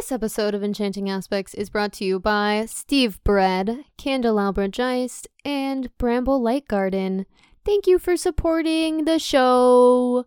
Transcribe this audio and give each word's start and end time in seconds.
This 0.00 0.12
episode 0.12 0.54
of 0.54 0.64
Enchanting 0.64 1.10
Aspects 1.10 1.52
is 1.52 1.68
brought 1.68 1.92
to 1.92 2.06
you 2.06 2.18
by 2.18 2.64
Steve 2.66 3.22
Bread, 3.22 3.84
Candelabra 3.98 4.66
Geist, 4.66 5.28
and 5.44 5.90
Bramble 5.98 6.40
Light 6.40 6.66
Garden. 6.66 7.26
Thank 7.66 7.86
you 7.86 7.98
for 7.98 8.16
supporting 8.16 9.04
the 9.04 9.18
show. 9.18 10.24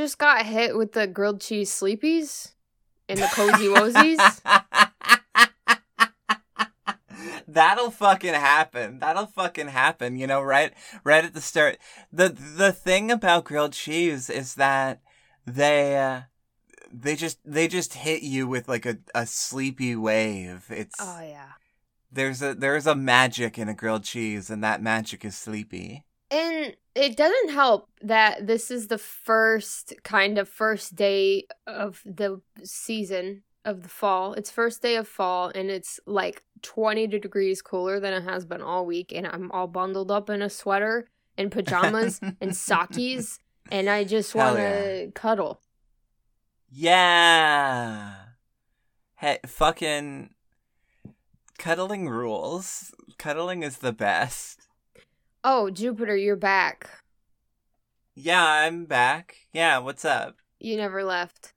Just 0.00 0.18
got 0.18 0.46
hit 0.46 0.76
with 0.76 0.92
the 0.92 1.06
grilled 1.06 1.40
cheese 1.40 1.70
sleepies 1.70 2.52
and 3.08 3.18
the 3.18 3.28
cozy 3.32 3.66
wozies. 3.66 4.40
That'll 7.46 7.90
fucking 7.90 8.32
happen. 8.32 9.00
That'll 9.00 9.26
fucking 9.26 9.68
happen. 9.68 10.16
You 10.16 10.26
know, 10.26 10.40
right, 10.40 10.72
right 11.04 11.24
at 11.24 11.34
the 11.34 11.40
start. 11.40 11.78
the 12.10 12.28
The 12.28 12.72
thing 12.72 13.10
about 13.10 13.44
grilled 13.44 13.72
cheese 13.72 14.30
is 14.30 14.54
that 14.54 15.00
they, 15.46 15.98
uh, 15.98 16.22
they 16.92 17.14
just 17.14 17.38
they 17.44 17.68
just 17.68 17.94
hit 17.94 18.22
you 18.22 18.48
with 18.48 18.68
like 18.68 18.86
a, 18.86 18.98
a 19.14 19.26
sleepy 19.26 19.94
wave. 19.94 20.66
It's 20.70 20.96
oh 20.98 21.20
yeah. 21.22 21.50
there's 22.10 22.42
a 22.42 22.54
there's 22.54 22.86
a 22.86 22.94
magic 22.94 23.58
in 23.58 23.68
a 23.68 23.74
grilled 23.74 24.04
cheese, 24.04 24.50
and 24.50 24.64
that 24.64 24.82
magic 24.82 25.24
is 25.24 25.36
sleepy. 25.36 26.04
And 26.30 26.76
it 26.94 27.16
doesn't 27.16 27.50
help 27.50 27.88
that 28.02 28.46
this 28.46 28.70
is 28.70 28.86
the 28.86 28.98
first 28.98 29.94
kind 30.04 30.38
of 30.38 30.48
first 30.48 30.94
day 30.94 31.46
of 31.66 32.02
the 32.04 32.40
season 32.62 33.42
of 33.64 33.82
the 33.82 33.88
fall. 33.88 34.34
It's 34.34 34.50
first 34.50 34.82
day 34.82 34.96
of 34.96 35.08
fall 35.08 35.50
and 35.54 35.70
it's 35.70 36.00
like 36.06 36.42
20 36.62 37.06
degrees 37.08 37.62
cooler 37.62 38.00
than 38.00 38.12
it 38.12 38.22
has 38.22 38.44
been 38.44 38.62
all 38.62 38.86
week 38.86 39.12
and 39.14 39.26
I'm 39.26 39.50
all 39.50 39.66
bundled 39.66 40.10
up 40.10 40.30
in 40.30 40.42
a 40.42 40.50
sweater 40.50 41.08
and 41.36 41.50
pajamas 41.50 42.20
and 42.40 42.50
sockies 42.52 43.38
and 43.70 43.88
I 43.88 44.04
just 44.04 44.34
want 44.34 44.56
to 44.56 45.10
cuddle. 45.14 45.60
Yeah. 46.70 48.14
Hey, 49.16 49.38
fucking 49.46 50.30
cuddling 51.58 52.08
rules. 52.08 52.92
Cuddling 53.18 53.62
is 53.62 53.78
the 53.78 53.92
best. 53.92 54.59
Oh, 55.44 55.70
Jupiter, 55.70 56.16
you're 56.16 56.36
back. 56.36 56.88
Yeah, 58.14 58.44
I'm 58.44 58.84
back. 58.86 59.36
Yeah, 59.52 59.78
what's 59.78 60.04
up? 60.04 60.36
You 60.60 60.76
never 60.76 61.02
left. 61.02 61.54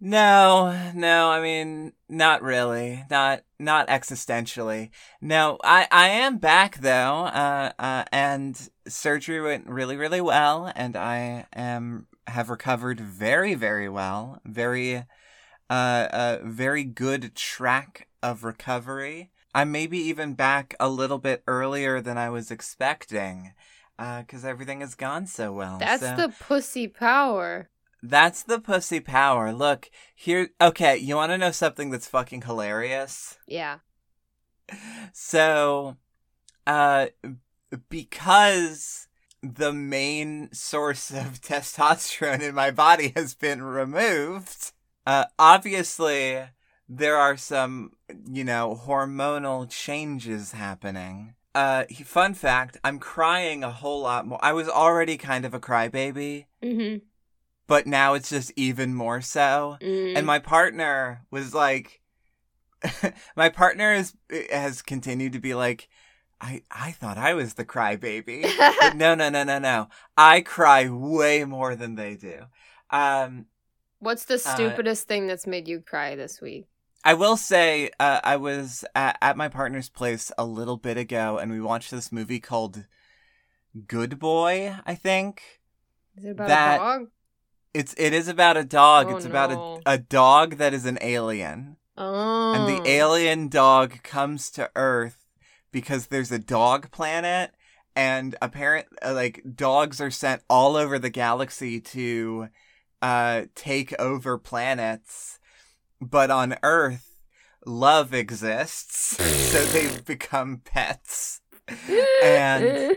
No, 0.00 0.90
no, 0.94 1.30
I 1.30 1.40
mean, 1.40 1.92
not 2.08 2.42
really. 2.42 3.04
Not 3.10 3.42
not 3.58 3.88
existentially. 3.88 4.90
No, 5.20 5.58
I 5.64 5.86
I 5.90 6.08
am 6.08 6.38
back 6.38 6.78
though. 6.78 7.24
Uh 7.24 7.72
uh 7.78 8.04
and 8.12 8.68
surgery 8.86 9.40
went 9.40 9.66
really 9.68 9.96
really 9.96 10.20
well 10.20 10.70
and 10.76 10.96
I 10.96 11.46
am 11.54 12.06
have 12.26 12.50
recovered 12.50 13.00
very 13.00 13.54
very 13.54 13.88
well. 13.88 14.40
Very 14.44 14.96
uh 14.96 15.02
uh 15.70 16.38
very 16.42 16.84
good 16.84 17.34
track 17.34 18.08
of 18.22 18.44
recovery. 18.44 19.30
I'm 19.54 19.70
maybe 19.70 19.98
even 19.98 20.34
back 20.34 20.74
a 20.80 20.88
little 20.88 21.18
bit 21.18 21.42
earlier 21.46 22.00
than 22.00 22.18
I 22.18 22.28
was 22.30 22.50
expecting. 22.50 23.52
Uh, 23.98 24.24
cause 24.24 24.44
everything 24.44 24.80
has 24.80 24.96
gone 24.96 25.26
so 25.26 25.52
well. 25.52 25.78
That's 25.78 26.02
So- 26.02 26.16
the 26.16 26.34
pussy 26.40 26.88
power. 26.88 27.70
That's 28.02 28.42
the 28.42 28.58
pussy 28.60 29.00
power. 29.00 29.52
Look, 29.52 29.88
here. 30.14 30.50
Okay, 30.60 30.98
you 30.98 31.16
want 31.16 31.30
to 31.32 31.38
know 31.38 31.52
something 31.52 31.90
that's 31.90 32.06
fucking 32.06 32.42
hilarious? 32.42 33.38
Yeah. 33.46 33.78
So, 35.12 35.96
uh, 36.66 37.06
because 37.88 39.08
the 39.42 39.72
main 39.72 40.52
source 40.52 41.10
of 41.10 41.40
testosterone 41.40 42.40
in 42.42 42.54
my 42.54 42.70
body 42.70 43.12
has 43.16 43.34
been 43.34 43.62
removed, 43.62 44.72
uh, 45.06 45.26
obviously 45.38 46.42
there 46.88 47.16
are 47.16 47.36
some, 47.36 47.92
you 48.30 48.44
know, 48.44 48.78
hormonal 48.86 49.68
changes 49.68 50.52
happening. 50.52 51.34
Uh, 51.54 51.84
fun 52.04 52.34
fact, 52.34 52.76
I'm 52.84 52.98
crying 52.98 53.62
a 53.62 53.70
whole 53.70 54.00
lot 54.02 54.26
more. 54.26 54.38
I 54.42 54.52
was 54.52 54.68
already 54.68 55.16
kind 55.16 55.44
of 55.44 55.54
a 55.54 55.60
crybaby, 55.60 56.46
Mm-hmm. 56.62 56.98
but 57.66 57.86
now 57.86 58.14
it's 58.14 58.30
just 58.30 58.52
even 58.56 58.94
more 58.94 59.20
so. 59.20 59.78
Mm. 59.80 60.16
and 60.16 60.26
my 60.26 60.38
partner 60.38 61.22
was 61.30 61.54
like 61.54 62.00
my 63.36 63.48
partner 63.48 63.94
has 63.94 64.14
has 64.52 64.82
continued 64.82 65.32
to 65.32 65.38
be 65.40 65.54
like 65.54 65.88
i 66.40 66.62
i 66.70 66.90
thought 66.90 67.16
i 67.16 67.32
was 67.32 67.54
the 67.54 67.64
crybaby 67.64 68.42
But 68.80 68.96
no 68.96 69.14
no 69.14 69.30
no 69.30 69.42
no 69.44 69.58
no 69.58 69.88
i 70.16 70.40
cry 70.42 70.88
way 70.90 71.44
more 71.44 71.76
than 71.76 71.94
they 71.94 72.16
do 72.16 72.44
um 72.90 73.46
What's 74.00 74.24
the 74.26 74.38
stupidest 74.38 75.08
thing 75.08 75.26
that's 75.26 75.46
made 75.46 75.66
you 75.66 75.80
cry 75.80 76.14
this 76.14 76.42
week? 76.42 76.66
I 77.04 77.14
will 77.14 77.36
say 77.36 77.90
uh, 78.00 78.20
i 78.24 78.36
was 78.36 78.84
at, 78.94 79.16
at 79.20 79.36
my 79.36 79.48
partner's 79.48 79.88
place 79.88 80.32
a 80.38 80.44
little 80.44 80.76
bit 80.76 80.96
ago 80.96 81.38
and 81.38 81.50
we 81.52 81.60
watched 81.60 81.90
this 81.90 82.10
movie 82.12 82.40
called 82.40 82.86
good 83.86 84.18
boy 84.18 84.74
i 84.86 84.94
think. 84.94 85.42
Is 86.16 86.24
it 86.24 86.30
about 86.30 86.48
That- 86.48 86.76
a 86.76 86.78
dog? 86.84 87.08
it's 87.72 87.94
it 87.98 88.12
is 88.12 88.28
about 88.28 88.56
a 88.56 88.62
dog. 88.64 89.08
Oh, 89.10 89.16
it's 89.16 89.26
about 89.26 89.50
a, 89.50 89.94
a 89.94 89.98
dog 89.98 90.58
that 90.58 90.72
is 90.72 90.86
an 90.86 90.96
alien. 91.00 91.76
Oh. 91.96 92.52
and 92.54 92.68
the 92.68 92.88
alien 92.90 93.48
dog 93.48 94.02
comes 94.02 94.50
to 94.52 94.68
Earth 94.76 95.26
because 95.72 96.06
there's 96.08 96.30
a 96.32 96.38
dog 96.40 96.90
planet, 96.92 97.50
and 97.96 98.34
apparent 98.42 98.86
uh, 99.04 99.12
like 99.14 99.42
dogs 99.56 100.00
are 100.00 100.10
sent 100.10 100.42
all 100.50 100.74
over 100.76 100.98
the 101.00 101.10
galaxy 101.10 101.80
to 101.80 102.48
uh 103.02 103.42
take 103.56 103.92
over 104.00 104.38
planets, 104.38 105.38
but 106.00 106.30
on 106.30 106.56
Earth, 106.62 107.20
love 107.66 108.12
exists, 108.14 109.16
so 109.52 109.64
they've 109.66 110.04
become 110.14 110.60
pets. 110.64 111.40
and- 112.22 112.96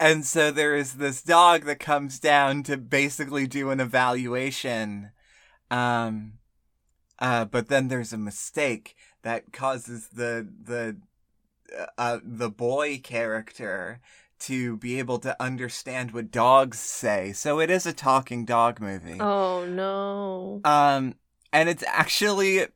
And 0.00 0.26
so 0.26 0.50
there 0.50 0.74
is 0.74 0.94
this 0.94 1.22
dog 1.22 1.64
that 1.66 1.78
comes 1.78 2.18
down 2.18 2.64
to 2.64 2.76
basically 2.76 3.46
do 3.46 3.70
an 3.70 3.78
evaluation. 3.78 5.12
Um 5.70 6.34
uh 7.20 7.44
but 7.44 7.68
then 7.68 7.86
there's 7.86 8.12
a 8.12 8.18
mistake 8.18 8.96
that 9.22 9.52
causes 9.52 10.08
the 10.08 10.48
the 10.64 10.96
uh 11.96 12.18
the 12.24 12.50
boy 12.50 12.98
character 12.98 14.00
to 14.40 14.76
be 14.78 14.98
able 14.98 15.18
to 15.20 15.40
understand 15.40 16.10
what 16.10 16.32
dogs 16.32 16.80
say. 16.80 17.32
So 17.32 17.60
it 17.60 17.70
is 17.70 17.86
a 17.86 17.92
talking 17.92 18.44
dog 18.44 18.80
movie. 18.80 19.20
oh 19.20 19.64
no. 19.66 20.60
Um, 20.64 21.14
and 21.52 21.68
it's 21.68 21.84
actually 21.86 22.66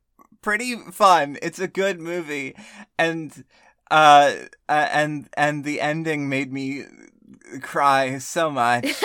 pretty 0.43 0.77
fun. 0.77 1.39
It's 1.43 1.59
a 1.59 1.69
good 1.69 2.01
movie, 2.01 2.55
and 2.99 3.45
uh, 3.91 4.35
and 4.69 5.29
and 5.37 5.65
the 5.65 5.81
ending 5.81 6.29
made 6.29 6.53
me 6.53 6.85
cry 7.63 8.19
so 8.19 8.51
much. 8.51 9.03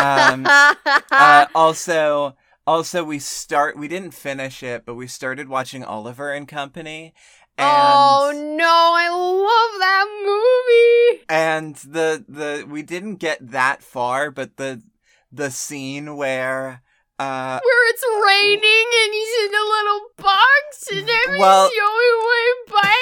um, 0.00 0.46
uh, 1.10 1.46
also, 1.54 2.36
also 2.66 3.04
we 3.04 3.18
start. 3.18 3.76
We 3.76 3.88
didn't 3.88 4.14
finish 4.14 4.62
it, 4.62 4.84
but 4.86 4.94
we 4.94 5.06
started 5.06 5.48
watching 5.48 5.84
Oliver 5.84 6.32
and 6.32 6.48
Company. 6.48 7.14
And, 7.58 7.68
oh 7.68 8.32
no, 8.34 8.64
I 8.94 9.08
love 9.10 9.80
that 9.80 11.16
movie. 11.18 11.24
and 11.28 11.76
the 11.76 12.24
the 12.26 12.66
we 12.66 12.82
didn't 12.82 13.16
get 13.16 13.50
that 13.50 13.82
far, 13.82 14.30
but 14.30 14.56
the 14.56 14.82
the 15.30 15.50
scene 15.50 16.16
where 16.16 16.82
uh 17.22 17.60
Where 17.62 17.90
it's 17.90 18.04
raining 18.26 18.86
and 19.02 19.12
he's 19.14 19.34
in 19.46 19.54
a 19.54 19.66
little 19.76 20.00
box 20.16 20.88
and 20.90 21.08
everything's 21.08 21.40
Well- 21.40 21.68
going 21.68 22.12
away 22.22 22.48
by 22.82 22.94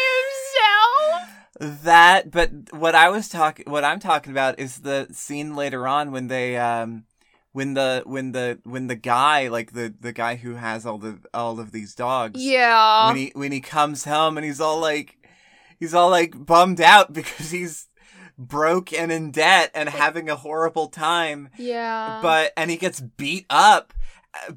himself. 1.61 1.82
that 1.84 2.31
but 2.31 2.50
what 2.72 2.94
i 2.94 3.08
was 3.11 3.28
talking 3.28 3.67
what 3.69 3.84
i'm 3.84 4.00
talking 4.00 4.32
about 4.32 4.58
is 4.58 4.78
the 4.78 5.06
scene 5.12 5.55
later 5.55 5.87
on 5.87 6.11
when 6.11 6.28
they 6.28 6.56
um 6.56 7.05
when 7.52 7.75
the 7.75 8.02
when 8.06 8.32
the 8.32 8.58
when 8.64 8.87
the 8.87 8.94
guy 8.94 9.49
like 9.49 9.72
the 9.72 9.93
the 10.00 10.12
guy 10.12 10.37
who 10.37 10.55
has 10.55 10.87
all 10.87 10.96
the 10.99 11.19
all 11.34 11.61
of 11.61 11.72
these 11.72 11.94
dogs 11.94 12.40
Yeah. 12.43 13.08
when 13.08 13.17
he 13.17 13.32
when 13.34 13.52
he 13.52 13.61
comes 13.61 14.05
home 14.05 14.38
and 14.38 14.44
he's 14.46 14.61
all 14.61 14.81
like 14.81 15.19
he's 15.78 15.93
all 15.93 16.08
like 16.11 16.46
bummed 16.46 16.81
out 16.81 17.12
because 17.20 17.50
he's 17.50 17.88
broke 18.41 18.93
and 18.93 19.13
in 19.13 19.31
debt 19.31 19.71
and 19.75 19.89
having 19.91 20.31
a 20.31 20.35
horrible 20.37 20.89
time 20.89 21.51
yeah. 21.59 22.21
but 22.23 22.53
and 22.57 22.71
he 22.71 22.77
gets 22.79 22.99
beat 23.01 23.45
up 23.51 23.93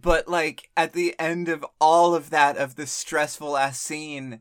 but 0.02 0.28
like 0.28 0.70
at 0.78 0.94
the 0.94 1.14
end 1.20 1.50
of 1.50 1.66
all 1.82 2.16
of 2.16 2.30
that 2.30 2.56
of 2.58 2.76
this 2.76 2.92
stressful 2.92 3.58
ass 3.58 3.78
scene 3.80 4.40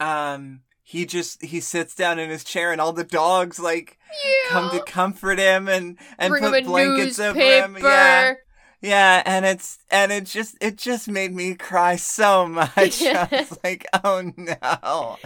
um 0.00 0.62
he 0.82 1.06
just 1.06 1.42
he 1.44 1.60
sits 1.60 1.94
down 1.94 2.18
in 2.18 2.28
his 2.28 2.42
chair 2.42 2.72
and 2.72 2.80
all 2.80 2.92
the 2.92 3.04
dogs 3.04 3.58
like 3.60 3.98
Yeah. 4.24 4.50
come 4.50 4.70
to 4.70 4.82
comfort 4.84 5.38
him 5.38 5.68
and 5.68 5.96
and 6.18 6.30
Bring 6.30 6.42
put 6.42 6.64
blankets 6.64 7.18
over 7.20 7.38
him. 7.38 7.74
newspaper. 7.74 7.88
Yeah. 7.88 8.34
Yeah, 8.82 9.22
and 9.24 9.44
it's 9.46 9.78
and 9.92 10.10
it 10.10 10.24
just 10.24 10.56
it 10.60 10.76
just 10.76 11.08
made 11.08 11.32
me 11.32 11.54
cry 11.54 11.94
so 11.94 12.46
much. 12.48 12.76
I 13.02 13.28
was 13.48 13.58
like, 13.62 13.86
oh 14.02 14.32
no. 14.36 15.16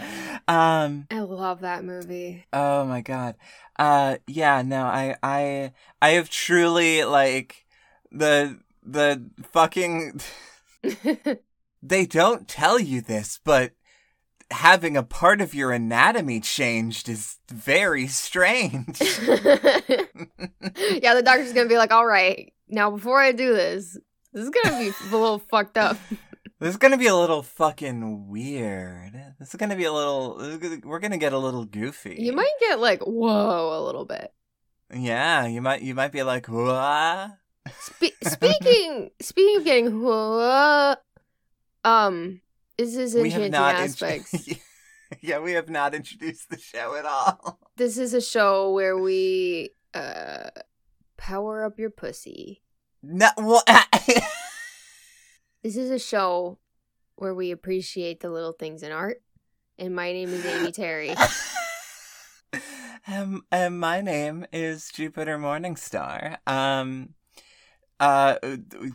Um 0.47 1.07
I 1.09 1.19
love 1.19 1.61
that 1.61 1.83
movie. 1.83 2.45
oh 2.53 2.85
my 2.85 3.01
god. 3.01 3.35
Uh 3.77 4.17
yeah, 4.27 4.61
no, 4.61 4.83
I 4.85 5.15
I 5.23 5.73
I 6.01 6.09
have 6.11 6.29
truly 6.29 7.03
like 7.03 7.65
the 8.11 8.59
the 8.83 9.27
fucking 9.51 10.21
they 11.81 12.05
don't 12.05 12.47
tell 12.47 12.79
you 12.79 13.01
this, 13.01 13.39
but 13.43 13.71
having 14.51 14.95
a 14.95 15.03
part 15.03 15.41
of 15.41 15.55
your 15.55 15.71
anatomy 15.71 16.39
changed 16.39 17.09
is 17.09 17.37
very 17.51 18.07
strange. 18.07 19.01
yeah, 19.01 19.55
the 21.15 21.23
doctor's 21.25 21.53
gonna 21.53 21.67
be 21.67 21.77
like, 21.77 21.91
all 21.91 22.05
right, 22.05 22.53
now 22.69 22.91
before 22.91 23.19
I 23.19 23.31
do 23.31 23.53
this, 23.53 23.97
this 24.33 24.43
is 24.43 24.49
gonna 24.49 24.77
be 24.79 24.89
a 25.09 25.11
little 25.17 25.39
fucked 25.39 25.77
up. 25.77 25.97
This 26.59 26.71
is 26.71 26.77
gonna 26.77 26.97
be 26.97 27.07
a 27.07 27.15
little 27.15 27.43
fucking 27.43 28.27
weird. 28.29 29.13
This 29.39 29.49
is 29.49 29.55
gonna 29.55 29.75
be 29.75 29.83
a 29.85 29.91
little. 29.93 30.37
We're 30.83 30.99
gonna 30.99 31.17
get 31.17 31.33
a 31.33 31.37
little 31.37 31.65
goofy. 31.65 32.15
You 32.19 32.33
might 32.33 32.51
get 32.59 32.79
like, 32.79 33.01
whoa, 33.03 33.77
a 33.79 33.81
little 33.85 34.05
bit. 34.05 34.33
Yeah, 34.93 35.45
you 35.47 35.61
might. 35.61 35.81
You 35.81 35.93
might 35.95 36.11
be 36.11 36.23
like, 36.23 36.47
whoa. 36.47 37.27
Spe- 37.79 38.13
speaking 38.23 39.09
speaking 39.21 39.57
of 39.57 39.65
getting 39.65 40.01
whoa, 40.01 40.95
um, 41.83 42.41
this 42.77 42.95
is 42.95 43.13
We 43.13 43.29
have 43.31 43.41
enchanting 43.43 43.51
not. 43.51 43.75
int- 43.75 43.83
aspects. 43.83 44.49
yeah, 45.21 45.39
we 45.39 45.51
have 45.53 45.69
not 45.69 45.93
introduced 45.93 46.49
the 46.49 46.57
show 46.57 46.95
at 46.95 47.05
all. 47.05 47.59
this 47.75 47.97
is 47.97 48.13
a 48.13 48.21
show 48.21 48.71
where 48.71 48.97
we 48.97 49.71
uh 49.93 50.49
power 51.27 51.65
up 51.65 51.77
your 51.77 51.89
pussy. 51.89 52.61
No. 53.03 53.27
What? 53.35 53.67
This 55.63 55.75
is 55.75 55.89
a 55.89 55.99
show 55.99 56.59
where 57.15 57.33
we 57.33 57.51
appreciate 57.51 58.21
the 58.21 58.29
little 58.29 58.53
things 58.53 58.83
in 58.83 58.93
art. 58.93 59.21
And 59.77 59.93
my 59.93 60.13
name 60.13 60.29
is 60.29 60.45
Amy 60.45 60.71
Terry. 60.71 61.13
um, 63.07 63.43
um, 63.51 63.77
my 63.77 63.99
name 63.99 64.45
is 64.53 64.89
Jupiter 64.93 65.37
Morningstar. 65.37 66.37
Um, 66.47 67.15
uh, 67.99 68.35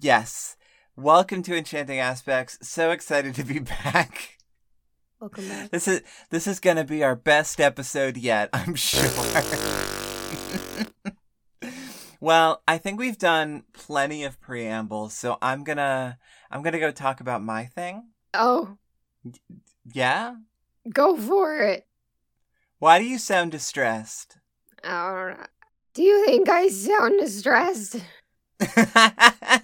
yes. 0.01 0.57
Welcome 0.97 1.43
to 1.43 1.55
Enchanting 1.55 1.99
Aspects. 1.99 2.59
So 2.67 2.93
excited 2.93 3.35
to 3.35 3.45
be 3.45 3.59
back. 3.85 4.39
Welcome 5.21 5.49
back. 5.49 5.71
This 5.71 5.87
is 5.87 6.01
this 6.31 6.47
is 6.47 6.61
gonna 6.61 6.85
be 6.85 7.05
our 7.05 7.15
best 7.15 7.61
episode 7.61 8.17
yet, 8.17 8.49
I'm 8.55 8.75
sure. 8.75 9.03
well, 12.23 12.63
I 12.69 12.79
think 12.79 13.01
we've 13.01 13.19
done 13.19 13.65
plenty 13.73 14.23
of 14.23 14.41
preambles, 14.41 15.13
so 15.13 15.39
I'm 15.43 15.65
gonna 15.65 16.19
I'm 16.53 16.63
gonna 16.63 16.79
go 16.79 16.93
talk 16.93 17.21
about 17.21 17.43
my 17.43 17.65
thing. 17.67 18.11
Oh, 18.33 18.79
Yeah? 19.93 20.37
go 20.89 21.17
for 21.17 21.59
it. 21.59 21.85
Why 22.79 23.01
do 23.01 23.05
you 23.05 23.19
sound 23.19 23.51
distressed? 23.51 24.39
Know. 24.85 25.37
Do 25.95 26.03
you 26.03 26.25
think 26.25 26.49
I 26.49 26.69
sound 26.69 27.19
distressed? 27.21 27.97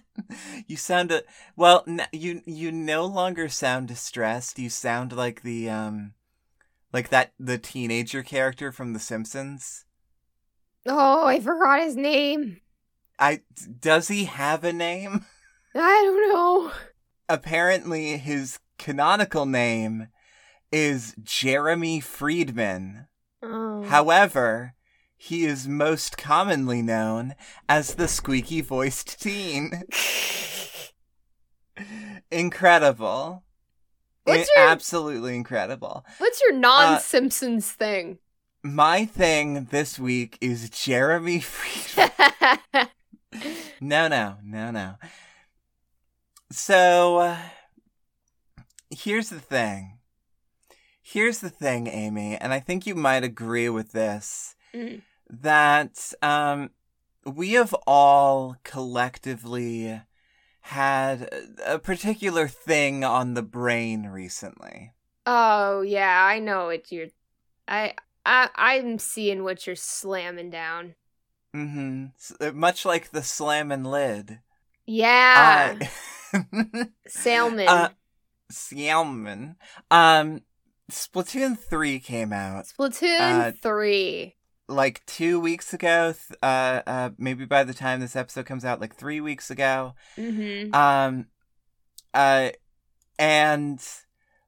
you 0.66 0.76
sound 0.76 1.12
a, 1.12 1.22
well. 1.56 1.84
N- 1.86 2.06
you 2.12 2.42
you 2.44 2.72
no 2.72 3.06
longer 3.06 3.48
sound 3.48 3.86
distressed. 3.86 4.58
You 4.58 4.68
sound 4.68 5.12
like 5.12 5.42
the 5.42 5.70
um, 5.70 6.14
like 6.92 7.10
that 7.10 7.32
the 7.38 7.58
teenager 7.58 8.22
character 8.24 8.72
from 8.72 8.94
The 8.94 9.00
Simpsons. 9.00 9.84
Oh, 10.88 11.26
I 11.26 11.40
forgot 11.40 11.82
his 11.82 11.96
name. 11.96 12.60
I 13.18 13.40
does 13.80 14.08
he 14.08 14.24
have 14.24 14.64
a 14.64 14.72
name? 14.72 15.24
I 15.74 16.02
don't 16.04 16.32
know. 16.32 16.72
Apparently, 17.28 18.16
his 18.16 18.58
canonical 18.78 19.44
name 19.44 20.08
is 20.72 21.14
Jeremy 21.22 22.00
Freedman. 22.00 23.08
Oh. 23.42 23.84
However, 23.84 24.74
he 25.16 25.44
is 25.44 25.68
most 25.68 26.16
commonly 26.16 26.80
known 26.80 27.34
as 27.68 27.94
the 27.94 28.08
squeaky 28.08 28.60
voiced 28.60 29.20
teen. 29.20 29.82
Incredible. 32.30 33.44
What's 34.24 34.50
your- 34.56 34.68
Absolutely 34.68 35.36
incredible. 35.36 36.04
What's 36.18 36.40
your 36.42 36.52
non-Simpsons 36.52 37.70
uh, 37.70 37.74
thing? 37.78 38.18
My 38.62 39.04
thing 39.04 39.68
this 39.70 39.98
week 39.98 40.36
is 40.40 40.68
Jeremy 40.70 41.40
Freedman. 41.40 42.88
No, 43.80 44.08
no, 44.08 44.36
no, 44.42 44.70
no. 44.70 44.94
So, 46.50 47.18
uh, 47.18 47.36
here's 48.90 49.30
the 49.30 49.40
thing. 49.40 49.98
Here's 51.00 51.38
the 51.38 51.50
thing, 51.50 51.86
Amy, 51.86 52.36
and 52.36 52.52
I 52.52 52.60
think 52.60 52.86
you 52.86 52.94
might 52.94 53.24
agree 53.24 53.68
with 53.68 53.92
this 53.92 54.54
Mm. 54.74 55.00
that 55.30 56.12
um, 56.20 56.68
we 57.24 57.52
have 57.52 57.72
all 57.86 58.56
collectively 58.64 60.02
had 60.60 61.22
a 61.66 61.74
a 61.74 61.78
particular 61.78 62.46
thing 62.48 63.02
on 63.04 63.32
the 63.32 63.42
brain 63.42 64.08
recently. 64.08 64.92
oh 65.24 65.80
yeah, 65.80 66.22
I 66.22 66.38
know 66.38 66.66
what 66.66 66.92
you're. 66.92 67.06
I 67.66 67.94
I 68.28 68.48
I'm 68.54 68.98
seeing 68.98 69.42
what 69.44 69.66
you're 69.66 69.76
slamming 69.76 70.50
down. 70.50 70.94
Mm-hmm. 71.56 72.58
Much 72.58 72.84
like 72.84 73.10
the 73.10 73.22
slamming 73.22 73.84
lid. 73.84 74.40
Yeah, 74.86 75.78
I- 76.32 76.86
salmon. 77.08 77.68
Uh, 77.68 77.88
Salmon. 78.50 79.56
Um, 79.90 80.42
Splatoon 80.90 81.58
3 81.58 81.98
came 82.00 82.32
out 82.32 82.64
Splatoon 82.66 83.20
uh, 83.48 83.52
three. 83.62 84.36
like 84.68 85.04
two 85.06 85.38
weeks 85.40 85.74
ago. 85.74 86.12
th- 86.14 86.38
Uh, 86.42 86.80
uh, 86.86 87.10
maybe 87.18 87.44
by 87.44 87.64
the 87.64 87.74
time 87.74 88.00
this 88.00 88.16
episode 88.16 88.46
comes 88.46 88.64
out, 88.64 88.80
like 88.80 88.94
three 88.96 89.20
weeks 89.20 89.50
ago. 89.50 89.94
Mm-hmm. 90.16 90.74
Um, 90.74 91.26
uh, 92.14 92.50
and 93.18 93.86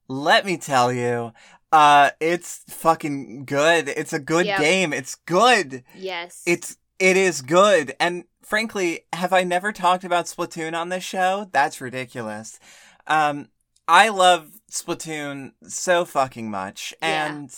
let 0.08 0.46
me 0.46 0.56
tell 0.56 0.92
you, 0.92 1.32
uh, 1.72 2.11
it's 2.20 2.62
fucking 2.69 3.44
good. 3.44 3.88
It's 3.88 4.12
a 4.12 4.19
good 4.19 4.46
Yep. 4.46 4.61
game. 4.61 4.93
It's 4.93 5.14
good. 5.14 5.84
Yes. 5.94 6.42
It's 6.47 6.76
it 6.99 7.16
is 7.16 7.40
good. 7.40 7.94
And 7.99 8.25
frankly, 8.42 9.06
have 9.14 9.33
I 9.33 9.42
never 9.42 9.73
talked 9.73 10.04
about 10.04 10.26
Splatoon 10.26 10.75
on 10.78 10.90
this 10.90 11.04
show? 11.04 11.49
That's 11.52 11.80
ridiculous. 11.80 12.59
Um, 13.06 13.49
I 13.88 14.09
love 14.09 14.61
Splatoon 14.71 15.52
so 15.66 16.04
fucking 16.04 16.50
much, 16.50 16.94
Yeah. 17.00 17.26
and 17.26 17.56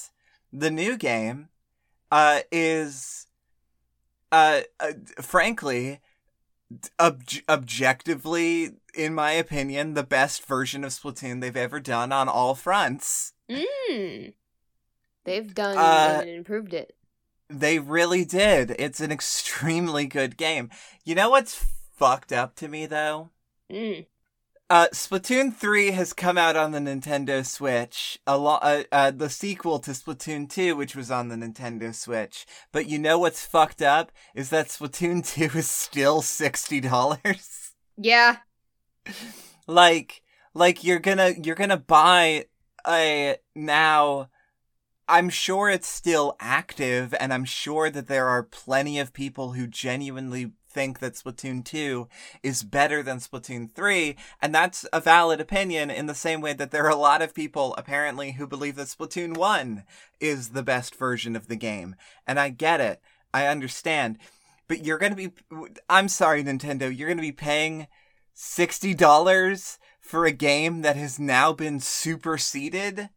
the 0.53 0.71
new 0.71 0.97
game, 0.97 1.49
uh, 2.11 2.41
is, 2.53 3.27
uh, 4.31 4.61
uh 4.79 4.93
frankly, 5.21 6.01
ob- 7.01 7.23
objectively, 7.49 8.73
in 8.95 9.15
my 9.15 9.33
opinion, 9.33 9.95
the 9.95 10.05
best 10.05 10.45
version 10.47 10.85
of 10.85 10.93
Splatoon 10.93 11.41
they've 11.41 11.57
ever 11.57 11.81
done 11.81 12.13
on 12.13 12.29
all 12.29 12.55
fronts. 12.55 13.32
Mm. 13.51 14.35
They've 15.25 15.55
done 15.55 15.77
Uh, 15.79 16.21
and 16.21 16.31
improved 16.31 16.75
it. 16.75 16.97
They 17.49 17.79
really 17.79 18.25
did. 18.25 18.75
It's 18.79 19.01
an 19.01 19.13
extremely 19.19 20.07
good 20.07 20.37
game. 20.37 20.71
You 21.05 21.15
know 21.15 21.31
what's 21.31 21.65
fucked 21.97 22.33
up 22.33 22.55
to 22.57 22.69
me 22.69 22.87
though? 22.87 23.31
Mm. 23.71 24.07
Uh, 24.71 24.89
Splatoon 24.95 25.53
3 25.55 25.91
has 25.91 26.15
come 26.15 26.39
out 26.39 26.57
on 26.57 26.71
the 26.71 26.79
Nintendo 26.79 27.45
Switch, 27.45 28.19
a 28.27 28.39
lo- 28.39 28.59
uh, 28.63 28.85
uh, 28.91 29.11
the 29.11 29.29
sequel 29.29 29.79
to 29.81 29.91
Splatoon 29.91 30.49
2, 30.49 30.75
which 30.77 30.97
was 30.97 31.11
on 31.11 31.29
the 31.29 31.37
Nintendo 31.37 31.95
Switch. 31.95 32.47
But 32.73 32.87
you 32.89 32.99
know 32.99 33.19
what's 33.19 33.45
fucked 33.45 33.83
up? 33.83 34.13
Is 34.35 34.49
that 34.49 34.69
Splatoon 34.69 35.27
2 35.53 35.59
is 35.59 35.69
still 35.69 36.23
$60. 36.23 37.69
Yeah. 37.99 38.37
like, 39.67 40.23
like 40.55 40.83
you're 40.83 41.01
gonna, 41.01 41.33
you're 41.43 41.55
gonna 41.55 41.77
buy 41.77 42.47
a, 42.87 43.37
now, 43.55 44.29
I'm 45.09 45.29
sure 45.29 45.69
it's 45.69 45.89
still 45.89 46.37
active, 46.41 47.15
and 47.19 47.33
I'm 47.33 47.45
sure 47.45 47.91
that 47.91 48.09
there 48.09 48.29
are 48.29 48.43
plenty 48.43 48.99
of 48.99 49.13
people 49.13 49.53
who 49.53 49.67
genuinely 49.67 50.53
think 50.71 51.01
that 51.01 51.15
Splatoon 51.15 51.65
2 51.65 52.09
is 52.43 52.63
better 52.63 53.03
than 53.03 53.19
Splatoon 53.19 53.71
3, 53.71 54.17
and 54.41 54.55
that's 54.55 54.87
a 54.93 55.01
valid 55.01 55.41
opinion 55.41 55.91
in 55.91 56.07
the 56.07 56.15
same 56.15 56.41
way 56.41 56.53
that 56.55 56.71
there 56.71 56.85
are 56.87 56.91
a 56.91 56.97
lot 56.97 57.21
of 57.23 57.35
people, 57.35 57.75
apparently, 57.77 58.33
who 58.33 58.47
believe 58.47 58.77
that 58.77 58.87
Splatoon 58.87 59.37
1 59.37 59.85
is 60.21 60.51
the 60.51 60.63
best 60.63 60.95
version 60.95 61.37
of 61.37 61.49
the 61.49 61.57
game. 61.57 61.95
And 62.27 62.41
I 62.41 62.49
get 62.49 62.81
it. 62.81 63.01
I 63.35 63.47
understand. 63.47 64.19
But 64.69 64.85
you're 64.85 64.99
gonna 64.99 65.15
be, 65.15 65.33
I'm 65.91 66.09
sorry, 66.09 66.43
Nintendo, 66.43 66.97
you're 66.97 67.09
gonna 67.09 67.21
be 67.21 67.33
paying 67.33 67.87
$60 68.35 69.79
for 70.03 70.27
a 70.27 70.33
game 70.33 70.83
that 70.83 70.97
has 70.97 71.19
now 71.19 71.53
been 71.55 71.81
superseded? 71.81 73.09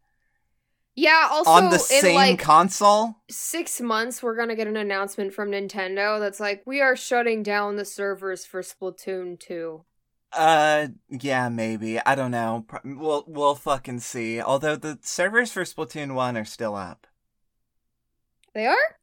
Yeah, 0.96 1.28
also 1.30 1.52
on 1.52 1.66
the 1.72 1.76
in 1.76 1.80
same 1.80 2.16
like 2.16 2.40
console. 2.40 3.16
six 3.30 3.82
months 3.82 4.24
we're 4.24 4.38
gonna 4.38 4.56
get 4.56 4.68
an 4.68 4.78
announcement 4.78 5.34
from 5.34 5.52
Nintendo 5.52 6.20
that's 6.22 6.40
like, 6.40 6.64
we 6.66 6.80
are 6.80 6.96
shutting 6.96 7.44
down 7.44 7.76
the 7.76 7.84
servers 7.84 8.46
for 8.46 8.62
Splatoon 8.62 9.38
2. 9.38 9.84
Uh, 10.32 10.88
yeah, 11.10 11.50
maybe. 11.50 12.00
I 12.00 12.16
don't 12.16 12.32
know. 12.32 12.66
We'll 12.86 13.24
we'll 13.28 13.56
fucking 13.56 14.00
see. 14.00 14.42
Although 14.42 14.76
the 14.78 15.00
servers 15.02 15.52
for 15.52 15.64
Splatoon 15.64 16.14
one 16.14 16.38
are 16.38 16.46
still 16.46 16.76
up. 16.76 17.08
They 18.54 18.66
are? 18.66 18.98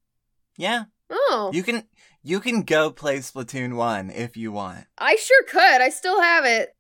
Yeah, 0.57 0.85
Oh. 1.11 1.51
you 1.53 1.63
can 1.63 1.85
you 2.23 2.41
can 2.41 2.63
go 2.63 2.91
play 2.91 3.19
Splatoon 3.19 3.77
one 3.77 4.11
if 4.11 4.37
you 4.37 4.53
want. 4.53 4.87
I 4.99 5.17
sure 5.17 5.43
could. 5.45 5.81
I 5.83 5.89
still 5.91 6.21
have 6.23 6.45
it. 6.45 6.75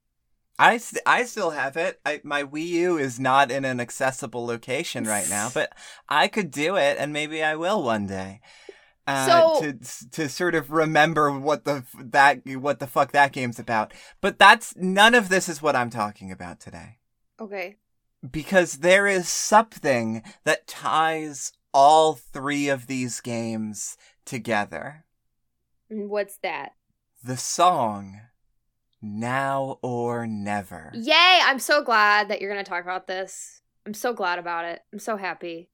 I, 0.62 0.76
st- 0.78 1.02
I 1.06 1.24
still 1.24 1.50
have 1.50 1.76
it. 1.76 2.00
I, 2.06 2.20
my 2.24 2.44
Wii 2.44 2.66
U 2.68 2.98
is 2.98 3.18
not 3.20 3.50
in 3.50 3.64
an 3.64 3.80
accessible 3.80 4.44
location 4.46 5.04
right 5.04 5.28
now, 5.28 5.50
but 5.52 5.72
I 6.08 6.28
could 6.28 6.50
do 6.50 6.76
it, 6.76 6.96
and 6.98 7.12
maybe 7.12 7.42
I 7.42 7.56
will 7.56 7.82
one 7.82 8.06
day. 8.06 8.40
Uh, 9.06 9.26
So- 9.26 9.60
to 9.60 10.10
to 10.12 10.28
sort 10.28 10.54
of 10.54 10.70
remember 10.70 11.30
what 11.32 11.64
the 11.64 11.84
that 11.98 12.46
what 12.46 12.78
the 12.78 12.86
fuck 12.86 13.10
that 13.12 13.32
game's 13.32 13.58
about, 13.58 13.92
but 14.20 14.38
that's 14.38 14.76
none 14.76 15.14
of 15.14 15.28
this 15.28 15.48
is 15.48 15.60
what 15.60 15.74
I'm 15.74 15.90
talking 15.90 16.30
about 16.30 16.60
today. 16.60 16.98
Okay. 17.40 17.76
because 18.30 18.78
there 18.78 19.08
is 19.08 19.28
something 19.28 20.22
that 20.44 20.68
ties 20.68 21.50
all 21.74 22.14
three 22.14 22.68
of 22.68 22.86
these 22.86 23.20
games 23.20 23.96
together. 24.24 25.04
What's 25.88 26.36
that? 26.44 26.74
The 27.24 27.36
song 27.36 28.20
Now 29.02 29.78
or 29.82 30.26
Never. 30.26 30.90
Yay! 30.94 31.40
I'm 31.44 31.58
so 31.58 31.82
glad 31.82 32.28
that 32.28 32.40
you're 32.40 32.50
gonna 32.50 32.64
talk 32.64 32.84
about 32.84 33.06
this. 33.06 33.60
I'm 33.84 33.94
so 33.94 34.12
glad 34.12 34.38
about 34.38 34.64
it. 34.64 34.80
I'm 34.92 34.98
so 35.00 35.16
happy. 35.16 35.68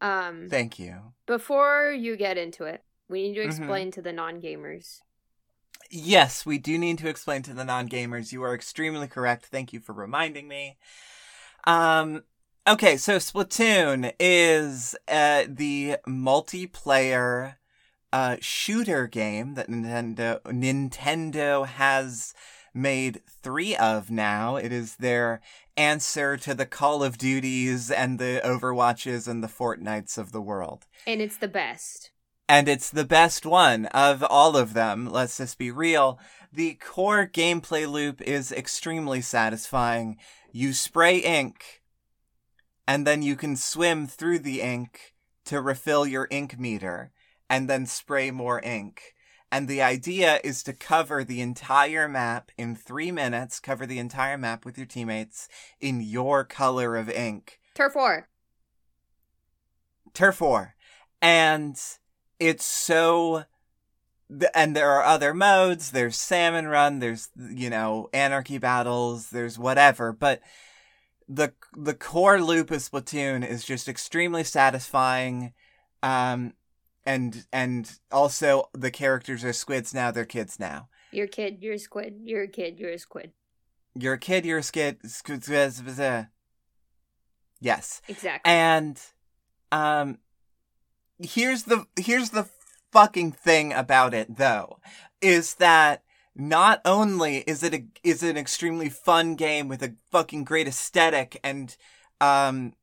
Um 0.00 0.48
Thank 0.48 0.78
you. 0.78 1.12
before 1.26 1.90
you 1.90 2.16
get 2.16 2.38
into 2.38 2.64
it, 2.64 2.82
we 3.08 3.22
need 3.28 3.34
to 3.34 3.40
Mhm. 3.42 3.46
explain 3.46 3.90
to 3.92 4.02
the 4.02 4.12
non 4.12 4.40
gamers. 4.40 5.00
Yes, 5.90 6.46
we 6.46 6.58
do 6.58 6.78
need 6.78 6.98
to 7.00 7.08
explain 7.08 7.42
to 7.42 7.52
the 7.52 7.64
non-gamers. 7.64 8.32
You 8.32 8.42
are 8.44 8.54
extremely 8.54 9.08
correct. 9.08 9.46
Thank 9.46 9.72
you 9.74 9.80
for 9.80 9.92
reminding 9.92 10.48
me. 10.48 10.78
Um 11.64 12.22
okay, 12.66 12.96
so 12.96 13.16
Splatoon 13.16 14.12
is 14.18 14.96
uh 15.08 15.44
the 15.48 15.96
multiplayer 16.06 17.56
uh 18.12 18.36
shooter 18.40 19.06
game 19.06 19.54
that 19.54 19.68
Nintendo 19.68 20.40
Nintendo 20.42 21.66
has 21.66 22.32
made 22.74 23.20
3 23.28 23.76
of 23.76 24.10
now. 24.10 24.56
It 24.56 24.72
is 24.72 24.96
their 24.96 25.40
answer 25.76 26.36
to 26.38 26.54
the 26.54 26.66
Call 26.66 27.02
of 27.02 27.18
Duties 27.18 27.90
and 27.90 28.18
the 28.18 28.40
Overwatches 28.44 29.28
and 29.28 29.42
the 29.42 29.48
Fortnites 29.48 30.18
of 30.18 30.32
the 30.32 30.40
world. 30.40 30.86
And 31.06 31.20
it's 31.20 31.36
the 31.36 31.48
best. 31.48 32.10
And 32.48 32.68
it's 32.68 32.90
the 32.90 33.04
best 33.04 33.46
one 33.46 33.86
of 33.86 34.22
all 34.22 34.56
of 34.56 34.74
them. 34.74 35.10
Let's 35.10 35.38
just 35.38 35.58
be 35.58 35.70
real. 35.70 36.18
The 36.52 36.74
core 36.74 37.26
gameplay 37.26 37.90
loop 37.90 38.20
is 38.20 38.52
extremely 38.52 39.22
satisfying. 39.22 40.18
You 40.52 40.74
spray 40.74 41.16
ink, 41.18 41.82
and 42.86 43.06
then 43.06 43.22
you 43.22 43.36
can 43.36 43.56
swim 43.56 44.06
through 44.06 44.40
the 44.40 44.60
ink 44.60 45.14
to 45.46 45.62
refill 45.62 46.06
your 46.06 46.28
ink 46.30 46.58
meter, 46.58 47.10
and 47.48 47.70
then 47.70 47.86
spray 47.86 48.30
more 48.30 48.60
ink. 48.60 49.11
And 49.52 49.68
the 49.68 49.82
idea 49.82 50.40
is 50.42 50.62
to 50.62 50.72
cover 50.72 51.22
the 51.22 51.42
entire 51.42 52.08
map 52.08 52.50
in 52.56 52.74
three 52.74 53.12
minutes, 53.12 53.60
cover 53.60 53.84
the 53.84 53.98
entire 53.98 54.38
map 54.38 54.64
with 54.64 54.78
your 54.78 54.86
teammates 54.86 55.46
in 55.78 56.00
your 56.00 56.42
color 56.42 56.96
of 56.96 57.10
ink. 57.10 57.60
Turf 57.74 57.94
War. 57.94 58.28
Turf 60.14 60.40
War. 60.40 60.74
And 61.20 61.78
it's 62.40 62.64
so. 62.64 63.44
And 64.54 64.74
there 64.74 64.90
are 64.90 65.04
other 65.04 65.34
modes. 65.34 65.90
There's 65.90 66.16
Salmon 66.16 66.66
Run. 66.66 67.00
There's, 67.00 67.28
you 67.36 67.68
know, 67.68 68.08
Anarchy 68.14 68.56
Battles. 68.56 69.28
There's 69.28 69.58
whatever. 69.58 70.14
But 70.14 70.40
the 71.28 71.52
the 71.76 71.94
core 71.94 72.40
loop 72.40 72.70
of 72.70 72.78
Splatoon 72.78 73.46
is 73.46 73.64
just 73.64 73.86
extremely 73.86 74.44
satisfying. 74.44 75.52
Um, 76.02 76.54
and 77.04 77.46
and 77.52 77.98
also 78.10 78.68
the 78.72 78.90
characters 78.90 79.44
are 79.44 79.52
squids 79.52 79.92
now. 79.94 80.10
They're 80.10 80.24
kids 80.24 80.58
now. 80.58 80.88
You're 81.10 81.26
a 81.26 81.28
kid, 81.28 81.58
you're 81.60 81.74
a 81.74 81.78
squid. 81.78 82.20
You're 82.24 82.42
a 82.44 82.48
kid, 82.48 82.78
you're 82.78 82.90
a 82.90 82.98
squid. 82.98 83.32
You're 83.94 84.14
a 84.14 84.18
kid. 84.18 84.46
You're 84.46 84.58
a 84.58 84.62
skid. 84.62 84.98
squid- 85.10 85.44
squid- 85.44 85.74
squid- 85.74 86.28
Yes. 87.60 88.02
Exactly. 88.08 88.50
And 88.50 89.00
um 89.70 90.18
here's 91.18 91.64
the 91.64 91.86
here's 91.96 92.30
the 92.30 92.48
fucking 92.90 93.32
thing 93.32 93.72
about 93.72 94.12
it 94.12 94.36
though 94.36 94.78
is 95.20 95.54
that 95.54 96.02
not 96.34 96.80
only 96.84 97.38
is 97.38 97.62
it 97.62 97.72
a 97.74 97.84
is 98.02 98.22
it 98.22 98.30
an 98.30 98.36
extremely 98.36 98.88
fun 98.88 99.34
game 99.34 99.68
with 99.68 99.82
a 99.82 99.94
fucking 100.10 100.44
great 100.44 100.66
aesthetic 100.66 101.38
and 101.44 101.76
um 102.20 102.74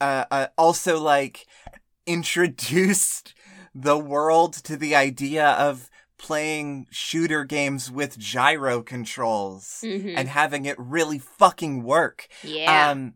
uh, 0.00 0.24
uh 0.30 0.46
also 0.58 1.00
like 1.00 1.46
introduced 2.06 3.34
the 3.78 3.98
world 3.98 4.54
to 4.54 4.76
the 4.76 4.94
idea 4.96 5.48
of 5.50 5.90
playing 6.18 6.86
shooter 6.90 7.44
games 7.44 7.90
with 7.90 8.18
gyro 8.18 8.82
controls 8.82 9.80
Mhm. 9.84 10.14
and 10.16 10.28
having 10.28 10.64
it 10.64 10.76
really 10.78 11.18
fucking 11.18 11.82
work 11.82 12.26
yeah. 12.42 12.90
um, 12.90 13.14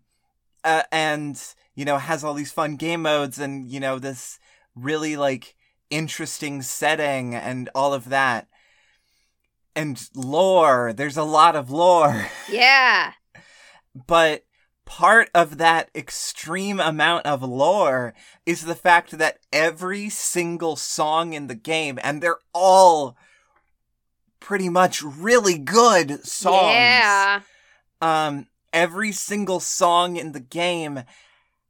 uh, 0.63 0.83
and 0.93 1.43
you 1.75 1.87
know 1.87 1.97
has 1.97 2.23
all 2.23 2.35
these 2.35 2.53
fun 2.53 2.77
game 2.77 3.01
modes 3.03 3.39
and 3.39 3.71
you 3.71 3.81
know 3.81 3.99
this 3.99 4.39
really 4.75 5.17
like 5.17 5.55
interesting 5.89 6.61
setting 6.63 7.35
and 7.35 7.69
all 7.75 7.95
of 7.95 8.11
that. 8.11 8.47
And 9.75 10.01
lore, 10.15 10.93
there's 10.93 11.17
a 11.17 11.23
lot 11.25 11.57
of 11.57 11.71
lore, 11.71 12.27
yeah. 12.51 13.13
but 14.07 14.45
part 14.91 15.31
of 15.33 15.59
that 15.59 15.89
extreme 15.95 16.81
amount 16.81 17.25
of 17.25 17.45
lore 17.45 18.13
is 18.45 18.63
the 18.65 18.75
fact 18.75 19.17
that 19.19 19.39
every 19.53 20.09
single 20.09 20.75
song 20.75 21.33
in 21.33 21.47
the 21.47 21.55
game, 21.55 21.97
and 22.03 22.21
they're 22.21 22.41
all 22.53 23.17
pretty 24.41 24.69
much 24.69 25.01
really 25.01 25.57
good 25.59 26.27
songs 26.27 26.75
Yeah. 26.75 27.41
um 28.03 28.49
every 28.73 29.13
single 29.13 29.61
song 29.61 30.17
in 30.17 30.33
the 30.33 30.41
game 30.41 31.05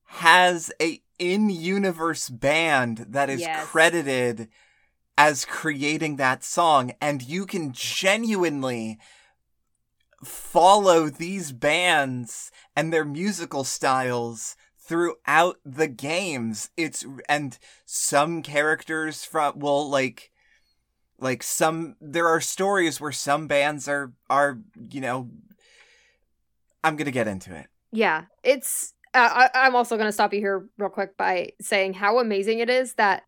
has 0.05 0.73
a 0.81 1.03
in-universe 1.19 2.31
band 2.31 3.05
that 3.11 3.29
is 3.29 3.41
Yes. 3.43 3.69
credited 3.69 4.49
as 5.19 5.45
creating 5.45 6.17
that 6.17 6.43
song 6.43 6.93
and 7.03 7.21
you 7.23 7.45
can 7.45 7.73
genuinely 7.73 8.99
follow 10.23 11.09
these 11.09 11.53
bands 11.53 12.51
and 12.77 12.93
their 12.93 13.05
musical 13.05 13.65
styles 13.65 14.57
throughout 14.77 15.57
the 15.65 15.89
games 15.89 16.71
it's 16.77 17.07
and 17.29 17.59
some 17.87 18.43
characters 18.43 19.25
from 19.25 19.59
well 19.59 19.89
like 19.89 20.31
like 21.19 21.43
some 21.43 21.97
there 22.01 22.27
are 22.27 22.41
stories 22.41 23.01
where 23.01 23.13
some 23.13 23.47
bands 23.47 23.89
are 23.89 24.13
are 24.29 24.59
you 24.91 25.01
know 25.01 25.31
i'm 26.83 26.97
gonna 26.97 27.11
get 27.11 27.29
into 27.29 27.55
it 27.55 27.67
Yeah. 27.93 28.25
It's. 28.43 28.95
Uh, 29.13 29.49
I, 29.53 29.67
I'm 29.67 29.75
also 29.75 29.97
going 29.97 30.07
to 30.07 30.13
stop 30.13 30.33
you 30.33 30.39
here 30.39 30.69
real 30.79 30.89
quick 30.89 31.17
by 31.17 31.51
saying 31.61 31.95
how 31.95 32.21
amazing 32.21 32.61
it 32.61 32.71
is 32.71 32.95
that 32.95 33.25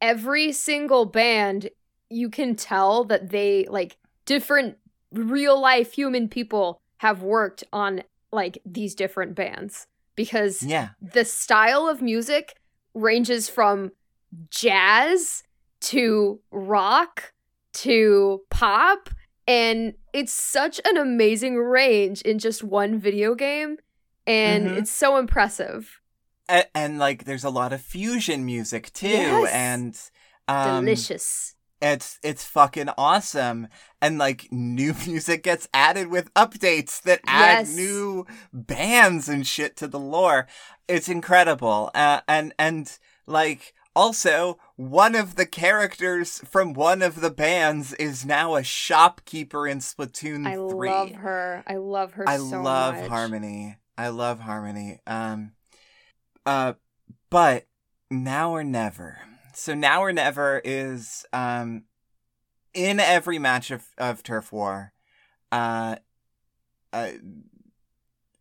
every 0.00 0.50
single 0.50 1.04
band, 1.04 1.70
you 2.10 2.28
can 2.28 2.56
tell 2.56 3.04
that 3.04 3.30
they, 3.30 3.66
like, 3.70 3.98
different 4.24 4.78
real 5.18 5.60
life 5.60 5.92
human 5.92 6.28
people 6.28 6.80
have 6.98 7.22
worked 7.22 7.64
on, 7.72 8.02
like, 8.32 8.58
these 8.64 8.94
different 8.94 9.34
bands. 9.34 9.86
Because 10.14 10.62
yeah 10.62 10.90
the 11.02 11.26
style 11.26 11.86
of 11.88 12.00
music 12.00 12.56
ranges 12.94 13.50
from 13.50 13.92
jazz 14.50 15.42
to 15.80 16.40
rock 16.50 17.32
to 17.74 18.40
pop 18.50 19.10
and 19.46 19.92
it's 20.14 20.32
such 20.32 20.80
an 20.86 20.96
amazing 20.96 21.56
range 21.56 22.22
in 22.22 22.38
just 22.38 22.64
one 22.64 22.98
video 22.98 23.34
game 23.34 23.76
and 24.26 24.66
Mhm. 24.68 24.78
it's 24.78 24.90
so 24.90 25.18
impressive 25.18 26.00
A- 26.48 26.74
and 26.76 26.98
like 26.98 27.24
there's 27.24 27.44
a 27.44 27.50
lot 27.50 27.72
of 27.74 27.82
fusion 27.82 28.46
music 28.46 28.92
too 28.94 29.06
Yes. 29.08 29.50
and 29.52 30.00
um 30.48 30.86
delicious 30.86 31.55
it's 31.82 32.18
it's 32.22 32.44
fucking 32.44 32.88
awesome 32.96 33.68
and 34.00 34.18
like 34.18 34.48
new 34.50 34.94
music 35.06 35.42
gets 35.42 35.68
added 35.74 36.08
with 36.08 36.32
updates 36.34 37.02
that 37.02 37.20
add 37.26 37.66
Yes. 37.66 37.76
new 37.76 38.26
bands 38.52 39.28
and 39.28 39.46
shit 39.46 39.76
to 39.76 39.86
the 39.86 39.98
lore 39.98 40.46
it's 40.88 41.08
incredible 41.08 41.90
uh, 41.94 42.20
and 42.26 42.54
and 42.58 42.98
like 43.26 43.74
also 43.94 44.58
one 44.76 45.14
of 45.14 45.36
the 45.36 45.46
characters 45.46 46.38
from 46.50 46.72
one 46.74 47.02
of 47.02 47.20
the 47.20 47.30
bands 47.30 47.92
is 47.94 48.24
now 48.24 48.54
a 48.54 48.62
shopkeeper 48.62 49.66
in 49.66 49.78
Splatoon 49.78 50.46
i 50.46 50.54
3 50.54 50.88
love 50.90 51.10
her 51.12 51.64
i 51.66 51.76
love 51.76 52.12
her 52.12 52.28
I 52.28 52.36
so 52.38 52.62
love 52.62 52.94
much. 52.94 53.08
Harmony. 53.08 53.76
I 53.98 54.08
love 54.08 54.40
Harmony. 54.40 55.00
Um 55.06 55.52
uh, 56.44 56.74
but 57.30 57.66
now 58.10 58.52
or 58.52 58.62
never. 58.62 59.18
So 59.56 59.74
now 59.74 60.02
or 60.02 60.12
never 60.12 60.60
is 60.62 61.24
um, 61.32 61.84
in 62.74 63.00
every 63.00 63.38
match 63.38 63.70
of, 63.70 63.86
of 63.96 64.22
turf 64.22 64.52
war. 64.52 64.92
Uh, 65.50 65.96
uh, 66.92 67.12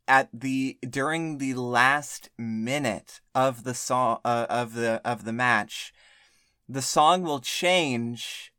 at 0.10 0.28
the 0.34 0.78
during 0.88 1.38
the 1.38 1.54
last 1.54 2.30
minute 2.38 3.22
of 3.34 3.64
the 3.64 3.74
song 3.74 4.20
uh, 4.26 4.46
of 4.50 4.74
the 4.74 5.02
of 5.06 5.24
the 5.24 5.32
match, 5.32 5.94
the 6.68 6.82
song 6.82 7.24
will 7.24 7.40
change 7.40 8.52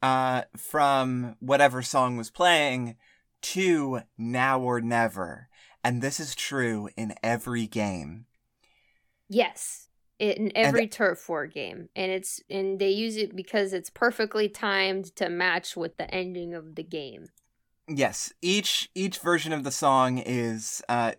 uh, 0.00 0.42
from 0.56 1.34
whatever 1.40 1.82
song 1.82 2.16
was 2.16 2.30
playing 2.30 2.94
to 3.42 4.02
now 4.16 4.60
or 4.60 4.80
never, 4.80 5.48
and 5.82 6.00
this 6.00 6.20
is 6.20 6.36
true 6.36 6.88
in 6.96 7.14
every 7.20 7.66
game. 7.66 8.26
Yes, 9.28 9.88
in 10.20 10.52
every 10.54 10.82
and, 10.82 10.92
turf 10.92 11.28
war 11.28 11.46
game, 11.46 11.88
and 11.96 12.12
it's 12.12 12.40
and 12.50 12.78
they 12.78 12.90
use 12.90 13.16
it 13.16 13.34
because 13.34 13.72
it's 13.72 13.90
perfectly 13.90 14.48
timed 14.48 15.16
to 15.16 15.28
match 15.28 15.76
with 15.76 15.96
the 15.96 16.12
ending 16.14 16.54
of 16.54 16.74
the 16.74 16.82
game. 16.82 17.28
Yes, 17.88 18.32
each 18.42 18.90
each 18.94 19.18
version 19.18 19.52
of 19.52 19.64
the 19.64 19.70
song 19.70 20.18
is 20.18 20.82
uh 20.88 21.12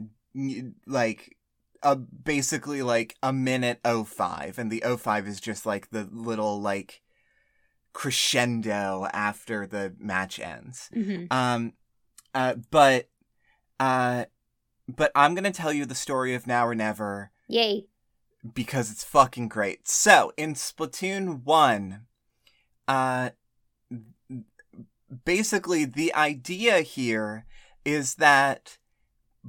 like 0.85 1.35
a 1.83 1.95
basically 1.95 2.83
like 2.83 3.15
a 3.23 3.33
minute 3.33 3.79
05 3.83 4.59
and 4.59 4.71
the 4.71 4.83
05 4.97 5.27
is 5.27 5.41
just 5.41 5.65
like 5.65 5.89
the 5.89 6.07
little 6.11 6.61
like 6.61 7.01
crescendo 7.91 9.07
after 9.11 9.65
the 9.65 9.93
match 9.97 10.39
ends. 10.39 10.89
Mm-hmm. 10.95 11.25
Um 11.31 11.73
uh 12.35 12.55
but 12.69 13.09
uh 13.79 14.25
but 14.87 15.11
I'm 15.15 15.33
going 15.33 15.45
to 15.45 15.51
tell 15.51 15.73
you 15.73 15.85
the 15.85 15.95
story 15.95 16.33
of 16.33 16.47
Now 16.47 16.67
or 16.67 16.75
Never. 16.75 17.31
Yay. 17.47 17.87
Because 18.53 18.91
it's 18.91 19.03
fucking 19.03 19.49
great. 19.49 19.87
So, 19.87 20.33
in 20.35 20.55
Splatoon 20.55 21.43
1, 21.43 22.01
uh 22.87 23.29
basically 25.25 25.85
the 25.85 26.13
idea 26.13 26.79
here 26.79 27.45
is 27.85 28.15
that 28.15 28.77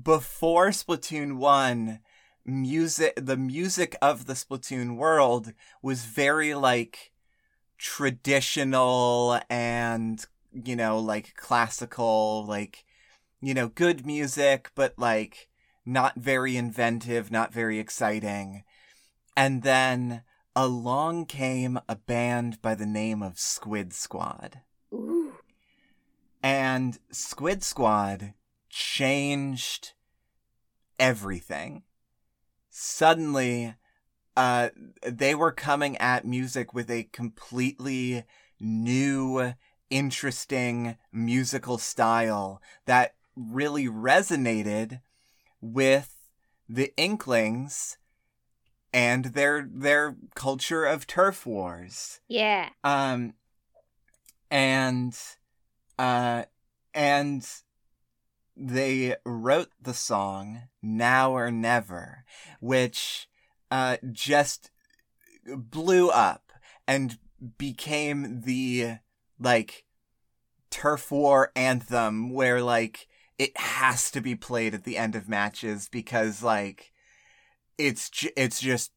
before 0.00 0.68
Splatoon 0.68 1.37
1, 1.37 2.00
music 2.44 3.12
the 3.16 3.37
music 3.37 3.96
of 4.02 4.26
the 4.26 4.32
Splatoon 4.32 4.96
world 4.96 5.52
was 5.80 6.04
very 6.04 6.54
like 6.54 7.12
traditional 7.78 9.40
and 9.49 10.25
you 10.52 10.75
know 10.75 10.99
like 10.99 11.34
classical 11.37 12.44
like 12.46 12.84
you 13.40 13.54
know 13.54 13.68
good 13.68 14.04
music 14.04 14.70
but 14.75 14.94
like 14.99 15.49
not 15.87 16.16
very 16.16 16.56
inventive 16.56 17.30
not 17.30 17.52
very 17.52 17.78
exciting 17.78 18.64
and 19.36 19.62
then 19.62 20.22
along 20.54 21.26
came 21.26 21.78
a 21.88 21.96
band 21.96 22.60
by 22.60 22.74
the 22.74 22.86
name 22.86 23.22
of 23.22 23.38
Squid 23.38 23.92
Squad 23.92 24.60
Ooh. 24.92 25.34
and 26.42 26.98
Squid 27.10 27.62
Squad 27.62 28.34
changed 28.68 29.92
everything 30.98 31.82
suddenly 32.68 33.74
uh 34.36 34.68
they 35.06 35.34
were 35.34 35.52
coming 35.52 35.96
at 35.98 36.26
music 36.26 36.72
with 36.72 36.90
a 36.90 37.04
completely 37.04 38.24
new 38.60 39.52
interesting 39.90 40.96
musical 41.12 41.76
style 41.76 42.62
that 42.86 43.14
really 43.36 43.86
resonated 43.86 45.00
with 45.60 46.30
the 46.68 46.92
inklings 46.96 47.98
and 48.92 49.26
their 49.26 49.68
their 49.72 50.16
culture 50.34 50.84
of 50.84 51.06
turf 51.06 51.46
wars. 51.46 52.20
Yeah. 52.28 52.68
Um 52.84 53.34
and 54.50 55.16
uh 55.98 56.44
and 56.94 57.46
they 58.57 59.16
wrote 59.24 59.70
the 59.81 59.94
song 59.94 60.62
Now 60.83 61.33
or 61.33 61.50
Never, 61.50 62.24
which 62.61 63.28
uh, 63.70 63.96
just 64.12 64.70
blew 65.46 66.11
up 66.11 66.52
and 66.87 67.18
became 67.59 68.42
the 68.42 68.98
like 69.40 69.85
turf 70.70 71.11
war 71.11 71.50
anthem 71.57 72.33
where 72.33 72.62
like 72.62 73.09
it 73.38 73.57
has 73.57 74.11
to 74.11 74.20
be 74.20 74.37
played 74.37 74.74
at 74.74 74.85
the 74.85 74.96
end 74.96 75.16
of 75.16 75.28
matches 75.28 75.88
because 75.88 76.42
like 76.42 76.91
it's 77.78 78.11
ju- 78.11 78.30
it's 78.37 78.61
just 78.61 78.92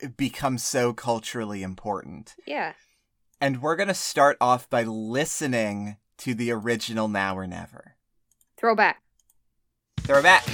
it 0.00 0.16
becomes 0.16 0.64
so 0.64 0.92
culturally 0.92 1.62
important. 1.62 2.34
Yeah. 2.46 2.72
And 3.40 3.62
we're 3.62 3.76
going 3.76 3.88
to 3.88 3.94
start 3.94 4.36
off 4.40 4.68
by 4.68 4.82
listening 4.82 5.96
to 6.18 6.34
the 6.34 6.50
original 6.52 7.08
Now 7.08 7.36
or 7.36 7.46
Never. 7.46 7.96
Throwback. 8.56 9.02
Throwback. 10.00 10.44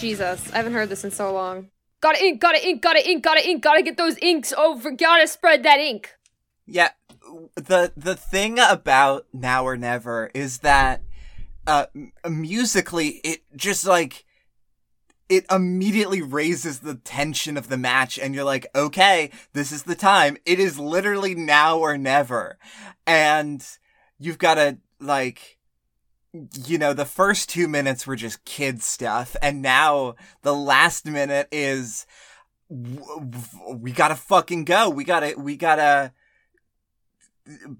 Jesus, 0.00 0.52
I 0.52 0.56
haven't 0.56 0.72
heard 0.72 0.88
this 0.88 1.04
in 1.04 1.10
so 1.10 1.32
long. 1.32 1.68
Gotta 2.00 2.22
ink, 2.22 2.40
gotta 2.40 2.66
ink, 2.66 2.82
gotta 2.82 3.08
ink, 3.08 3.22
gotta 3.22 3.48
ink, 3.48 3.62
gotta 3.62 3.82
get 3.82 3.96
those 3.96 4.18
inks 4.18 4.52
over, 4.52 4.90
gotta 4.90 5.26
spread 5.26 5.62
that 5.62 5.80
ink. 5.80 6.14
Yeah, 6.66 6.90
the 7.54 7.92
the 7.96 8.14
thing 8.14 8.58
about 8.58 9.26
Now 9.32 9.64
or 9.64 9.76
Never 9.76 10.30
is 10.34 10.58
that 10.58 11.02
uh 11.66 11.86
musically 12.28 13.20
it 13.24 13.42
just 13.56 13.86
like 13.86 14.24
it 15.28 15.46
immediately 15.50 16.20
raises 16.20 16.80
the 16.80 16.96
tension 16.96 17.56
of 17.56 17.68
the 17.68 17.78
match 17.78 18.18
and 18.18 18.34
you're 18.34 18.44
like 18.44 18.66
okay 18.74 19.30
this 19.54 19.72
is 19.72 19.84
the 19.84 19.94
time 19.94 20.36
it 20.44 20.60
is 20.60 20.78
literally 20.78 21.34
now 21.34 21.78
or 21.78 21.96
never 21.96 22.58
and 23.06 23.66
you've 24.18 24.38
got 24.38 24.56
to 24.56 24.76
like 25.00 25.53
you 26.66 26.78
know 26.78 26.92
the 26.92 27.04
first 27.04 27.48
2 27.50 27.68
minutes 27.68 28.06
were 28.06 28.16
just 28.16 28.44
kid 28.44 28.82
stuff 28.82 29.36
and 29.40 29.62
now 29.62 30.16
the 30.42 30.54
last 30.54 31.06
minute 31.06 31.48
is 31.52 32.06
we 32.68 33.92
got 33.92 34.08
to 34.08 34.16
fucking 34.16 34.64
go 34.64 34.88
we 34.88 35.04
got 35.04 35.20
to 35.20 35.34
we 35.36 35.56
got 35.56 35.76
to 35.76 36.12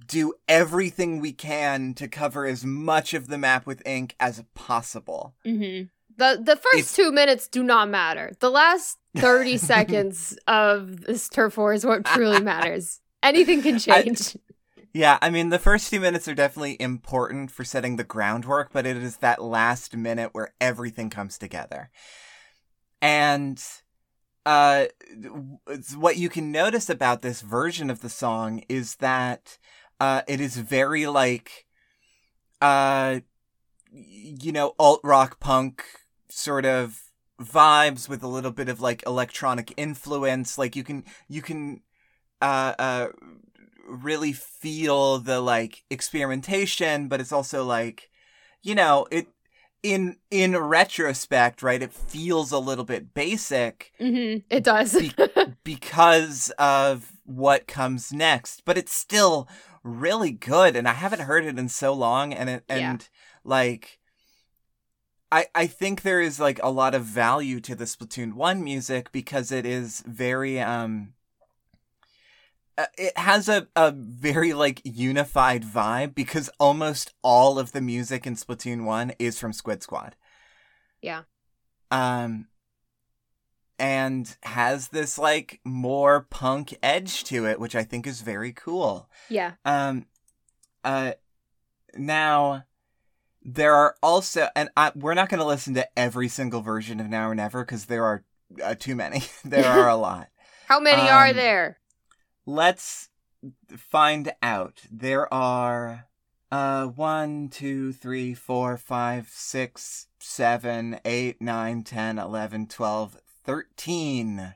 do 0.06 0.34
everything 0.48 1.20
we 1.20 1.32
can 1.32 1.94
to 1.94 2.08
cover 2.08 2.46
as 2.46 2.64
much 2.64 3.14
of 3.14 3.28
the 3.28 3.38
map 3.38 3.66
with 3.66 3.82
ink 3.86 4.14
as 4.20 4.42
possible. 4.54 5.34
Mm-hmm. 5.44 5.86
The 6.16 6.40
the 6.42 6.56
first 6.56 6.78
it's... 6.78 6.96
two 6.96 7.10
minutes 7.10 7.48
do 7.48 7.62
not 7.62 7.88
matter. 7.88 8.32
The 8.40 8.50
last 8.50 8.98
thirty 9.16 9.56
seconds 9.58 10.36
of 10.46 11.02
this 11.02 11.28
turf 11.28 11.56
war 11.56 11.72
is 11.72 11.84
what 11.84 12.04
truly 12.04 12.40
matters. 12.42 13.00
Anything 13.22 13.62
can 13.62 13.78
change. 13.78 14.36
I, 14.36 14.53
yeah, 14.94 15.18
I 15.20 15.28
mean 15.28 15.48
the 15.48 15.58
first 15.58 15.90
two 15.90 15.98
minutes 15.98 16.28
are 16.28 16.36
definitely 16.36 16.80
important 16.80 17.50
for 17.50 17.64
setting 17.64 17.96
the 17.96 18.04
groundwork, 18.04 18.72
but 18.72 18.86
it 18.86 18.96
is 18.96 19.16
that 19.18 19.42
last 19.42 19.96
minute 19.96 20.30
where 20.32 20.54
everything 20.60 21.10
comes 21.10 21.36
together. 21.36 21.90
And 23.02 23.62
uh, 24.46 24.86
what 25.96 26.16
you 26.16 26.28
can 26.28 26.52
notice 26.52 26.88
about 26.88 27.22
this 27.22 27.40
version 27.40 27.90
of 27.90 28.02
the 28.02 28.08
song 28.08 28.62
is 28.68 28.94
that 28.96 29.58
uh, 29.98 30.22
it 30.28 30.40
is 30.40 30.56
very 30.56 31.08
like, 31.08 31.66
uh, 32.62 33.18
you 33.90 34.52
know, 34.52 34.74
alt 34.78 35.00
rock 35.02 35.40
punk 35.40 35.84
sort 36.28 36.64
of 36.64 37.00
vibes 37.40 38.08
with 38.08 38.22
a 38.22 38.28
little 38.28 38.52
bit 38.52 38.68
of 38.68 38.80
like 38.80 39.02
electronic 39.06 39.74
influence. 39.76 40.56
Like 40.56 40.76
you 40.76 40.84
can 40.84 41.04
you 41.28 41.42
can 41.42 41.80
uh, 42.40 42.74
uh, 42.78 43.08
really 43.86 44.32
feel 44.32 45.18
the 45.18 45.40
like 45.40 45.84
experimentation, 45.90 47.08
but 47.08 47.20
it's 47.20 47.32
also 47.32 47.64
like, 47.64 48.10
you 48.62 48.74
know, 48.74 49.06
it 49.10 49.28
in 49.84 50.16
in 50.30 50.56
retrospect, 50.56 51.62
right, 51.62 51.82
it 51.82 51.92
feels 51.92 52.50
a 52.50 52.58
little 52.58 52.84
bit 52.84 53.12
basic. 53.12 53.92
Mm-hmm. 54.00 54.38
It 54.48 54.64
does 54.64 54.98
be- 54.98 55.12
because 55.64 56.50
of 56.58 57.12
what 57.24 57.66
comes 57.66 58.12
next, 58.12 58.62
but 58.64 58.78
it's 58.78 58.94
still 58.94 59.46
really 59.82 60.32
good. 60.32 60.74
And 60.74 60.88
I 60.88 60.94
haven't 60.94 61.20
heard 61.20 61.44
it 61.44 61.58
in 61.58 61.68
so 61.68 61.92
long, 61.92 62.32
and 62.32 62.48
it 62.48 62.64
and 62.68 62.80
yeah. 62.80 62.96
like. 63.44 64.00
I, 65.32 65.46
I 65.52 65.66
think 65.66 66.02
there 66.02 66.20
is 66.20 66.38
like 66.38 66.60
a 66.62 66.70
lot 66.70 66.94
of 66.94 67.02
value 67.02 67.58
to 67.62 67.74
the 67.74 67.86
Splatoon 67.86 68.34
1 68.34 68.62
music 68.62 69.10
because 69.10 69.50
it 69.50 69.66
is 69.66 70.04
very 70.06 70.60
um 70.60 71.14
uh, 72.76 72.86
it 72.98 73.16
has 73.16 73.48
a, 73.48 73.68
a 73.76 73.92
very 73.92 74.52
like 74.52 74.80
unified 74.84 75.62
vibe 75.64 76.14
because 76.14 76.50
almost 76.58 77.12
all 77.22 77.58
of 77.58 77.72
the 77.72 77.80
music 77.80 78.26
in 78.26 78.34
Splatoon 78.34 78.84
1 78.84 79.12
is 79.18 79.38
from 79.38 79.52
Squid 79.52 79.82
Squad. 79.82 80.16
Yeah. 81.00 81.22
Um 81.90 82.48
and 83.78 84.36
has 84.44 84.88
this 84.88 85.18
like 85.18 85.60
more 85.64 86.26
punk 86.30 86.76
edge 86.82 87.24
to 87.24 87.46
it, 87.46 87.58
which 87.58 87.74
I 87.74 87.82
think 87.82 88.06
is 88.06 88.20
very 88.22 88.52
cool. 88.52 89.08
Yeah. 89.28 89.52
Um, 89.64 90.06
uh, 90.84 91.12
now 91.96 92.64
there 93.42 93.74
are 93.74 93.96
also, 94.02 94.48
and 94.54 94.70
I, 94.76 94.92
we're 94.94 95.14
not 95.14 95.28
going 95.28 95.40
to 95.40 95.46
listen 95.46 95.74
to 95.74 95.88
every 95.98 96.28
single 96.28 96.60
version 96.62 97.00
of 97.00 97.08
Now 97.08 97.28
or 97.28 97.34
Never 97.34 97.64
because 97.64 97.86
there 97.86 98.04
are 98.04 98.24
uh, 98.62 98.74
too 98.76 98.94
many. 98.94 99.22
there 99.44 99.66
are 99.66 99.88
a 99.88 99.96
lot. 99.96 100.28
How 100.68 100.80
many 100.80 101.02
are 101.02 101.28
Um, 101.28 101.36
there? 101.36 101.78
Let's 102.46 103.08
find 103.76 104.32
out. 104.42 104.82
There 104.90 105.32
are 105.32 106.06
uh 106.50 106.86
one, 106.86 107.48
two, 107.48 107.92
three, 107.92 108.34
four, 108.34 108.76
five, 108.76 109.28
six, 109.30 110.08
seven, 110.18 111.00
eight, 111.04 111.40
nine, 111.40 111.82
ten, 111.82 112.18
eleven, 112.18 112.66
twelve, 112.66 113.18
thirteen 113.44 114.54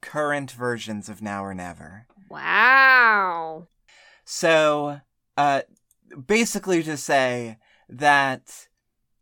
current 0.00 0.50
versions 0.50 1.08
of 1.08 1.22
Now 1.22 1.44
or 1.44 1.54
Never. 1.54 2.06
Wow. 2.28 3.66
So, 4.24 5.00
uh, 5.36 5.62
basically 6.26 6.82
to 6.82 6.96
say 6.96 7.58
that 7.88 8.68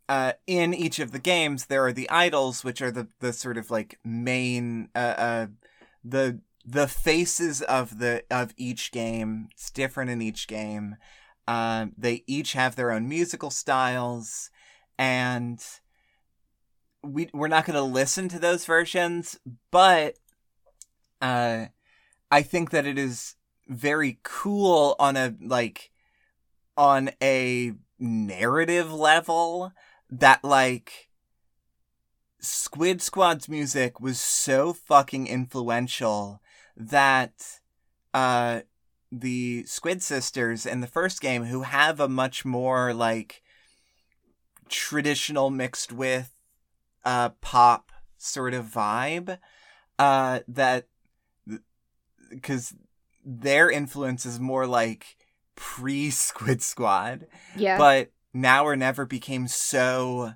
uh, 0.08 0.32
in 0.46 0.74
each 0.74 0.98
of 0.98 1.12
the 1.12 1.18
games 1.18 1.66
there 1.66 1.84
are 1.84 1.92
the 1.92 2.08
idols, 2.10 2.64
which 2.64 2.80
are 2.80 2.90
the 2.90 3.08
the 3.20 3.32
sort 3.32 3.58
of 3.58 3.70
like 3.70 3.98
main 4.04 4.88
uh, 4.94 4.98
uh 4.98 5.46
the 6.04 6.40
the 6.70 6.88
faces 6.88 7.62
of 7.62 7.98
the 7.98 8.24
of 8.30 8.52
each 8.56 8.92
game. 8.92 9.48
It's 9.52 9.70
different 9.70 10.10
in 10.10 10.20
each 10.20 10.46
game. 10.46 10.96
Um, 11.46 11.92
they 11.96 12.24
each 12.26 12.52
have 12.52 12.76
their 12.76 12.90
own 12.90 13.08
musical 13.08 13.50
styles, 13.50 14.50
and 14.98 15.64
we 17.02 17.30
we're 17.32 17.48
not 17.48 17.64
going 17.64 17.76
to 17.76 17.82
listen 17.82 18.28
to 18.28 18.38
those 18.38 18.66
versions, 18.66 19.38
but 19.70 20.16
uh, 21.22 21.66
I 22.30 22.42
think 22.42 22.70
that 22.70 22.86
it 22.86 22.98
is 22.98 23.36
very 23.66 24.18
cool 24.22 24.94
on 24.98 25.16
a 25.16 25.34
like 25.40 25.90
on 26.76 27.10
a 27.22 27.72
narrative 27.98 28.92
level 28.92 29.72
that 30.10 30.44
like 30.44 31.08
Squid 32.40 33.00
Squad's 33.00 33.48
music 33.48 34.00
was 34.00 34.20
so 34.20 34.74
fucking 34.74 35.26
influential 35.26 36.42
that 36.78 37.60
uh 38.14 38.60
the 39.10 39.64
Squid 39.64 40.02
Sisters 40.02 40.64
in 40.64 40.80
the 40.80 40.86
first 40.86 41.20
game 41.20 41.44
who 41.44 41.62
have 41.62 41.98
a 42.00 42.08
much 42.08 42.44
more 42.44 42.94
like 42.94 43.42
traditional 44.68 45.50
mixed 45.50 45.92
with 45.92 46.30
uh 47.04 47.30
pop 47.40 47.90
sort 48.18 48.54
of 48.54 48.66
vibe 48.66 49.38
uh 49.98 50.40
that 50.48 50.86
cuz 52.42 52.74
their 53.24 53.70
influence 53.70 54.24
is 54.26 54.38
more 54.38 54.66
like 54.66 55.16
pre 55.54 56.10
Squid 56.10 56.62
Squad 56.62 57.26
Yeah. 57.56 57.78
but 57.78 58.10
now 58.32 58.64
or 58.64 58.76
never 58.76 59.06
became 59.06 59.48
so 59.48 60.34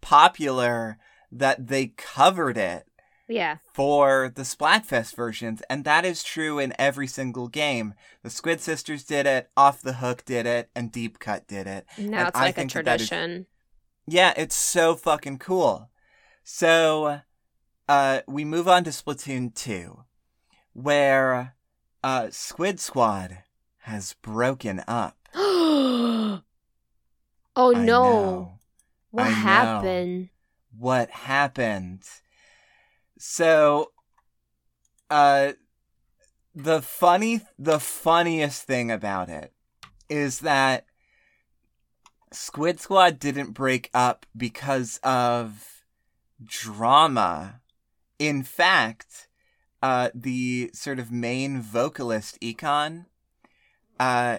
popular 0.00 0.98
that 1.30 1.68
they 1.68 1.88
covered 1.96 2.58
it 2.58 2.86
yeah. 3.32 3.56
for 3.72 4.30
the 4.34 4.42
Splatfest 4.42 5.14
versions, 5.14 5.62
and 5.70 5.84
that 5.84 6.04
is 6.04 6.22
true 6.22 6.58
in 6.58 6.72
every 6.78 7.06
single 7.06 7.48
game. 7.48 7.94
The 8.22 8.30
Squid 8.30 8.60
Sisters 8.60 9.04
did 9.04 9.26
it, 9.26 9.50
Off 9.56 9.82
the 9.82 9.94
Hook 9.94 10.24
did 10.24 10.46
it, 10.46 10.70
and 10.74 10.92
Deep 10.92 11.18
Cut 11.18 11.46
did 11.46 11.66
it. 11.66 11.86
Now 11.98 12.18
And 12.18 12.28
it's 12.28 12.38
I 12.38 12.42
like 12.44 12.54
a 12.56 12.60
think 12.60 12.72
that 12.72 12.84
that 12.84 13.00
is- 13.00 13.08
tradition. 13.08 13.46
Yeah, 14.06 14.32
it's 14.36 14.54
so 14.56 14.94
fucking 14.96 15.38
cool. 15.38 15.88
So, 16.42 17.20
uh, 17.88 18.20
we 18.26 18.44
move 18.44 18.66
on 18.68 18.82
to 18.84 18.90
Splatoon 18.90 19.54
2, 19.54 20.04
where, 20.72 21.54
uh, 22.02 22.28
Squid 22.30 22.80
Squad 22.80 23.38
has 23.82 24.14
broken 24.22 24.82
up. 24.88 25.16
oh 25.34 26.42
no. 27.56 27.72
know. 27.72 28.58
What 29.10 29.26
I 29.26 29.28
know. 29.28 29.34
happened? 29.34 30.28
what 30.76 31.10
happened. 31.10 32.02
So, 33.24 33.92
uh, 35.08 35.52
the 36.56 36.82
funny, 36.82 37.42
the 37.56 37.78
funniest 37.78 38.64
thing 38.64 38.90
about 38.90 39.28
it 39.28 39.52
is 40.08 40.40
that 40.40 40.86
Squid 42.32 42.80
Squad 42.80 43.20
didn't 43.20 43.52
break 43.52 43.90
up 43.94 44.26
because 44.36 44.98
of 45.04 45.84
drama. 46.44 47.60
In 48.18 48.42
fact, 48.42 49.28
uh, 49.80 50.10
the 50.12 50.72
sort 50.74 50.98
of 50.98 51.12
main 51.12 51.62
vocalist, 51.62 52.40
Ekko, 52.40 53.04
uh, 54.00 54.38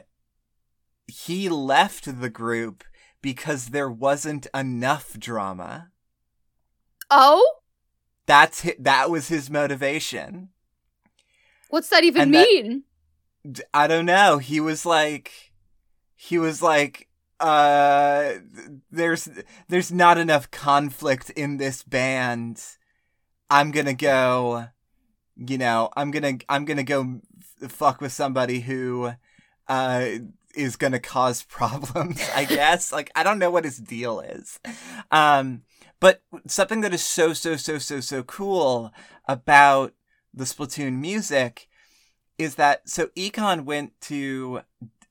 he 1.08 1.48
left 1.48 2.20
the 2.20 2.30
group 2.30 2.84
because 3.22 3.68
there 3.68 3.90
wasn't 3.90 4.48
enough 4.54 5.18
drama. 5.18 5.92
Oh? 7.10 7.63
That's 8.26 8.62
hi- 8.64 8.76
that 8.80 9.10
was 9.10 9.28
his 9.28 9.50
motivation. 9.50 10.50
What's 11.70 11.90
that 11.90 12.04
even 12.04 12.22
And 12.24 12.34
that- 12.36 12.48
mean? 12.48 12.84
D- 13.52 13.64
I 13.74 13.88
don't 13.88 14.06
know. 14.06 14.38
He 14.38 14.60
was 14.60 14.86
like, 14.86 15.32
he 16.16 16.38
was 16.38 16.62
like, 16.62 17.10
uh, 17.40 18.34
there's 18.90 19.28
there's 19.68 19.92
not 19.92 20.18
enough 20.18 20.50
conflict 20.52 21.30
in 21.32 21.58
this 21.58 21.84
band. 21.84 22.64
I'm 23.50 23.72
gonna 23.72 23.94
go, 23.96 24.68
you 25.36 25.58
know, 25.58 25.90
I'm 25.98 26.12
gonna 26.12 26.38
I'm 26.48 26.64
gonna 26.64 26.84
go 26.84 27.20
fuck 27.68 28.00
with 28.00 28.14
somebody 28.14 28.62
who, 28.62 29.12
uh, 29.68 30.06
is 30.56 30.78
gonna 30.78 31.00
cause 31.00 31.44
problems. 31.50 32.22
I 32.34 32.46
guess. 32.46 32.94
like 32.94 33.12
I 33.14 33.24
don't 33.24 33.40
know 33.40 33.52
what 33.52 33.66
his 33.66 33.78
deal 33.78 34.22
is. 34.22 34.60
Um, 35.12 35.64
but 36.04 36.22
something 36.48 36.82
that 36.82 36.94
is 36.94 37.02
so 37.02 37.32
so 37.32 37.56
so 37.56 37.78
so 37.78 38.02
so 38.02 38.24
cool 38.24 38.92
about 39.26 39.94
the 40.34 40.44
Splatoon 40.44 41.00
music 41.00 41.70
is 42.38 42.56
that 42.56 42.90
so 42.90 43.08
Ekko 43.16 43.64
went 43.64 43.94
to 44.02 44.62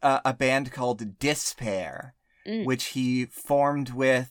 uh, 0.02 0.20
a 0.22 0.34
band 0.34 0.70
called 0.70 1.18
Diss-Pair, 1.18 2.14
Mm. 2.46 2.66
which 2.66 2.86
he 2.86 3.26
formed 3.26 3.90
with 3.90 4.30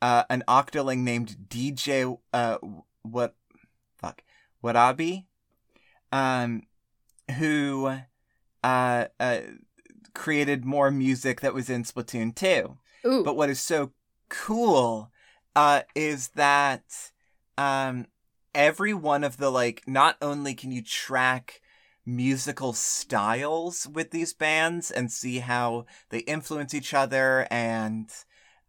uh, 0.00 0.24
an 0.30 0.42
octoling 0.48 1.00
named 1.00 1.36
DJ 1.48 2.18
uh, 2.32 2.56
what 3.02 3.34
fuck 3.98 4.22
Warabi, 4.62 5.26
um, 6.10 6.62
who 7.38 7.98
uh, 8.62 9.04
uh, 9.20 9.40
created 10.14 10.64
more 10.64 10.90
music 10.90 11.42
that 11.42 11.52
was 11.52 11.68
in 11.68 11.84
Splatoon 11.84 12.34
2. 12.34 12.78
Ooh. 13.06 13.24
But 13.24 13.36
what 13.36 13.50
is 13.50 13.60
so 13.60 13.92
cool 14.30 15.10
uh, 15.56 15.82
is 15.94 16.28
that 16.30 16.84
um, 17.58 18.06
every 18.54 18.94
one 18.94 19.24
of 19.24 19.36
the 19.36 19.50
like, 19.50 19.82
not 19.86 20.16
only 20.20 20.54
can 20.54 20.72
you 20.72 20.82
track 20.82 21.60
musical 22.06 22.72
styles 22.72 23.86
with 23.88 24.10
these 24.10 24.34
bands 24.34 24.90
and 24.90 25.10
see 25.10 25.38
how 25.38 25.86
they 26.10 26.18
influence 26.18 26.74
each 26.74 26.92
other 26.92 27.46
and 27.50 28.10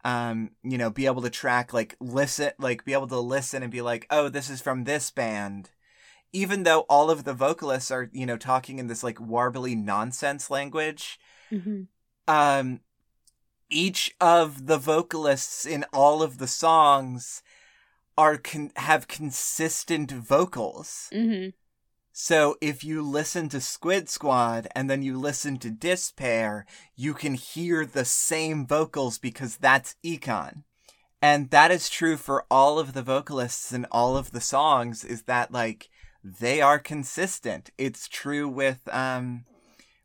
um 0.05 0.51
you 0.63 0.77
know 0.77 0.89
be 0.89 1.05
able 1.05 1.21
to 1.21 1.29
track 1.29 1.73
like 1.73 1.97
listen 1.99 2.51
like 2.59 2.85
be 2.85 2.93
able 2.93 3.07
to 3.07 3.19
listen 3.19 3.61
and 3.61 3.73
be 3.73 3.81
like 3.81 4.05
oh 4.09 4.29
this 4.29 4.49
is 4.49 4.61
from 4.61 4.85
this 4.85 5.11
band 5.11 5.71
even 6.31 6.63
though 6.63 6.81
all 6.81 7.09
of 7.09 7.25
the 7.25 7.33
vocalists 7.33 7.91
are 7.91 8.09
you 8.13 8.25
know 8.25 8.37
talking 8.37 8.79
in 8.79 8.87
this 8.87 9.03
like 9.03 9.17
warbly 9.17 9.75
nonsense 9.75 10.49
language 10.49 11.19
Mhm. 11.51 11.87
um 12.29 12.79
each 13.75 14.15
of 14.21 14.67
the 14.67 14.77
vocalists 14.77 15.65
in 15.65 15.85
all 15.91 16.23
of 16.23 16.37
the 16.37 16.47
songs 16.47 17.43
are 18.17 18.37
con- 18.37 18.71
have 18.77 19.07
consistent 19.09 20.11
vocals. 20.11 21.09
Mhm. 21.11 21.53
So 22.13 22.55
if 22.61 22.85
you 22.85 23.01
listen 23.01 23.49
to 23.49 23.59
Squid 23.59 24.07
Squad 24.07 24.69
and 24.73 24.89
then 24.89 25.03
you 25.03 25.19
listen 25.19 25.59
to 25.59 25.69
Diss-Pair, 25.69 26.65
you 26.95 27.13
can 27.13 27.33
hear 27.33 27.85
the 27.85 28.05
same 28.05 28.65
vocals 28.65 29.17
because 29.17 29.57
that's 29.57 29.97
Ekko. 30.01 30.63
And 31.21 31.49
that 31.49 31.71
is 31.71 31.89
true 31.89 32.15
for 32.15 32.45
all 32.49 32.79
of 32.79 32.93
the 32.93 33.01
vocalists 33.03 33.73
in 33.73 33.85
all 33.91 34.15
of 34.15 34.31
the 34.31 34.39
songs 34.39 35.03
is 35.03 35.23
that 35.23 35.51
like 35.51 35.89
they 36.23 36.61
are 36.61 36.79
consistent. 36.79 37.71
It's 37.77 38.07
true 38.07 38.47
with 38.47 38.87
um 38.93 39.43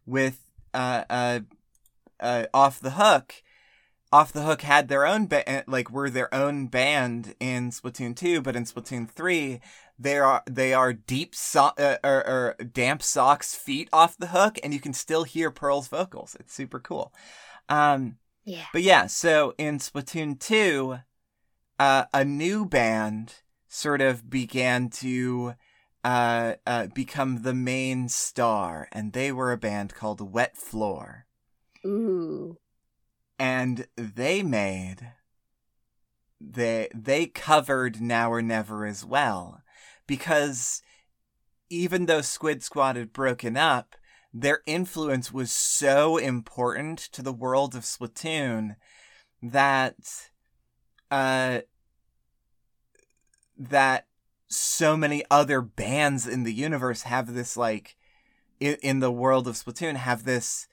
with 0.04 0.38
uh 0.74 1.04
uh 1.08 1.40
uh 2.18 2.46
off 2.52 2.80
the 2.80 2.92
hook. 2.92 3.34
Off 4.12 4.32
the 4.32 4.42
Hook 4.42 4.62
had 4.62 4.88
their 4.88 5.06
own 5.06 5.26
ba- 5.26 5.64
like 5.68 5.90
were 5.90 6.10
their 6.10 6.32
own 6.34 6.66
band 6.66 7.34
in 7.38 7.70
Splatoon 7.70 8.16
2, 8.16 8.42
but 8.42 8.56
in 8.56 8.64
Splatoon 8.64 9.08
3 9.08 9.60
they 9.98 10.18
are 10.18 10.42
they 10.50 10.72
are 10.72 10.92
deep 10.92 11.34
so- 11.34 11.72
uh, 11.78 11.98
or, 12.02 12.26
or 12.26 12.56
damp 12.64 13.02
socks 13.02 13.54
feet 13.54 13.88
off 13.92 14.16
the 14.16 14.28
hook 14.28 14.58
and 14.64 14.72
you 14.74 14.80
can 14.80 14.92
still 14.94 15.24
hear 15.24 15.50
Pearl's 15.50 15.88
vocals. 15.88 16.36
It's 16.40 16.54
super 16.54 16.80
cool. 16.80 17.12
Um 17.68 18.16
Yeah. 18.44 18.64
but 18.72 18.82
yeah, 18.82 19.06
so 19.06 19.54
in 19.58 19.78
Splatoon 19.78 20.40
2, 20.40 20.98
uh, 21.78 22.04
a 22.12 22.24
new 22.24 22.66
band 22.66 23.34
sort 23.68 24.00
of 24.00 24.28
began 24.28 24.88
to 24.90 25.54
uh, 26.02 26.54
uh, 26.66 26.86
become 26.94 27.42
the 27.42 27.54
main 27.54 28.08
star, 28.08 28.88
and 28.90 29.12
they 29.12 29.30
were 29.30 29.52
a 29.52 29.58
band 29.58 29.94
called 29.94 30.32
Wet 30.32 30.56
Floor. 30.56 31.26
Ooh. 31.84 32.56
And 33.40 33.86
they 33.96 34.42
made 34.42 35.14
they 36.38 36.88
they 36.94 37.24
covered 37.24 37.98
Now 37.98 38.30
or 38.30 38.42
Never 38.42 38.84
as 38.84 39.02
well, 39.02 39.62
because 40.06 40.82
even 41.70 42.04
though 42.04 42.20
Squid 42.20 42.62
Squad 42.62 42.96
had 42.96 43.14
broken 43.14 43.56
up, 43.56 43.96
their 44.34 44.60
influence 44.66 45.32
was 45.32 45.50
so 45.50 46.18
important 46.18 46.98
to 46.98 47.22
the 47.22 47.32
world 47.32 47.74
of 47.74 47.84
Splatoon 47.84 48.76
that 49.42 49.96
uh 51.10 51.60
that 53.56 54.06
so 54.48 54.98
many 54.98 55.24
other 55.30 55.62
bands 55.62 56.28
in 56.28 56.42
the 56.42 56.52
universe 56.52 57.02
have 57.02 57.32
this 57.32 57.56
like 57.56 57.96
in, 58.60 58.76
in 58.82 59.00
the 59.00 59.10
world 59.10 59.48
of 59.48 59.54
Splatoon 59.54 59.96
have 59.96 60.24
this 60.24 60.68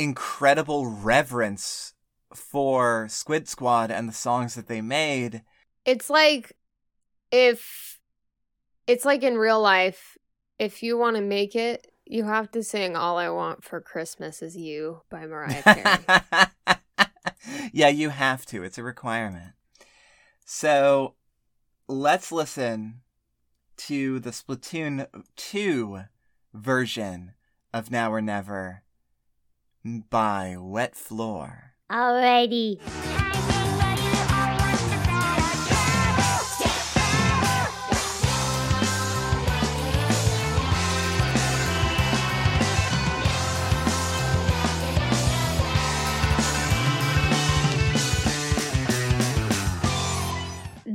incredible 0.00 0.86
reverence 0.86 1.92
for 2.34 3.06
Squid 3.08 3.48
Squad 3.48 3.90
and 3.90 4.08
the 4.08 4.14
songs 4.14 4.54
that 4.54 4.66
they 4.66 4.80
made. 4.80 5.42
It's 5.84 6.08
like 6.08 6.56
if 7.30 8.00
it's 8.86 9.04
like 9.04 9.22
in 9.22 9.36
real 9.36 9.60
life, 9.60 10.16
if 10.58 10.82
you 10.82 10.96
want 10.96 11.16
to 11.16 11.22
make 11.22 11.54
it, 11.54 11.86
you 12.06 12.24
have 12.24 12.50
to 12.52 12.62
sing 12.62 12.96
All 12.96 13.18
I 13.18 13.28
Want 13.28 13.62
for 13.62 13.80
Christmas 13.80 14.42
Is 14.42 14.56
You 14.56 15.02
by 15.10 15.26
Mariah 15.26 15.62
Carey. 15.62 16.78
yeah, 17.72 17.88
you 17.88 18.08
have 18.08 18.46
to. 18.46 18.62
It's 18.62 18.78
a 18.78 18.82
requirement. 18.82 19.52
So 20.44 21.14
let's 21.86 22.32
listen 22.32 23.02
to 23.76 24.18
the 24.18 24.30
Splatoon 24.30 25.06
2 25.36 26.00
version 26.54 27.32
of 27.72 27.90
Now 27.90 28.12
or 28.12 28.20
Never 28.20 28.82
by 29.84 30.56
Wet 30.58 30.94
Floor. 30.94 31.74
Alrighty. 31.90 32.80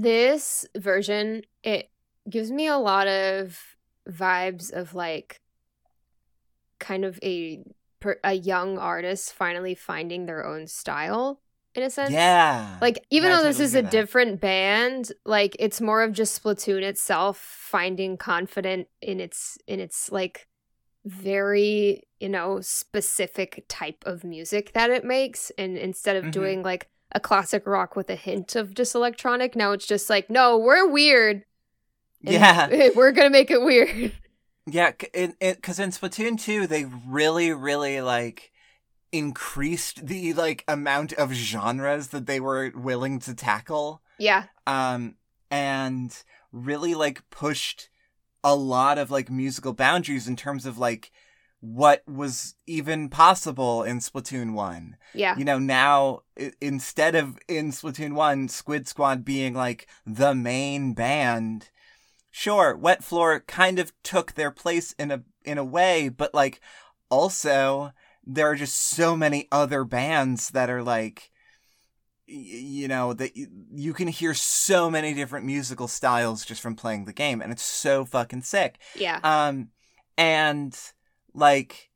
this 0.06 0.68
version, 0.78 1.42
it 1.64 1.90
gives 2.30 2.52
me 2.52 2.68
a 2.68 2.78
lot 2.78 3.08
of 3.08 3.60
vibes 4.08 4.72
of 4.72 4.94
like 4.94 5.42
kind 6.78 7.04
of 7.04 7.18
a 7.24 7.64
per- 8.00 8.20
a 8.24 8.34
young 8.34 8.78
artist 8.78 9.34
finally 9.34 9.76
finding 9.76 10.26
their 10.26 10.46
own 10.46 10.68
style 10.68 11.42
in 11.74 11.84
a 11.84 11.90
sense. 11.90 12.12
Yeah. 12.12 12.78
Like 12.82 13.06
even 13.10 13.30
Yeah, 13.30 13.38
though 13.38 13.44
this 13.44 13.58
totally 13.58 13.66
is 13.66 13.76
a 13.76 13.82
that. 13.84 13.92
different 13.92 14.40
band, 14.42 15.12
like 15.26 15.56
it's 15.60 15.82
more 15.82 16.04
of 16.04 16.14
just 16.14 16.42
Splatoon 16.42 16.82
itself 16.84 17.38
finding 17.38 18.18
confident 18.18 18.88
in 19.02 19.20
its 19.20 19.58
in 19.68 19.80
its 19.80 20.12
like 20.12 20.48
very, 21.06 22.04
you 22.20 22.30
know, 22.30 22.60
specific 22.62 23.66
type 23.68 24.04
of 24.06 24.24
music 24.24 24.74
that 24.74 24.90
it 24.90 25.04
makes 25.04 25.52
and 25.58 25.78
instead 25.78 26.16
of 26.16 26.26
Mhm. 26.26 26.32
doing 26.32 26.64
like 26.64 26.88
a 27.14 27.20
classic 27.20 27.66
rock 27.68 27.96
with 27.96 28.10
a 28.10 28.16
hint 28.16 28.56
of 28.56 28.74
just 28.74 28.96
electronic, 28.96 29.56
now 29.56 29.72
it's 29.72 29.86
just 29.86 30.10
like, 30.10 30.30
no, 30.30 30.58
we're 30.58 30.88
weird. 30.88 31.46
Yeah. 32.22 32.68
we're 32.96 33.12
going 33.12 33.28
to 33.28 33.30
make 33.32 33.52
it 33.52 33.62
weird. 33.62 34.12
Yeah, 34.68 34.92
because 34.92 35.80
in, 35.80 35.92
Splatoon 35.92 36.40
2, 36.42 36.66
they 36.68 36.86
really, 36.86 37.52
really 37.54 38.02
like 38.02 38.52
increased 39.12 40.08
the 40.08 40.34
like 40.34 40.64
amount 40.68 41.14
of 41.14 41.32
genres 41.34 42.08
that 42.10 42.26
they 42.26 42.40
were 42.40 42.72
willing 42.76 43.20
to 43.20 43.34
tackle. 43.34 44.02
yeah. 44.18 44.46
Um, 44.68 45.16
and 45.52 46.16
really 46.52 46.96
like 46.96 47.30
pushed 47.30 47.90
a 48.44 48.56
lot 48.56 48.98
of 48.98 49.12
like 49.12 49.30
musical 49.30 49.74
boundaries 49.74 50.28
in 50.28 50.36
terms 50.36 50.66
of 50.66 50.78
like 50.78 51.12
what 51.62 52.02
was 52.08 52.56
even 52.66 53.10
possible 53.10 53.84
in 53.84 54.00
Splatoon 54.00 54.54
1. 54.54 54.98
Yeah. 55.14 55.38
You 55.38 55.46
know, 55.46 55.60
now 55.60 56.22
i- 56.40 56.52
instead 56.60 57.16
of 57.16 57.38
in 57.48 57.72
Splatoon 57.72 58.14
1, 58.14 58.48
Squid 58.50 58.88
Squad 58.88 59.24
being 59.24 59.54
like 59.54 59.88
the 60.06 60.34
main 60.36 60.94
band, 60.94 61.70
sure, 62.36 62.76
Wet 62.76 63.02
Floor 63.02 63.40
kind 63.48 63.80
of 63.80 63.94
took 64.04 64.34
their 64.34 64.52
place 64.52 64.94
in 65.00 65.10
a 65.10 65.24
in 65.46 65.58
a 65.58 65.64
way, 65.64 66.10
but 66.10 66.34
like 66.34 66.60
also 67.10 67.92
there 68.26 68.50
are 68.50 68.56
just 68.56 68.78
so 68.78 69.16
many 69.16 69.48
other 69.54 69.86
bands 69.86 70.50
that 70.50 70.70
are 70.70 70.84
like 70.84 71.32
y- 72.28 72.34
you 72.36 72.88
know 72.90 73.14
that 73.14 73.32
y- 73.38 73.46
you 73.72 73.94
can 73.94 74.10
hear 74.10 74.34
so 74.34 74.92
many 74.92 75.14
different 75.14 75.46
musical 75.46 75.88
styles 75.88 76.44
just 76.44 76.62
from 76.62 76.76
playing 76.76 77.06
the 77.06 77.14
game 77.14 77.42
and 77.42 77.54
it's 77.54 77.64
so 77.64 78.04
fucking 78.04 78.42
sick. 78.42 78.80
Yeah. 78.96 79.20
Um, 79.24 79.70
and 80.18 80.78
like 81.34 81.90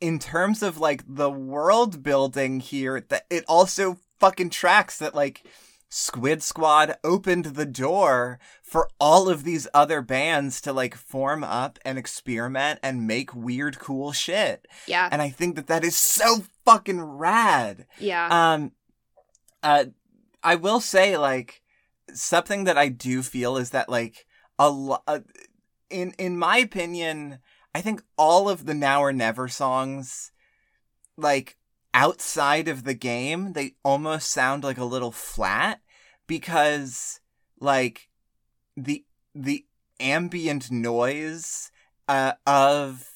in 0.00 0.18
terms 0.18 0.62
of 0.62 0.78
like 0.78 1.02
the 1.06 1.30
world 1.30 2.02
building 2.02 2.60
here, 2.60 3.04
that 3.10 3.26
it 3.28 3.44
also 3.46 3.98
fucking 4.18 4.48
tracks 4.50 4.98
that 4.98 5.14
like 5.14 5.44
Squid 5.96 6.42
Squad 6.42 6.96
opened 7.04 7.44
the 7.44 7.64
door 7.64 8.40
for 8.60 8.88
all 8.98 9.28
of 9.28 9.44
these 9.44 9.68
other 9.72 10.02
bands 10.02 10.60
to 10.62 10.72
like 10.72 10.96
form 10.96 11.44
up 11.44 11.78
and 11.84 11.96
experiment 11.96 12.80
and 12.82 13.06
make 13.06 13.32
weird, 13.32 13.78
cool 13.78 14.10
shit. 14.10 14.66
Yeah. 14.88 15.08
And 15.12 15.22
I 15.22 15.30
think 15.30 15.54
that 15.54 15.68
that 15.68 15.84
is 15.84 15.96
so 15.96 16.46
fucking 16.64 17.00
rad. 17.00 17.86
Yeah. 18.00 18.26
Um, 18.28 18.72
uh, 19.62 19.84
I 20.42 20.56
will 20.56 20.80
say 20.80 21.16
like 21.16 21.62
something 22.12 22.64
that 22.64 22.76
I 22.76 22.88
do 22.88 23.22
feel 23.22 23.56
is 23.56 23.70
that 23.70 23.88
like 23.88 24.26
a 24.58 24.70
lot, 24.70 25.04
uh, 25.06 25.20
in 25.90 26.12
in 26.18 26.36
my 26.36 26.56
opinion, 26.56 27.38
I 27.72 27.80
think 27.80 28.02
all 28.18 28.48
of 28.48 28.66
the 28.66 28.74
Now 28.74 29.00
or 29.00 29.12
Never 29.12 29.46
songs, 29.46 30.32
like 31.16 31.56
outside 31.94 32.66
of 32.66 32.82
the 32.82 32.94
game, 32.94 33.52
they 33.52 33.76
almost 33.84 34.32
sound 34.32 34.64
like 34.64 34.78
a 34.78 34.84
little 34.84 35.12
flat 35.12 35.80
because 36.26 37.20
like 37.60 38.08
the 38.76 39.04
the 39.34 39.64
ambient 40.00 40.70
noise 40.70 41.70
uh 42.08 42.32
of 42.46 43.08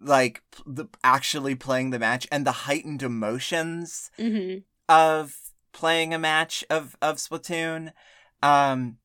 like 0.00 0.42
the 0.66 0.86
actually 1.02 1.54
playing 1.54 1.90
the 1.90 1.98
match 1.98 2.26
and 2.30 2.46
the 2.46 2.52
heightened 2.52 3.02
emotions 3.02 4.10
hmm 4.18 4.56
of 4.88 5.36
playing 5.72 6.12
a 6.12 6.18
match 6.18 6.64
of 6.68 6.96
of 7.00 7.16
Splatoon 7.16 7.92
um 8.42 8.98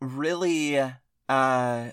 really 0.00 0.78
uh 1.28 1.90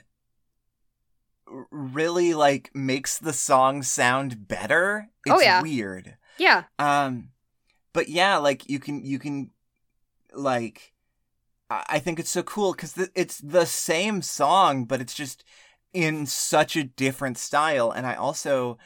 really 1.72 2.34
like 2.34 2.70
makes 2.74 3.18
the 3.18 3.34
song 3.34 3.84
sound 3.84 4.48
better 4.48 5.10
it's 5.26 5.36
Oh, 5.36 5.42
yeah. 5.42 5.62
weird 5.62 6.18
Yeah. 6.38 6.64
um 6.80 7.30
but 7.94 8.08
yeah 8.10 8.38
like 8.38 8.70
you 8.70 8.80
can 8.80 9.04
you 9.04 9.18
can 9.20 9.52
like 10.38 10.94
i 11.70 12.00
think 12.00 12.20
it's 12.20 12.30
so 12.30 12.44
cool 12.44 12.72
because 12.72 12.94
th- 12.94 13.10
it's 13.16 13.40
the 13.40 13.66
same 13.66 14.22
song 14.22 14.86
but 14.86 15.02
it's 15.02 15.14
just 15.14 15.44
in 15.94 16.26
such 16.26 16.76
a 16.76 16.84
different 16.84 17.38
style. 17.38 17.92
And 17.92 18.06
i 18.06 18.14
also 18.16 18.78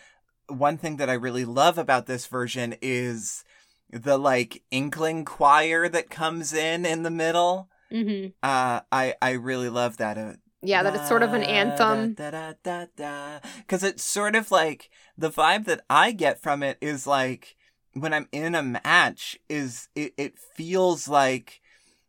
one 0.47 0.77
thing 0.77 0.97
that 0.97 1.09
i 1.09 1.13
really 1.13 1.45
love 1.45 1.77
about 1.77 2.05
this 2.05 2.25
version 2.25 2.75
is 2.81 3.43
the 3.89 4.17
like 4.17 4.63
inkling 4.71 5.25
choir 5.25 5.89
that 5.89 6.09
comes 6.09 6.53
in 6.53 6.85
in 6.85 7.03
the 7.03 7.11
middle. 7.11 7.69
Hmm 7.91 8.27
uh 8.43 8.79
i 8.91 9.13
i 9.21 9.31
really 9.31 9.69
love 9.69 9.97
that 9.97 10.17
uh, 10.17 10.33
Yeah, 10.63 10.83
that 10.83 10.95
it's 10.95 11.07
sort 11.07 11.23
of 11.23 11.33
an 11.33 11.43
anthem. 11.43 12.15
Because 13.57 13.83
it's 13.83 14.03
sort 14.03 14.35
of 14.35 14.51
like 14.51 14.89
the 15.17 15.29
vibe 15.29 15.65
that 15.65 15.81
I 15.89 16.11
get 16.11 16.41
from 16.41 16.63
it 16.63 16.77
is 16.81 17.05
like 17.05 17.55
when 17.93 18.13
I'm 18.13 18.27
in 18.31 18.55
a 18.55 18.63
match, 18.63 19.37
is 19.49 19.89
it, 19.95 20.13
it 20.17 20.37
feels 20.37 21.07
like 21.07 21.61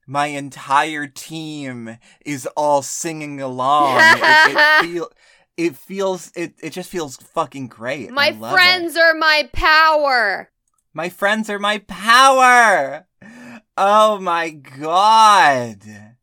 my 0.07 0.27
entire 0.27 1.07
team 1.07 1.99
is 2.25 2.47
all 2.57 2.83
singing 2.83 3.41
along. 3.41 4.01
it, 4.01 4.57
it, 4.57 4.59
feel, 4.81 5.11
it 5.57 5.77
feels 5.77 6.33
it, 6.35 6.55
it 6.63 6.71
just 6.71 6.91
feels 6.91 7.17
fucking 7.17 7.69
great. 7.69 8.11
My 8.11 8.31
love 8.31 8.53
it. 8.53 8.55
friends 8.55 8.97
are 8.97 9.15
my 9.15 9.49
power. 9.53 10.51
My 10.95 11.09
friends 11.09 11.49
are 11.49 11.59
my 11.59 11.79
power. 11.79 13.07
Oh 13.77 14.19
my 14.19 14.51
god. 14.51 16.17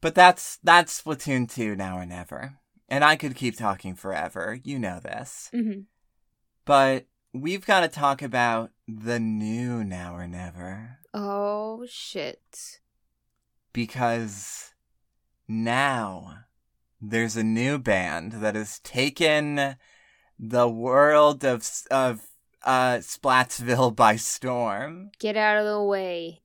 But 0.00 0.14
that's 0.14 0.58
that's 0.64 1.00
Splatoon 1.00 1.48
2 1.48 1.76
now 1.76 1.98
or 1.98 2.06
never. 2.06 2.58
And 2.88 3.04
I 3.04 3.16
could 3.16 3.36
keep 3.36 3.56
talking 3.56 3.94
forever. 3.94 4.58
You 4.62 4.78
know 4.78 5.00
this. 5.00 5.48
hmm 5.52 5.82
But 6.64 7.06
we've 7.32 7.64
got 7.64 7.80
to 7.80 7.88
talk 7.88 8.20
about 8.20 8.70
the 8.88 9.18
new 9.20 9.84
now 9.84 10.14
or 10.16 10.26
never 10.26 10.98
Oh 11.14 11.86
shit. 11.88 12.80
because 13.72 14.72
now 15.48 16.44
there's 17.00 17.36
a 17.36 17.42
new 17.44 17.78
band 17.78 18.32
that 18.32 18.54
has 18.54 18.78
taken 18.80 19.76
the 20.38 20.68
world 20.68 21.44
of 21.44 21.68
of 21.90 22.22
uh, 22.64 22.98
Splatsville 22.98 23.94
by 23.96 24.16
storm. 24.16 25.10
Get 25.18 25.36
out 25.36 25.58
of 25.58 25.66
the 25.66 25.82
way. 25.82 26.42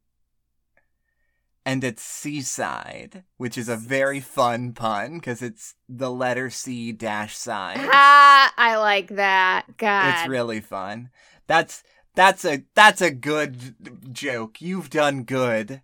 And 1.65 1.84
it's 1.84 2.02
C-Side, 2.02 3.23
which 3.36 3.58
is 3.58 3.67
a 3.67 3.76
very 3.76 4.21
fun 4.21 4.71
pun 4.71 5.15
because 5.17 5.41
it's 5.41 5.76
the 5.89 6.10
letter 6.10 6.50
C 6.50 6.91
dash 6.93 7.36
side. 7.38 7.78
Ah, 7.80 8.54
I 8.58 8.78
like 8.78 9.10
that. 9.10 9.65
God. 9.78 10.13
It's 10.19 10.30
really 10.30 10.62
fun. 10.62 11.10
That's 11.45 11.84
that's 12.17 12.43
a 12.45 12.63
that's 12.73 12.99
a 12.99 13.12
good 13.12 13.75
joke. 14.12 14.60
You've 14.60 14.89
done 14.89 15.23
good. 15.23 15.82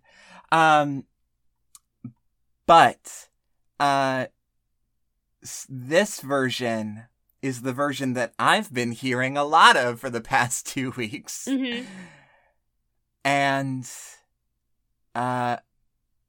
Um 0.50 1.04
but 2.66 3.28
uh 3.78 4.26
this 5.68 6.20
version 6.20 7.04
is 7.40 7.62
the 7.62 7.72
version 7.72 8.14
that 8.14 8.34
I've 8.36 8.74
been 8.74 8.90
hearing 8.90 9.36
a 9.36 9.44
lot 9.44 9.76
of 9.76 10.00
for 10.00 10.10
the 10.10 10.20
past 10.20 10.66
2 10.74 10.90
weeks. 10.96 11.46
Mhm. 11.48 11.86
And 13.24 13.88
uh 15.14 15.58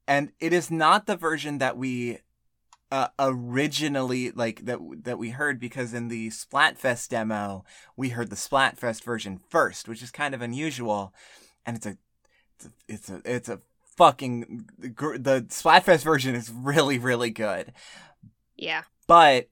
and 0.06 0.30
it 0.38 0.52
is 0.52 0.70
not 0.70 1.06
the 1.06 1.16
version 1.16 1.58
that 1.58 1.76
we 1.76 2.20
uh, 2.92 3.08
originally 3.18 4.30
like 4.30 4.64
that 4.66 4.78
that 5.02 5.18
we 5.18 5.30
heard 5.30 5.58
because 5.58 5.92
in 5.92 6.08
the 6.08 6.28
Splatfest 6.30 7.08
demo 7.08 7.64
we 7.96 8.10
heard 8.10 8.30
the 8.30 8.36
Splatfest 8.36 9.02
version 9.02 9.40
first, 9.48 9.88
which 9.88 10.02
is 10.02 10.10
kind 10.10 10.34
of 10.34 10.42
unusual, 10.42 11.12
and 11.64 11.76
it's 11.76 11.86
a 11.86 11.96
it's 12.88 13.10
a 13.10 13.22
it's 13.24 13.48
a, 13.48 13.60
fucking 13.96 14.68
gr- 14.94 15.16
the 15.16 15.42
Splatfest 15.48 16.04
version 16.04 16.34
is 16.34 16.50
really 16.50 16.98
really 16.98 17.30
good, 17.30 17.72
Yeah. 18.56 18.82
but 19.06 19.48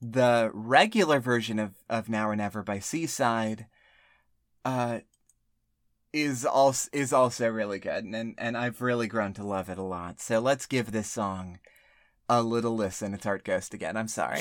the 0.00 0.50
regular 0.54 1.18
version 1.18 1.58
of 1.58 1.74
of 1.90 2.08
Now 2.08 2.28
or 2.28 2.36
Never 2.36 2.62
by 2.62 2.78
C-Side, 2.78 3.66
uh, 4.64 5.00
is 6.12 6.44
also 6.44 6.88
is 6.92 7.12
also 7.12 7.48
really 7.48 7.78
good, 7.80 8.04
and 8.04 8.34
and 8.38 8.56
I've 8.56 8.80
really 8.80 9.08
grown 9.08 9.32
to 9.34 9.44
love 9.44 9.68
it 9.68 9.78
a 9.78 9.82
lot. 9.82 10.20
So 10.20 10.38
let's 10.40 10.66
give 10.66 10.92
this 10.92 11.08
song 11.08 11.58
a 12.38 12.42
little 12.42 12.74
listen. 12.74 13.12
It's 13.12 13.26
Art 13.26 13.44
Ghost 13.44 13.74
again. 13.74 13.96
I'm 13.96 14.08
sorry. 14.08 14.40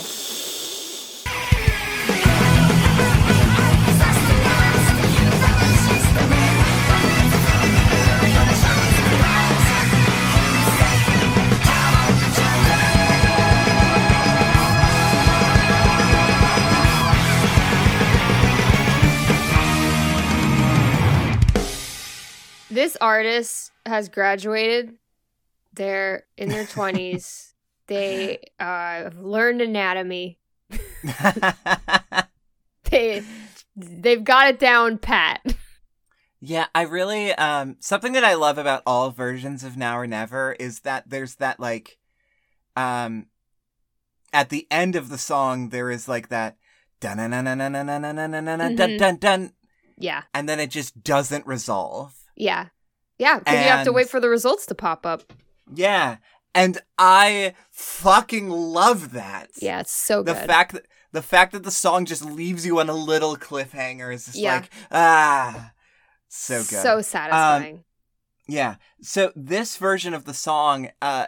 This 22.70 22.96
artist 23.02 23.74
has 23.86 24.08
graduated. 24.08 24.96
They're 25.74 26.24
in 26.38 26.48
their 26.48 26.64
20s. 26.64 27.51
They 27.88 28.40
uh, 28.60 28.64
have 28.64 29.20
learned 29.20 29.62
anatomy. 29.62 30.40
They 32.90 33.24
they've 33.76 34.24
got 34.24 34.50
it 34.50 34.60
down 34.60 34.98
pat. 34.98 35.42
yeah, 36.42 36.66
I 36.76 36.82
really 36.82 37.32
um 37.34 37.78
something 37.80 38.12
that 38.14 38.26
I 38.26 38.34
love 38.34 38.58
about 38.58 38.84
all 38.86 39.12
versions 39.12 39.64
of 39.64 39.78
Now 39.78 39.98
or 39.98 40.06
Never 40.08 40.54
is 40.60 40.82
that 40.82 41.10
there's 41.10 41.36
that 41.36 41.60
like 41.60 41.98
um 42.76 43.28
at 44.34 44.50
the 44.50 44.68
end 44.70 44.96
of 44.98 45.08
the 45.10 45.18
song 45.18 45.70
there 45.70 45.90
is 45.90 46.10
like 46.10 46.28
that 46.30 46.58
dun 47.00 47.18
dun 47.18 47.32
dun 47.32 47.46
dun 47.46 47.58
dun 47.60 47.72
dun 47.72 48.02
dun 48.02 48.16
dun 48.32 48.46
dun 48.46 48.76
dun 48.76 48.98
dun 48.98 49.18
dun 49.18 49.54
Yeah. 49.98 50.24
and 50.34 50.50
then 50.50 50.60
it 50.60 50.70
just 50.70 51.02
doesn't 51.02 51.48
resolve. 51.48 52.14
Yeah. 52.36 52.68
Yeah, 53.18 53.40
because 53.40 53.54
you 53.54 53.70
have 53.70 53.86
to 53.86 53.94
wait 53.94 54.10
for 54.10 54.20
the 54.20 54.30
results 54.30 54.66
to 54.66 54.76
pop 54.76 55.06
up. 55.06 55.32
Yeah. 55.74 56.18
And 56.54 56.80
I 56.98 57.54
fucking 57.70 58.50
love 58.50 59.12
that. 59.14 59.50
Yeah, 59.62 59.80
it's 59.82 59.92
so 59.92 60.22
The 60.24 60.36
fact 60.36 60.74
that 60.74 60.86
the 61.14 61.22
fact 61.22 61.52
that 61.54 61.64
the 61.64 61.72
song 61.72 62.06
just 62.06 62.24
leaves 62.24 62.66
you 62.66 62.80
on 62.80 62.90
a 62.90 62.94
little 62.94 63.36
cliffhanger 63.36 64.14
is 64.14 64.26
just 64.26 64.38
Yeah. 64.38 64.56
like 64.56 64.70
ah 64.92 65.72
so 66.28 66.60
good. 66.60 66.82
So 66.82 67.02
satisfying. 67.02 67.84
yeah. 68.48 68.76
So 69.02 69.32
this 69.36 69.78
version 69.78 70.14
of 70.14 70.26
the 70.26 70.34
song 70.34 70.90
uh 71.02 71.28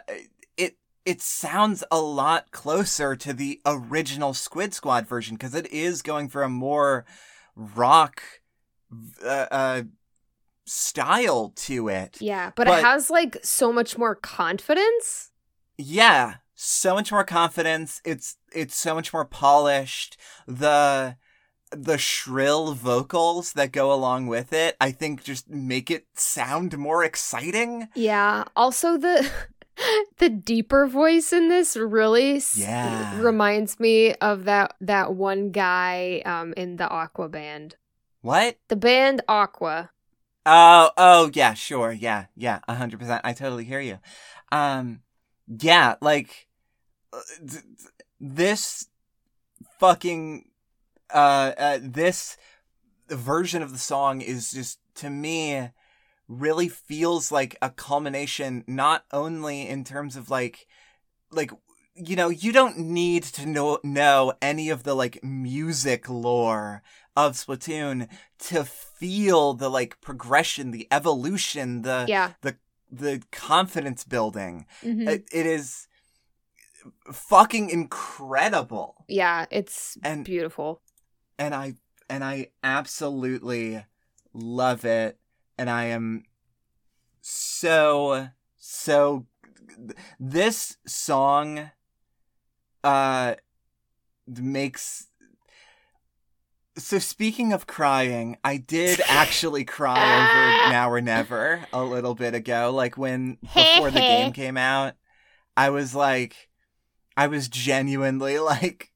it 0.56 0.76
it 1.04 1.20
sounds 1.22 1.84
a 1.90 2.00
lot 2.00 2.50
closer 2.50 3.14
to 3.16 3.32
the 3.32 3.60
original 3.66 4.32
Squid 4.34 4.72
Squad 4.74 5.06
version 5.06 5.36
because 5.36 5.54
it 5.54 5.70
is 5.72 6.00
going 6.02 6.28
for 6.28 6.42
a 6.42 6.48
more 6.48 7.04
rock 7.56 8.22
uh, 9.24 9.46
uh 9.50 9.82
style 10.66 11.52
to 11.56 11.88
it. 11.88 12.16
yeah, 12.20 12.50
but, 12.56 12.66
but- 12.66 12.78
it 12.78 12.84
has 12.84 13.10
like 13.10 13.36
so 13.42 13.72
much 13.72 13.98
more 13.98 14.14
confidence. 14.14 15.30
yeah 15.76 16.34
so 16.56 16.94
much 16.94 17.10
more 17.10 17.24
confidence 17.24 18.00
it's 18.04 18.36
it's 18.52 18.76
so 18.76 18.94
much 18.94 19.12
more 19.12 19.24
polished 19.24 20.16
the 20.46 21.16
the 21.72 21.98
shrill 21.98 22.74
vocals 22.74 23.54
that 23.54 23.72
go 23.72 23.92
along 23.92 24.28
with 24.28 24.52
it 24.52 24.76
i 24.80 24.92
think 24.92 25.24
just 25.24 25.50
make 25.50 25.90
it 25.90 26.06
sound 26.14 26.78
more 26.78 27.02
exciting 27.02 27.88
Yeah. 27.96 28.44
Also 28.54 28.96
the 28.96 29.28
the 30.18 30.28
deeper 30.30 30.86
voice 30.86 31.32
in 31.32 31.48
this 31.48 31.76
really 31.76 32.36
s- 32.36 32.56
Yeah. 32.56 33.18
reminds 33.20 33.80
me 33.80 34.14
of 34.14 34.44
that 34.44 34.76
that 34.80 35.12
one 35.14 35.50
guy 35.50 36.22
um 36.24 36.54
in 36.56 36.76
the 36.76 36.88
Aqua 36.88 37.28
band. 37.28 37.74
what 38.22 38.58
The 38.68 38.76
band 38.76 39.22
Aqua. 39.28 39.90
Oh 40.46 40.90
oh 40.96 41.30
yeah 41.34 41.54
sure. 41.54 41.92
Yeah 41.92 42.26
yeah 42.36 42.60
100% 42.68 43.20
i 43.24 43.32
totally 43.32 43.64
hear 43.64 43.80
you. 43.80 43.98
Um 44.52 45.00
yeah 45.48 45.96
like 46.00 46.46
uh, 47.12 47.20
th- 47.48 47.64
this 48.20 48.88
fucking 49.78 50.46
uh, 51.12 51.52
uh 51.58 51.78
this 51.82 52.36
version 53.10 53.62
of 53.62 53.72
the 53.72 53.78
song 53.78 54.20
is 54.20 54.52
just 54.52 54.78
to 54.96 55.10
me 55.10 55.70
really 56.28 56.68
feels 56.68 57.32
like 57.32 57.56
a 57.62 57.70
culmination 57.70 58.64
not 58.66 59.04
only 59.12 59.68
in 59.68 59.84
terms 59.84 60.16
of 60.16 60.30
like 60.30 60.66
like 61.30 61.50
you 61.94 62.16
know 62.16 62.28
you 62.28 62.52
don't 62.52 62.78
need 62.78 63.22
to 63.22 63.46
know 63.46 63.78
know 63.84 64.32
any 64.42 64.70
of 64.70 64.82
the 64.84 64.94
like 64.94 65.22
music 65.22 66.08
lore 66.08 66.82
of 67.16 67.32
Splatoon 67.34 68.08
to 68.38 68.64
feel 68.64 69.54
the 69.54 69.68
like 69.68 70.00
progression 70.00 70.70
the 70.70 70.88
evolution 70.90 71.82
the 71.82 72.06
Yeah. 72.08 72.32
the 72.42 72.56
the 72.90 73.22
confidence 73.30 74.04
building 74.04 74.66
Mhm. 74.82 75.08
it, 75.08 75.28
it 75.32 75.46
is 75.46 75.86
fucking 77.12 77.70
incredible 77.70 79.04
yeah, 79.08 79.46
it's 79.50 79.96
and 80.02 80.24
beautiful. 80.24 80.82
and 81.38 81.54
I 81.54 81.74
and 82.08 82.22
I 82.24 82.48
absolutely 82.62 83.84
love 84.32 84.84
it 84.84 85.18
and 85.58 85.70
I 85.70 85.84
am 85.84 86.24
so 87.20 88.28
so 88.56 89.26
this 90.20 90.76
song 90.86 91.70
uh 92.82 93.34
makes 94.26 95.08
so 96.76 96.98
speaking 96.98 97.52
of 97.52 97.66
crying, 97.66 98.36
I 98.44 98.56
did 98.56 99.00
actually 99.08 99.64
cry 99.64 99.94
over 99.94 100.72
Now 100.72 100.90
or 100.90 101.00
Never 101.00 101.66
a 101.72 101.84
little 101.84 102.14
bit 102.14 102.34
ago 102.34 102.72
like 102.74 102.96
when 102.98 103.38
before 103.54 103.90
the 103.90 104.00
game 104.00 104.32
came 104.32 104.56
out. 104.56 104.94
I 105.56 105.70
was 105.70 105.94
like 105.94 106.48
I 107.16 107.28
was 107.28 107.48
genuinely 107.48 108.38
like 108.38 108.90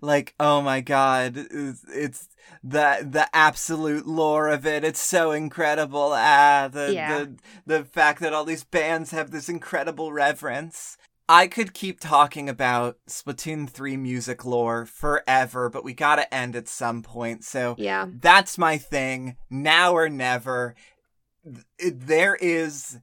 like 0.00 0.34
oh 0.40 0.60
my 0.60 0.80
god 0.80 1.36
it's, 1.36 1.84
it's 1.88 2.28
the 2.62 3.06
the 3.08 3.28
absolute 3.34 4.06
lore 4.06 4.48
of 4.48 4.66
it 4.66 4.84
it's 4.84 5.00
so 5.00 5.30
incredible 5.30 6.10
ah 6.12 6.68
the 6.70 6.92
Yeah. 6.92 7.18
the 7.24 7.36
the 7.66 7.84
fact 7.84 8.20
that 8.20 8.32
all 8.32 8.44
these 8.44 8.64
bands 8.64 9.12
have 9.12 9.30
this 9.30 9.48
incredible 9.48 10.12
reverence 10.12 10.98
i 11.30 11.46
could 11.46 11.72
keep 11.72 12.00
talking 12.00 12.48
about 12.48 12.98
splatoon 13.08 13.70
3 13.70 13.96
music 13.96 14.44
lore 14.44 14.84
forever 14.84 15.70
but 15.70 15.84
we 15.84 15.94
got 15.94 16.16
to 16.16 16.34
end 16.34 16.56
at 16.56 16.68
some 16.68 17.02
point 17.02 17.44
so 17.44 17.74
Yeah. 17.78 18.06
that's 18.10 18.58
my 18.58 18.76
thing 18.76 19.36
now 19.48 19.92
or 19.94 20.08
never 20.08 20.74
there 21.78 22.34
is 22.34 22.98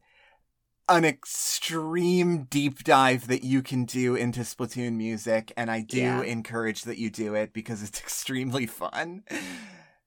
an 0.89 1.03
extreme 1.03 2.43
deep 2.43 2.83
dive 2.83 3.27
that 3.27 3.43
you 3.43 3.61
can 3.61 3.83
do 3.83 4.15
into 4.15 4.41
Splatoon 4.41 4.93
music, 4.93 5.51
and 5.57 5.69
I 5.69 5.81
do 5.81 5.97
Yeah. 5.97 6.21
encourage 6.21 6.83
that 6.83 6.97
you 6.97 7.09
do 7.09 7.35
it 7.35 7.51
because 7.51 7.83
it's 7.83 7.99
extremely 8.05 8.65
fun. 8.65 9.23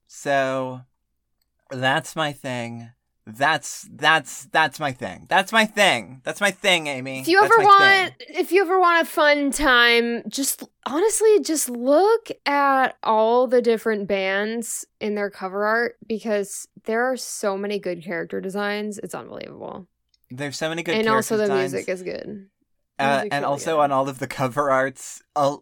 So 0.07 0.81
that's 1.71 2.17
my 2.17 2.33
thing. 2.33 2.93
That's 3.37 3.89
that's 3.93 4.47
that's 4.47 4.81
my 4.81 4.93
thing. 4.93 5.27
That's 5.29 5.53
my 5.53 5.65
thing. 5.65 6.21
That's 6.25 6.41
my 6.41 6.51
thing, 6.51 6.87
Amy. 6.87 7.21
If 7.21 7.29
you 7.29 7.43
ever 7.43 7.59
want, 7.59 8.19
thing. 8.19 8.27
if 8.31 8.53
you 8.53 8.63
ever 8.63 8.79
want 8.79 9.03
a 9.03 9.11
fun 9.11 9.51
time, 9.51 10.23
just 10.29 10.63
honestly, 10.87 11.41
just 11.41 11.69
look 11.69 12.29
at 12.47 12.97
all 13.03 13.47
the 13.47 13.63
different 13.63 14.09
bands 14.09 14.87
in 15.01 15.15
their 15.15 15.31
cover 15.31 15.65
art 15.65 15.97
because 16.07 16.67
there 16.85 17.05
are 17.05 17.17
so 17.17 17.57
many 17.57 17.79
good 17.79 18.03
character 18.05 18.41
designs. 18.41 18.99
It's 18.99 19.15
unbelievable, 19.15 19.89
there's 20.31 20.57
so 20.57 20.69
many 20.69 20.83
good 20.83 20.95
and 20.95 21.09
also 21.09 21.37
the 21.37 21.47
character 21.47 21.61
music 21.61 21.89
is 21.89 22.03
good. 22.03 22.47
uh, 22.99 23.23
and 23.23 23.33
really 23.33 23.45
also 23.45 23.77
good. 23.77 23.81
on 23.81 23.93
all 23.93 24.09
of 24.09 24.19
the 24.19 24.27
cover 24.27 24.71
arts 24.71 25.23
a, 25.35 25.57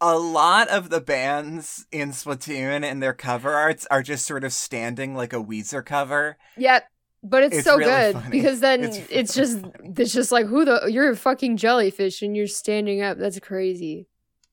a 0.00 0.16
lot 0.18 0.68
of 0.68 0.90
the 0.90 1.00
bands 1.00 1.86
in 1.92 2.10
Splatoon 2.10 2.82
and 2.84 3.02
their 3.02 3.12
cover 3.12 3.52
arts 3.54 3.86
are 3.90 4.02
just 4.02 4.26
sort 4.26 4.44
of 4.44 4.52
standing 4.52 5.14
like 5.14 5.32
a 5.32 5.42
Weezer 5.42 5.84
cover. 5.84 6.36
Yep. 6.56 6.84
But 7.22 7.42
it's, 7.44 7.56
It's 7.58 7.64
so 7.66 7.76
really 7.76 7.90
good 7.90 8.14
funny. 8.14 8.30
because 8.30 8.60
then 8.60 8.82
It's 8.84 8.98
it's, 9.10 9.34
just 9.34 9.60
funny. 9.60 9.92
it's 9.98 10.12
just 10.12 10.32
like 10.32 10.46
who 10.46 10.64
the 10.64 10.86
you're 10.90 11.10
a 11.10 11.16
fucking 11.16 11.58
jellyfish 11.58 12.22
and 12.22 12.34
you're 12.34 12.46
standing 12.46 13.02
up. 13.02 13.18
That's 13.18 13.38
crazy. 13.40 14.06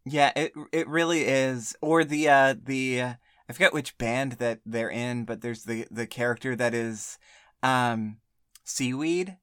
Yeah, 0.06 0.32
it 0.36 0.52
it 0.74 0.88
really 0.89 1.22
is. 1.26 1.76
Or 1.82 2.04
the 2.04 2.28
uh 2.30 2.56
the 2.62 3.02
uh, 3.02 3.14
I 3.50 3.54
forget 3.54 3.74
which 3.74 3.98
band 3.98 4.34
that 4.34 4.60
they're 4.66 4.89
in, 4.89 5.24
but 5.24 5.39
there's 5.41 5.64
the 5.64 5.88
the 5.89 6.08
character 6.08 6.56
that 6.58 6.74
is 6.74 7.18
um 7.64 8.18
seaweed. 8.66 9.38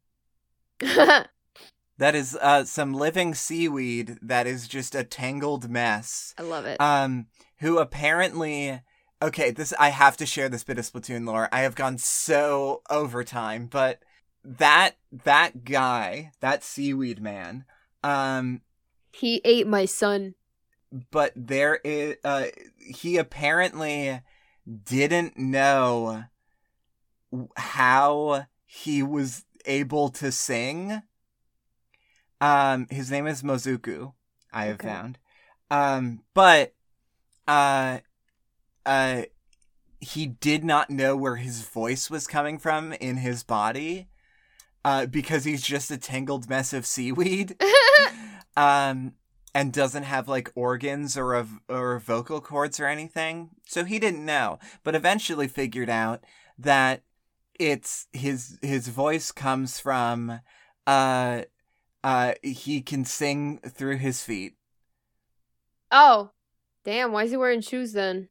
That 1.99 2.15
is 2.15 2.37
uh 2.41 2.65
some 2.65 2.93
living 2.93 3.35
seaweed 3.35 4.19
that 4.23 4.47
is 4.47 4.67
just 4.69 4.95
a 4.95 5.05
tangled 5.05 5.69
mess. 5.71 6.35
I 6.39 6.43
love 6.43 6.67
it. 6.67 6.81
um 6.81 7.27
who 7.59 7.79
apparently 7.79 8.81
okay 9.23 9.51
this 9.51 9.73
i 9.79 9.89
have 9.89 10.17
to 10.19 10.27
share 10.27 10.49
this 10.49 10.65
bit 10.65 10.79
of 10.79 10.85
splatoon 10.85 11.25
lore 11.25 11.49
i 11.53 11.61
have 11.61 11.75
gone 11.77 11.97
so 11.97 12.83
over 12.91 13.23
time 13.25 13.67
but 13.67 14.01
that 14.45 14.97
that 15.25 15.65
guy 15.65 16.31
that 16.41 16.63
seaweed 16.65 17.23
man 17.23 17.65
um 18.03 18.61
he 19.13 19.41
ate 19.45 19.67
my 19.67 19.85
son. 19.87 20.35
but 21.11 21.33
there 21.37 21.77
is 21.85 22.17
uh 22.25 22.47
he 22.79 23.17
apparently 23.17 24.21
didn't 24.85 25.39
know 25.39 26.25
how 27.57 28.47
he 28.67 29.03
was 29.03 29.45
able 29.65 30.09
to 30.11 30.31
sing 30.31 31.01
um 32.41 32.87
his 32.91 33.11
name 33.11 33.27
is 33.27 33.43
mozuku 33.43 34.13
i 34.53 34.67
have 34.67 34.77
Okay. 34.77 34.89
found 34.89 35.19
um 35.71 36.21
but 36.35 36.75
uh 37.49 37.99
uh 38.87 39.23
he 40.01 40.27
did 40.27 40.65
not 40.65 40.91
know 40.91 41.17
where 41.17 41.37
his 41.37 41.63
voice 41.63 42.11
was 42.11 42.27
coming 42.27 42.59
from 42.59 42.93
in 42.95 43.19
his 43.19 43.43
body 43.43 44.09
uh 44.85 45.07
because 45.07 45.45
he's 45.45 45.63
just 45.63 45.91
a 45.91 45.97
tangled 45.97 46.49
mess 46.49 46.73
of 46.73 46.87
seaweed 46.87 47.57
um 48.57 49.15
and 49.55 49.73
doesn't 49.73 50.03
have 50.03 50.29
like 50.29 50.51
organs 50.55 51.17
or 51.17 51.35
a 51.35 51.47
or 51.69 51.99
vocal 51.99 52.41
cords 52.41 52.81
or 52.81 52.87
anything 52.87 53.51
so 53.67 53.85
he 53.85 53.99
didn't 53.99 54.25
know 54.25 54.59
but 54.83 54.95
eventually 54.95 55.49
figured 55.49 55.91
out 55.91 56.25
that 56.59 57.03
it's 57.59 58.07
his 58.13 58.59
his 58.63 58.89
voice 58.89 59.31
comes 59.33 59.79
from 59.79 60.41
uh 60.87 61.43
uh 62.05 62.35
he 62.43 62.81
can 62.83 63.05
sing 63.05 63.59
through 63.67 63.97
his 63.97 64.23
feet 64.23 64.55
oh, 65.91 66.31
damn! 66.85 67.11
Why 67.13 67.25
is 67.25 67.31
he 67.31 67.37
wearing 67.37 67.61
shoes 67.63 67.93
then? 67.93 68.29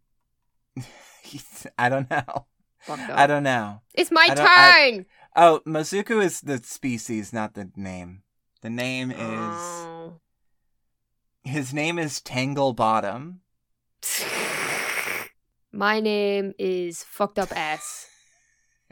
I 1.78 1.90
don't 1.90 2.10
know 2.10 2.46
Fucked 2.80 3.10
up. 3.10 3.18
i 3.18 3.26
don't 3.28 3.44
know 3.44 3.82
It's 3.94 4.12
my 4.12 4.28
don't- 4.28 4.40
I- 4.42 4.92
turn. 4.92 5.06
oh 5.36 5.62
mozuku 5.66 6.24
is 6.24 6.42
the 6.42 6.58
species 6.64 7.32
not 7.34 7.54
the 7.56 7.70
name 7.76 8.24
the 8.62 8.70
name 8.70 9.10
is 9.12 9.18
Oh. 9.20 10.20
his 11.44 11.74
name 11.74 11.98
is 11.98 12.22
tangle 12.22 12.74
bottom 12.74 13.42
My 15.76 16.00
name 16.00 16.54
is 16.60 17.04
fucked 17.04 17.40
up 17.40 17.52
ass. 17.58 18.08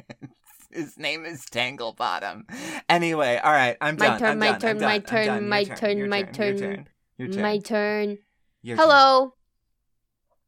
His 0.73 0.97
name 0.97 1.25
is 1.25 1.45
Tangle 1.45 1.93
Bottom. 1.93 2.45
Anyway, 2.89 3.37
all 3.43 3.51
right, 3.51 3.77
I'm 3.81 3.95
My 3.95 4.05
done. 4.07 4.19
turn, 4.19 4.29
I'm 4.31 4.39
my 4.39 4.45
done, 4.45 4.55
I'm 4.55 4.61
turn, 4.61 4.77
done, 4.77 4.87
my 4.87 4.93
I'm 4.95 5.01
turn, 5.03 5.49
my 5.49 5.63
turn, 5.63 5.77
turn, 5.77 6.09
my 6.09 6.21
turn, 6.23 6.57
turn. 6.57 6.87
Your 7.17 7.27
turn. 7.29 7.41
My 7.41 7.57
turn. 7.59 8.17
Your 8.61 8.77
turn. 8.77 8.85
Hello. 8.87 9.23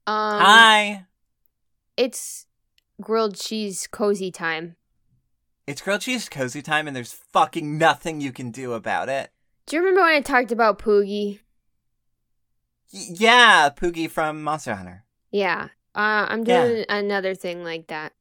Um, 0.06 0.42
Hi. 0.42 1.06
It's 1.98 2.46
grilled 3.02 3.36
cheese 3.36 3.88
cozy 3.92 4.32
time. 4.32 4.76
It's 5.68 5.82
grilled 5.82 6.02
cheese 6.02 6.28
cozy 6.30 6.62
time, 6.62 6.88
and 6.88 6.96
there's 6.96 7.14
fucking 7.14 7.78
nothing 7.78 8.20
you 8.20 8.32
can 8.32 8.52
do 8.52 8.74
about 8.74 9.08
it. 9.10 9.32
Do 9.66 9.76
you 9.76 9.82
remember 9.82 10.02
when 10.02 10.16
I 10.16 10.22
talked 10.22 10.52
about 10.52 10.80
Poogie? 10.80 11.40
Y- 12.94 13.08
yeah, 13.18 13.70
Poogie 13.70 14.10
from 14.10 14.44
Monster 14.44 14.76
Hunter. 14.76 15.06
Yeah. 15.32 15.70
Uh, 15.96 16.28
I'm 16.30 16.44
Yeah. 16.44 16.68
doing 16.68 16.86
another 16.90 17.34
thing 17.36 17.64
like 17.64 17.88
that. 17.88 18.14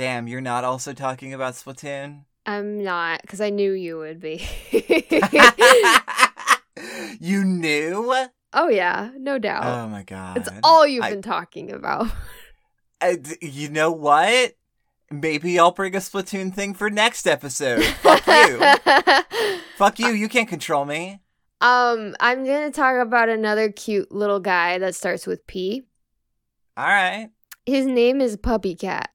Damn, 0.00 0.28
you're 0.28 0.40
not 0.40 0.64
also 0.64 0.94
talking 0.94 1.34
about 1.34 1.52
Splatoon? 1.52 2.24
I'm 2.46 2.82
not, 2.82 3.20
because 3.20 3.42
I 3.42 3.50
knew 3.50 3.72
you 3.72 3.98
would 3.98 4.18
be. 4.18 4.42
you 7.20 7.44
knew? 7.44 8.14
oh, 8.54 8.68
yeah, 8.70 9.10
no 9.18 9.38
doubt. 9.38 9.66
Oh 9.66 9.88
my 9.88 10.02
god. 10.02 10.38
it's 10.38 10.48
all 10.64 10.86
you've 10.86 11.04
I- 11.04 11.10
been 11.10 11.20
talking 11.20 11.70
about. 11.70 12.06
Uh, 13.02 13.16
d- 13.20 13.36
you 13.46 13.68
know 13.68 13.92
what? 13.92 14.54
Maybe 15.10 15.58
I'll 15.58 15.72
bring 15.72 15.94
a 15.94 15.98
Splatoon 15.98 16.54
thing 16.54 16.72
for 16.72 16.88
next 16.88 17.26
episode. 17.26 17.84
Fuck 17.84 18.26
you. 18.26 18.58
Fuck 19.76 19.98
you. 19.98 20.08
You 20.08 20.30
can't 20.30 20.48
control 20.48 20.86
me. 20.86 21.20
um, 21.60 22.16
I'm 22.20 22.46
going 22.46 22.70
to 22.70 22.74
talk 22.74 22.96
about 23.06 23.28
another 23.28 23.70
cute 23.70 24.10
little 24.10 24.40
guy 24.40 24.78
that 24.78 24.94
starts 24.94 25.26
with 25.26 25.46
P. 25.46 25.82
All 26.76 26.86
right. 26.86 27.28
His 27.66 27.84
name 27.84 28.22
is 28.22 28.38
Puppy 28.38 28.74
Cat. 28.74 29.10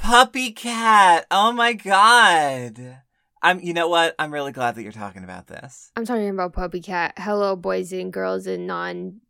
Puppy 0.00 0.50
cat. 0.52 1.26
Oh 1.30 1.52
my 1.52 1.74
god. 1.74 3.02
I'm 3.42 3.60
you 3.60 3.74
know 3.74 3.88
what? 3.88 4.14
I'm 4.18 4.32
really 4.32 4.50
glad 4.52 4.74
that 4.74 4.82
you're 4.82 4.92
talking 4.92 5.24
about 5.24 5.46
this. 5.46 5.92
I'm 5.94 6.06
talking 6.06 6.28
about 6.30 6.54
Puppy 6.54 6.80
Cat. 6.80 7.14
Hello, 7.18 7.54
boys 7.54 7.92
and 7.92 8.10
girls 8.12 8.46
and 8.46 8.66
non 8.66 9.20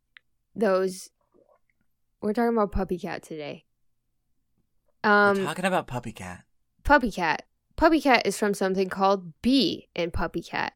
those. 0.55 1.11
We're 2.23 2.33
talking 2.33 2.57
about 2.57 2.71
Puppy 2.73 2.99
Cat 2.99 3.23
today. 3.23 3.65
We're 5.03 5.11
Um, 5.11 5.45
talking 5.45 5.65
about 5.65 5.87
puppy 5.87 6.13
cat. 6.13 6.45
Puppy 6.85 7.11
Cat. 7.11 7.47
Puppy 7.77 8.01
Cat 8.01 8.27
is 8.27 8.39
from 8.39 8.55
something 8.55 8.89
called 8.89 9.33
Bee 9.43 9.89
and 9.97 10.13
Puppy 10.13 10.43
Cat. 10.43 10.75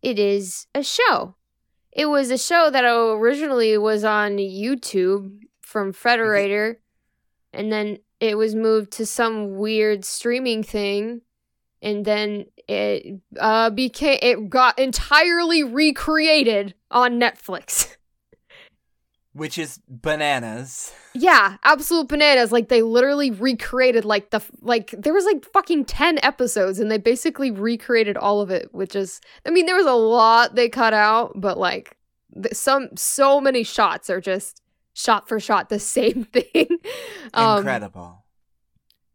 It 0.00 0.18
is 0.18 0.68
a 0.74 0.82
show. 0.82 1.34
It 1.92 2.06
was 2.06 2.30
a 2.30 2.38
show 2.38 2.70
that 2.70 2.84
originally 2.84 3.76
was 3.76 4.04
on 4.04 4.36
YouTube 4.36 5.40
from 5.60 5.92
Frederator, 5.92 6.76
and 7.52 7.70
then 7.72 7.98
it 8.20 8.36
was 8.36 8.54
moved 8.54 8.92
to 8.92 9.06
some 9.06 9.56
weird 9.56 10.04
streaming 10.04 10.62
thing, 10.62 11.22
and 11.82 12.04
then 12.04 12.46
it 12.66 13.20
uh 13.38 13.70
became 13.70 14.18
it 14.20 14.50
got 14.50 14.78
entirely 14.78 15.62
recreated 15.62 16.74
on 16.90 17.18
Netflix. 17.20 17.94
Which 19.32 19.56
is 19.56 19.78
bananas. 19.86 20.92
Yeah, 21.14 21.58
absolute 21.62 22.08
bananas. 22.08 22.50
Like 22.50 22.68
they 22.68 22.82
literally 22.82 23.30
recreated 23.30 24.04
like 24.04 24.30
the 24.30 24.42
like 24.60 24.90
there 24.98 25.12
was 25.12 25.24
like 25.24 25.44
fucking 25.52 25.84
10 25.84 26.18
episodes 26.24 26.80
and 26.80 26.90
they 26.90 26.98
basically 26.98 27.52
recreated 27.52 28.16
all 28.16 28.40
of 28.40 28.50
it, 28.50 28.74
which 28.74 28.96
is 28.96 29.20
I 29.46 29.50
mean 29.50 29.66
there 29.66 29.76
was 29.76 29.86
a 29.86 29.92
lot 29.92 30.56
they 30.56 30.68
cut 30.68 30.92
out, 30.92 31.32
but 31.36 31.56
like 31.56 31.96
some 32.52 32.88
so 32.96 33.40
many 33.40 33.62
shots 33.62 34.10
are 34.10 34.20
just 34.20 34.60
shot 34.98 35.28
for 35.28 35.38
shot 35.38 35.68
the 35.68 35.78
same 35.96 36.24
thing. 36.24 36.78
Um, 37.32 37.58
Incredible. 37.58 38.24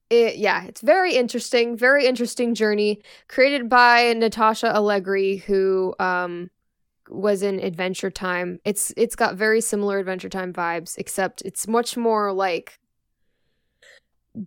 it, 0.10 0.38
yeah, 0.38 0.64
it's 0.64 0.82
very 0.82 1.16
interesting, 1.16 1.76
very 1.78 2.06
interesting 2.06 2.56
journey 2.56 3.02
created 3.28 3.70
by 3.70 4.14
Natasha 4.14 4.74
Allegri 4.74 5.38
who 5.38 5.94
um 6.00 6.50
was 7.10 7.44
in 7.44 7.60
Adventure 7.60 8.10
Time. 8.10 8.60
It's 8.64 8.94
it's 8.96 9.16
got 9.16 9.36
very 9.36 9.60
similar 9.60 10.00
Adventure 10.00 10.30
Time 10.30 10.54
vibes 10.54 10.98
except 10.98 11.42
it's 11.44 11.68
much 11.68 11.98
more 11.98 12.32
like 12.32 12.80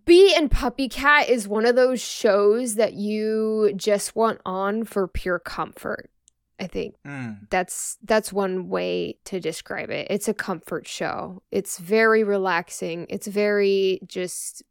Bee 0.05 0.35
and 0.35 0.51
Puppy 0.51 0.89
Cat 0.89 1.29
is 1.29 1.47
one 1.47 1.65
of 1.65 1.77
those 1.77 2.01
shows 2.01 2.75
that 2.75 2.95
you 2.95 3.73
just 3.77 4.17
want 4.17 4.41
on 4.45 4.85
for 4.85 5.07
pure 5.07 5.39
comfort. 5.39 6.11
I 6.59 6.67
think 6.67 6.95
Mm. 7.07 7.49
that's 7.51 7.99
that's 8.03 8.33
one 8.33 8.69
way 8.69 9.19
to 9.27 9.41
describe 9.41 9.91
it. 9.91 10.07
It's 10.11 10.29
a 10.29 10.35
comfort 10.35 10.89
show. 10.89 11.43
It's 11.51 11.79
very 11.79 12.25
relaxing. 12.25 13.07
It's 13.11 13.27
very 13.27 14.01
just 14.07 14.63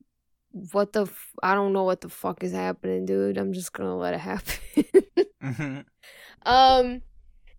what 0.71 0.93
the 0.93 1.03
f- 1.03 1.29
I 1.43 1.53
don't 1.53 1.73
know 1.73 1.83
what 1.83 2.01
the 2.01 2.09
fuck 2.09 2.43
is 2.43 2.53
happening, 2.53 3.05
dude. 3.05 3.37
I'm 3.37 3.53
just 3.53 3.73
going 3.73 3.89
to 3.89 3.93
let 3.95 4.13
it 4.13 4.19
happen. 4.19 4.55
hmm 5.41 5.79
um 6.45 7.01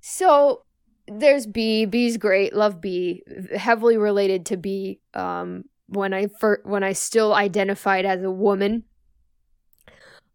so 0.01 0.63
there's 1.09 1.47
Bee. 1.47 1.85
Bee's 1.87 2.17
great. 2.17 2.53
Love 2.55 2.81
Bee. 2.81 3.23
Heavily 3.57 3.97
related 3.97 4.47
to 4.47 4.57
Bee. 4.57 5.01
Um 5.15 5.65
when 5.89 6.13
I 6.13 6.27
fir- 6.27 6.63
when 6.65 6.83
I 6.83 6.95
still 6.95 7.33
identified 7.33 8.05
as 8.05 8.25
a 8.25 8.31
woman. 8.31 8.85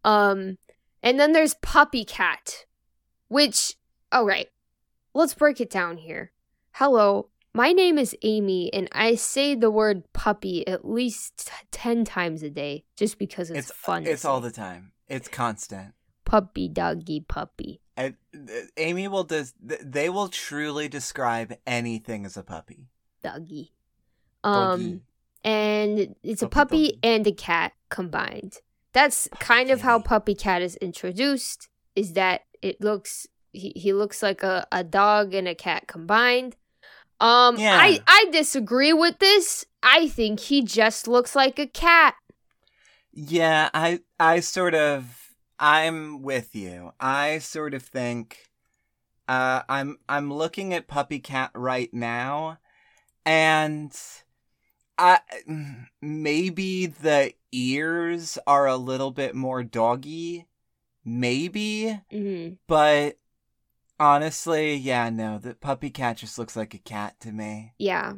Um, 0.04 0.56
and 1.02 1.18
then 1.20 1.32
there's 1.32 1.54
Puppy 1.54 2.04
Cat, 2.04 2.64
which 3.28 3.76
all 4.12 4.24
right, 4.26 4.48
let's 5.14 5.34
break 5.34 5.60
it 5.60 5.70
down 5.70 5.96
here. 5.96 6.32
Hello, 6.72 7.28
my 7.54 7.72
name 7.72 7.98
is 7.98 8.16
Amy, 8.22 8.72
and 8.72 8.88
I 8.92 9.14
say 9.14 9.54
the 9.54 9.70
word 9.70 10.10
puppy 10.12 10.66
at 10.66 10.88
least 10.88 11.46
t- 11.48 11.52
10 11.70 12.04
times 12.04 12.42
a 12.42 12.50
day 12.50 12.84
just 12.96 13.18
because 13.18 13.50
it's, 13.50 13.70
It's 13.70 13.72
fun. 13.78 14.06
It's 14.06 14.24
all 14.24 14.40
the 14.40 14.50
time. 14.50 14.92
It's 15.08 15.28
constant. 15.28 15.94
puppy, 16.24 16.68
doggy, 16.68 17.20
puppy. 17.20 17.80
And, 17.96 18.16
uh, 18.34 18.52
Amy 18.78 19.06
will 19.08 19.24
des- 19.24 19.52
they 19.60 20.08
will 20.08 20.28
truly 20.28 20.88
describe 20.88 21.52
anything 21.66 22.24
as 22.24 22.36
a 22.38 22.42
puppy. 22.42 22.88
Doggy. 23.22 23.72
Um, 24.42 24.80
Doggy. 24.80 25.00
and 25.44 26.16
it's 26.22 26.40
a 26.42 26.48
Puppy 26.48 26.86
puppy 26.88 26.92
doggy. 26.92 26.98
and 27.02 27.26
a 27.26 27.32
cat 27.32 27.72
combined. 27.90 28.60
That's 28.94 29.28
kind 29.40 29.70
of 29.70 29.82
how. 29.82 30.00
Puppy 30.00 30.34
Cat 30.34 30.62
is 30.62 30.76
introduced. 30.76 31.68
Is 31.94 32.14
that 32.14 32.42
it 32.62 32.80
looks 32.80 33.26
he, 33.52 33.72
he 33.76 33.92
looks 33.92 34.22
like 34.22 34.42
a, 34.42 34.66
a 34.72 34.84
dog 34.84 35.34
and 35.34 35.48
a 35.48 35.54
cat 35.54 35.86
combined. 35.86 36.56
Um, 37.20 37.56
Yeah. 37.56 37.78
I 37.80 38.00
I 38.06 38.26
disagree 38.32 38.92
with 38.92 39.18
this. 39.18 39.64
I 39.82 40.08
think 40.08 40.40
he 40.40 40.62
just 40.62 41.06
looks 41.08 41.36
like 41.36 41.58
a 41.58 41.66
cat. 41.66 42.14
Yeah, 43.12 43.70
I 43.74 44.00
I 44.18 44.40
sort 44.40 44.74
of 44.74 45.34
I'm 45.58 46.22
with 46.22 46.54
you. 46.54 46.92
I 46.98 47.38
sort 47.38 47.74
of 47.74 47.82
think 47.82 48.48
uh 49.28 49.62
I'm 49.68 49.98
I'm 50.08 50.32
looking 50.32 50.74
at 50.74 50.88
Puppy 50.88 51.18
Cat 51.20 51.50
right 51.54 51.92
now 51.92 52.58
and 53.26 53.96
I 54.98 55.20
maybe 56.00 56.86
the 56.86 57.34
ears 57.52 58.38
are 58.46 58.66
a 58.66 58.76
little 58.76 59.10
bit 59.10 59.34
more 59.34 59.62
doggy. 59.62 60.46
Maybe, 61.04 62.00
hmm 62.10 62.50
but 62.68 63.18
honestly, 64.02 64.74
yeah, 64.74 65.08
no, 65.10 65.38
the 65.38 65.54
Puppy 65.54 65.90
Cat 65.90 66.16
just 66.18 66.38
looks 66.38 66.56
like 66.56 66.74
a 66.74 66.78
cat 66.78 67.18
to 67.20 67.32
me. 67.32 67.72
Yeah. 67.78 68.14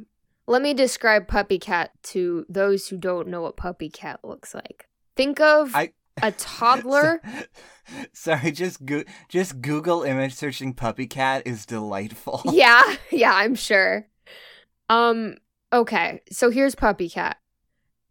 Let 0.47 0.63
me 0.63 0.75
describe 0.75 1.29
Puppy 1.29 1.59
Cat 1.59 1.91
to 2.05 2.45
those 2.49 2.89
who 2.89 2.97
don't 2.97 3.29
know 3.29 3.43
what 3.43 3.57
Puppy 3.57 3.89
Cat 3.91 4.21
looks 4.25 4.55
like. 4.55 4.89
Think 5.17 5.41
of 5.41 5.75
I- 5.75 5.93
a 6.23 6.33
toddler. 6.33 7.21
Sorry, 8.13 8.51
just 8.51 8.85
go- 8.85 9.05
just 9.29 9.61
Google 9.61 10.03
image 10.05 10.35
searching 10.35 10.73
puppy 10.73 11.07
cat 11.07 11.43
is 11.45 11.67
delightful. 11.67 12.41
yeah, 12.51 12.83
yeah, 13.11 13.33
I'm 13.35 13.55
sure. 13.55 14.07
Um, 14.89 15.37
okay, 15.73 16.23
so 16.31 16.51
here's 16.51 16.75
Puppy 16.75 17.11
Cat. 17.11 17.37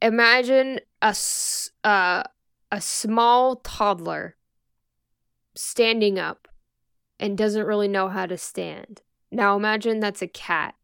Imagine 0.01 0.80
a 1.01 1.07
s- 1.07 1.71
uh, 1.84 2.24
a 2.71 2.82
small 2.82 3.55
toddler 3.57 4.36
standing 5.55 6.19
up 6.19 6.47
and 7.20 7.38
doesn't 7.38 7.66
really 7.66 7.88
know 7.88 8.09
how 8.09 8.26
to 8.26 8.38
stand. 8.38 9.01
Now 9.32 9.55
imagine 9.55 9.99
that's 9.99 10.22
a 10.22 10.28
cat, 10.28 10.76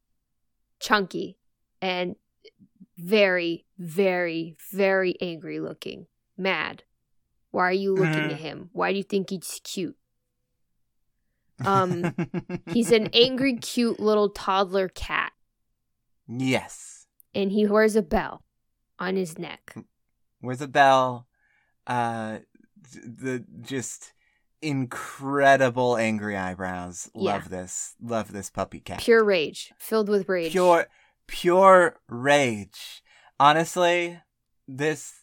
chunky 0.80 1.38
and 1.82 2.16
very, 2.98 3.66
very, 3.78 4.56
very 4.72 5.16
angry 5.22 5.60
looking, 5.60 6.08
mad. 6.38 6.84
Why 7.52 7.70
are 7.70 7.72
you 7.74 7.94
looking 7.94 8.24
Mhm. 8.30 8.32
at 8.34 8.40
him? 8.40 8.70
Why 8.74 8.92
do 8.92 8.98
you 8.98 9.04
think 9.04 9.30
he's 9.30 9.62
cute? 9.64 9.96
Um, 11.66 12.16
He's 12.68 12.92
an 12.92 13.10
angry, 13.14 13.58
cute 13.58 14.00
little 14.00 14.30
toddler 14.30 14.88
cat, 14.88 15.34
yes. 16.28 17.06
and 17.36 17.52
he 17.52 17.68
wears 17.68 17.98
a 17.98 18.02
bell 18.02 18.46
on 18.98 19.18
his 19.18 19.38
neck. 19.38 19.76
Where's 20.40 20.62
a 20.62 20.70
bell? 20.70 21.28
Uh, 21.86 22.40
the 22.94 23.44
just 23.62 24.14
incredible 24.62 25.98
angry 25.98 26.36
eyebrows. 26.38 27.10
Yeah. 27.14 27.34
Love 27.34 27.50
this. 27.50 27.96
Love 28.02 28.32
this 28.32 28.50
puppy 28.50 28.80
cat. 28.80 29.00
Pure 29.00 29.24
rage, 29.24 29.74
filled 29.78 30.10
with 30.10 30.28
rage. 30.30 30.52
pure, 30.52 30.88
pure 31.28 31.98
rage. 32.08 33.04
Honestly, 33.40 34.20
this 34.68 35.14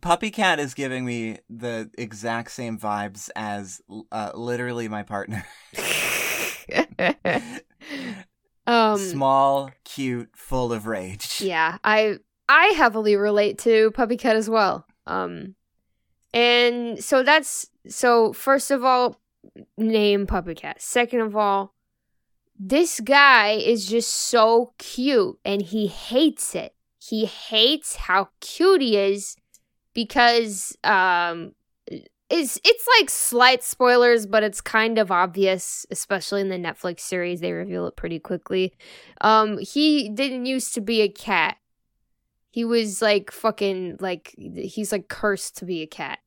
puppy 0.00 0.30
cat 0.30 0.58
is 0.60 0.74
giving 0.74 1.04
me 1.04 1.38
the 1.48 1.90
exact 1.96 2.50
same 2.50 2.78
vibes 2.78 3.30
as 3.34 3.80
uh, 4.10 4.32
literally 4.34 4.88
my 4.88 5.02
partner. 5.02 5.44
um, 8.66 8.98
Small, 8.98 9.70
cute, 9.84 10.30
full 10.34 10.72
of 10.72 10.86
rage. 10.86 11.40
yeah, 11.40 11.78
I 11.84 12.18
I 12.48 12.66
heavily 12.76 13.16
relate 13.16 13.58
to 13.60 13.90
Puppy 13.92 14.16
Cat 14.16 14.36
as 14.36 14.48
well. 14.48 14.86
Um, 15.06 15.54
and 16.32 17.02
so 17.02 17.22
that's 17.22 17.68
so. 17.86 18.32
First 18.32 18.70
of 18.70 18.84
all, 18.84 19.20
name 19.76 20.26
Puppy 20.26 20.54
Cat. 20.54 20.80
Second 20.80 21.20
of 21.20 21.36
all, 21.36 21.74
this 22.58 23.00
guy 23.00 23.52
is 23.52 23.86
just 23.86 24.10
so 24.10 24.72
cute, 24.78 25.38
and 25.44 25.62
he 25.62 25.86
hates 25.86 26.54
it. 26.54 26.74
He 26.98 27.26
hates 27.26 27.96
how 27.96 28.28
cute 28.40 28.80
he 28.80 28.96
is 28.96 29.36
because 29.94 30.76
um 30.84 31.52
it's 32.30 32.58
it's 32.64 32.86
like 32.98 33.10
slight 33.10 33.62
spoilers 33.62 34.26
but 34.26 34.42
it's 34.42 34.60
kind 34.60 34.98
of 34.98 35.10
obvious 35.10 35.84
especially 35.90 36.40
in 36.40 36.48
the 36.48 36.56
Netflix 36.56 37.00
series 37.00 37.40
they 37.40 37.52
reveal 37.52 37.86
it 37.86 37.96
pretty 37.96 38.18
quickly 38.18 38.72
um 39.20 39.58
he 39.58 40.08
didn't 40.08 40.46
used 40.46 40.72
to 40.74 40.80
be 40.80 41.02
a 41.02 41.08
cat 41.08 41.56
he 42.52 42.64
was 42.64 43.02
like 43.02 43.32
fucking 43.32 43.96
like 43.98 44.32
he's 44.36 44.92
like 44.92 45.08
cursed 45.08 45.56
to 45.56 45.64
be 45.64 45.82
a 45.82 45.86
cat 45.86 46.20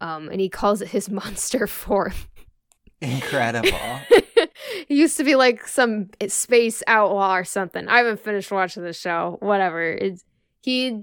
um 0.00 0.28
and 0.28 0.40
he 0.40 0.48
calls 0.48 0.82
it 0.82 0.88
his 0.88 1.08
monster 1.20 1.68
form 1.68 2.12
Incredible. 3.00 3.78
he 4.88 4.94
used 4.94 5.16
to 5.18 5.24
be 5.24 5.34
like 5.34 5.66
some 5.66 6.08
space 6.28 6.82
outlaw 6.86 7.36
or 7.36 7.44
something. 7.44 7.86
I 7.88 7.98
haven't 7.98 8.20
finished 8.20 8.50
watching 8.50 8.82
the 8.82 8.92
show. 8.92 9.36
Whatever. 9.40 9.82
It's 9.82 10.24
he 10.62 11.02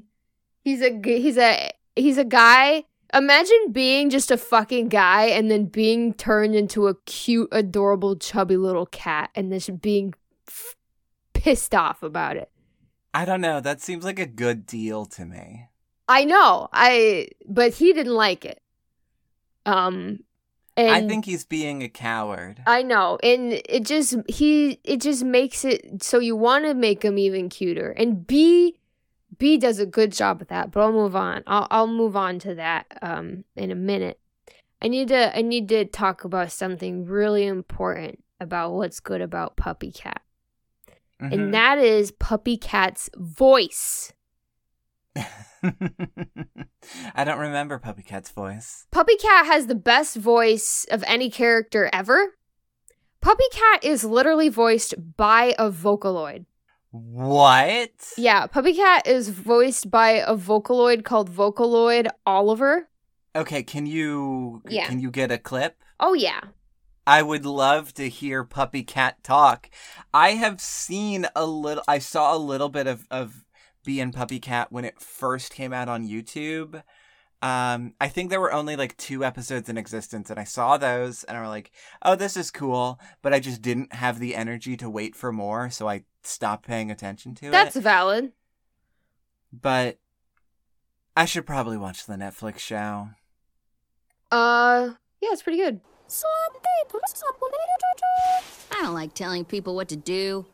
he's 0.64 0.82
a 0.82 1.00
he's 1.04 1.38
a 1.38 1.72
he's 1.96 2.18
a 2.18 2.26
guy. 2.26 2.86
Imagine 3.14 3.72
being 3.72 4.10
just 4.10 4.32
a 4.32 4.38
fucking 4.38 4.88
guy 4.88 5.26
and 5.26 5.52
then 5.52 5.66
being 5.66 6.14
turned 6.14 6.56
into 6.56 6.88
a 6.88 6.96
cute, 7.06 7.50
adorable, 7.52 8.16
chubby 8.16 8.56
little 8.56 8.86
cat 8.86 9.30
and 9.36 9.52
just 9.52 9.82
being 9.82 10.14
f- 10.48 10.78
pissed 11.34 11.76
off 11.76 12.04
about 12.04 12.38
it. 12.38 12.50
I 13.14 13.26
don't 13.26 13.42
know. 13.42 13.60
That 13.60 13.82
seems 13.82 14.04
like 14.04 14.20
a 14.20 14.26
good 14.26 14.66
deal 14.66 15.06
to 15.08 15.26
me. 15.26 15.68
I 16.08 16.26
know. 16.26 16.70
I 16.74 17.28
but 17.48 17.74
he 17.76 17.94
didn't 17.94 18.16
like 18.16 18.46
it. 18.46 18.62
Um 19.66 20.20
and 20.78 20.90
I 20.90 21.08
think 21.08 21.26
he's 21.26 21.46
being 21.46 21.84
a 21.84 21.90
coward. 21.90 22.64
I 22.66 22.82
know, 22.82 23.18
and 23.22 23.54
it 23.54 23.86
just 23.86 24.16
he 24.28 24.80
it 24.84 25.02
just 25.02 25.24
makes 25.24 25.66
it 25.66 26.02
so 26.02 26.20
you 26.20 26.36
want 26.36 26.66
to 26.66 26.74
make 26.74 27.04
him 27.04 27.18
even 27.18 27.50
cuter. 27.50 27.92
And 27.92 28.26
Bee 28.26 28.78
Bee 29.38 29.58
does 29.58 29.80
a 29.80 29.86
good 29.86 30.12
job 30.12 30.40
with 30.40 30.48
that, 30.48 30.72
but 30.72 30.82
I'll 30.82 30.94
move 30.94 31.16
on. 31.16 31.44
I'll 31.46 31.68
I'll 31.70 31.88
move 31.88 32.16
on 32.16 32.40
to 32.40 32.56
that 32.56 32.86
um 33.02 33.44
in 33.56 33.72
a 33.72 33.76
minute. 33.76 34.20
I 34.82 34.88
need 34.88 35.10
to 35.10 35.38
I 35.38 35.42
need 35.42 35.68
to 35.70 35.86
talk 35.86 36.24
about 36.24 36.52
something 36.52 37.06
really 37.06 37.46
important 37.46 38.24
about 38.40 38.72
what's 38.72 39.00
good 39.00 39.22
about 39.22 39.58
Puppy 39.58 39.92
Cat. 39.92 40.22
Mhm. 41.22 41.32
And 41.34 41.54
that 41.54 41.78
is 41.78 42.12
Puppy 42.12 42.58
Cat's 42.58 43.10
voice. 43.16 44.12
I 47.14 47.24
don't 47.24 47.38
remember 47.40 47.78
Puppy 47.80 48.02
Cat's 48.04 48.32
voice. 48.32 48.88
Puppy 48.92 49.16
Cat 49.18 49.46
has 49.46 49.68
the 49.68 49.76
best 49.76 50.16
voice 50.18 50.86
of 50.90 51.04
any 51.08 51.30
character 51.30 51.90
ever. 51.94 52.36
Puppy 53.22 53.44
Cat 53.52 53.84
is 53.84 54.04
literally 54.04 54.50
voiced 54.50 54.96
by 55.18 55.54
a 55.60 55.70
Vocaloid. 55.70 56.46
What? 56.90 57.92
Yeah, 58.18 58.48
Puppy 58.48 58.74
Cat 58.74 59.06
is 59.08 59.30
voiced 59.30 59.92
by 59.92 60.10
a 60.12 60.36
Vocaloid 60.36 61.04
called 61.06 61.30
Vocaloid 61.30 62.08
Oliver. 62.26 62.90
Okay, 63.36 63.64
can 63.64 63.86
you 63.86 64.62
Yeah. 64.68 64.88
can 64.88 65.00
you 65.00 65.12
get 65.12 65.32
a 65.32 65.38
clip? 65.38 65.78
Oh 66.00 66.14
yeah. 66.14 66.42
I 67.06 67.22
would 67.22 67.46
love 67.46 67.94
to 67.96 68.10
hear 68.10 68.44
Puppy 68.44 68.84
Cat 68.84 69.24
talk. 69.24 69.70
I 70.14 70.32
have 70.32 70.62
seen 70.62 71.28
a 71.36 71.46
little 71.46 71.84
I 71.88 72.00
saw 72.00 72.36
a 72.36 72.38
little 72.38 72.70
bit 72.70 72.88
of 72.88 73.08
of 73.10 73.44
Bee 73.84 74.00
and 74.00 74.14
Puppy 74.14 74.40
Cat 74.40 74.72
when 74.72 74.86
it 74.86 75.00
first 75.02 75.54
came 75.54 75.74
out 75.74 75.90
on 75.90 76.08
YouTube. 76.08 76.84
Um, 77.44 77.96
I 78.00 78.08
think 78.08 78.30
there 78.30 78.40
were 78.40 78.54
only 78.54 78.76
like 78.76 78.96
two 78.98 79.26
episodes 79.26 79.68
in 79.68 79.78
existence, 79.78 80.30
and 80.30 80.40
I 80.40 80.44
saw 80.44 80.78
those, 80.78 81.24
and 81.24 81.36
I 81.36 81.42
was 81.42 81.50
like, 81.50 81.72
"Oh, 82.04 82.16
this 82.16 82.38
is 82.38 82.52
cool," 82.52 83.00
but 83.24 83.34
I 83.34 83.40
just 83.40 83.64
didn't 83.64 83.94
have 83.94 84.20
the 84.20 84.36
energy 84.36 84.78
to 84.78 84.90
wait 84.90 85.16
for 85.16 85.32
more, 85.32 85.72
so 85.72 85.90
I 85.90 86.04
stopped 86.22 86.68
paying 86.68 86.92
attention 86.92 87.34
to 87.36 87.50
That's 87.50 87.76
it. 87.76 87.80
That's 87.80 87.84
valid. 87.84 88.34
But 89.52 89.98
I 91.18 91.26
should 91.26 91.48
probably 91.48 91.78
watch 91.78 92.06
the 92.06 92.14
Netflix 92.14 92.60
show. 92.60 93.10
Uh, 94.32 94.92
yeah, 95.20 95.30
it's 95.32 95.42
pretty 95.42 95.58
good. 95.58 95.82
I 98.72 98.82
don't 98.82 98.94
like 98.94 99.14
telling 99.14 99.46
people 99.46 99.76
what 99.76 99.88
to 99.90 99.96
do. 99.96 100.46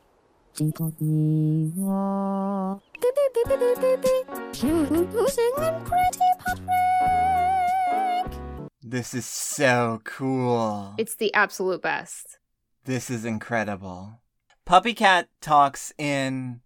This 8.84 9.14
is 9.16 9.26
so 9.26 10.00
cool. 10.04 10.94
It's 10.98 11.16
the 11.16 11.34
absolute 11.34 11.82
best. 11.82 12.38
This 12.86 13.10
is 13.10 13.26
incredible. 13.26 14.20
Puppy 14.66 14.94
Cat 14.94 15.30
talks 15.42 15.92
in, 15.98 16.62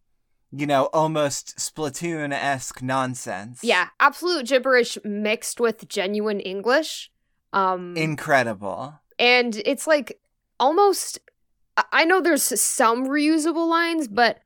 you 0.51 0.67
know, 0.67 0.85
almost 0.93 1.57
Splatoon 1.57 2.33
esque 2.33 2.81
nonsense. 2.81 3.63
Yeah, 3.63 3.87
absolute 3.99 4.47
gibberish 4.47 4.97
mixed 5.05 5.59
with 5.59 5.87
genuine 5.87 6.39
English. 6.39 7.10
Um, 7.53 7.95
Incredible. 7.97 8.99
and 9.19 9.61
it's 9.65 9.87
like 9.87 10.19
almost. 10.59 11.19
I- 11.91 12.05
know 12.05 12.21
there's 12.21 12.43
some 12.61 13.07
reusable 13.07 13.67
lines, 13.69 14.07
but 14.07 14.39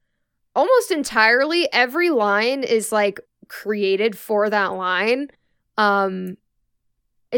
almost 0.55 0.91
entirely 0.91 1.67
every 1.73 2.09
line 2.09 2.63
is 2.63 2.91
like 2.91 3.19
created 3.47 4.17
for 4.17 4.49
that 4.49 4.73
line. 4.73 5.27
Um, 5.77 6.37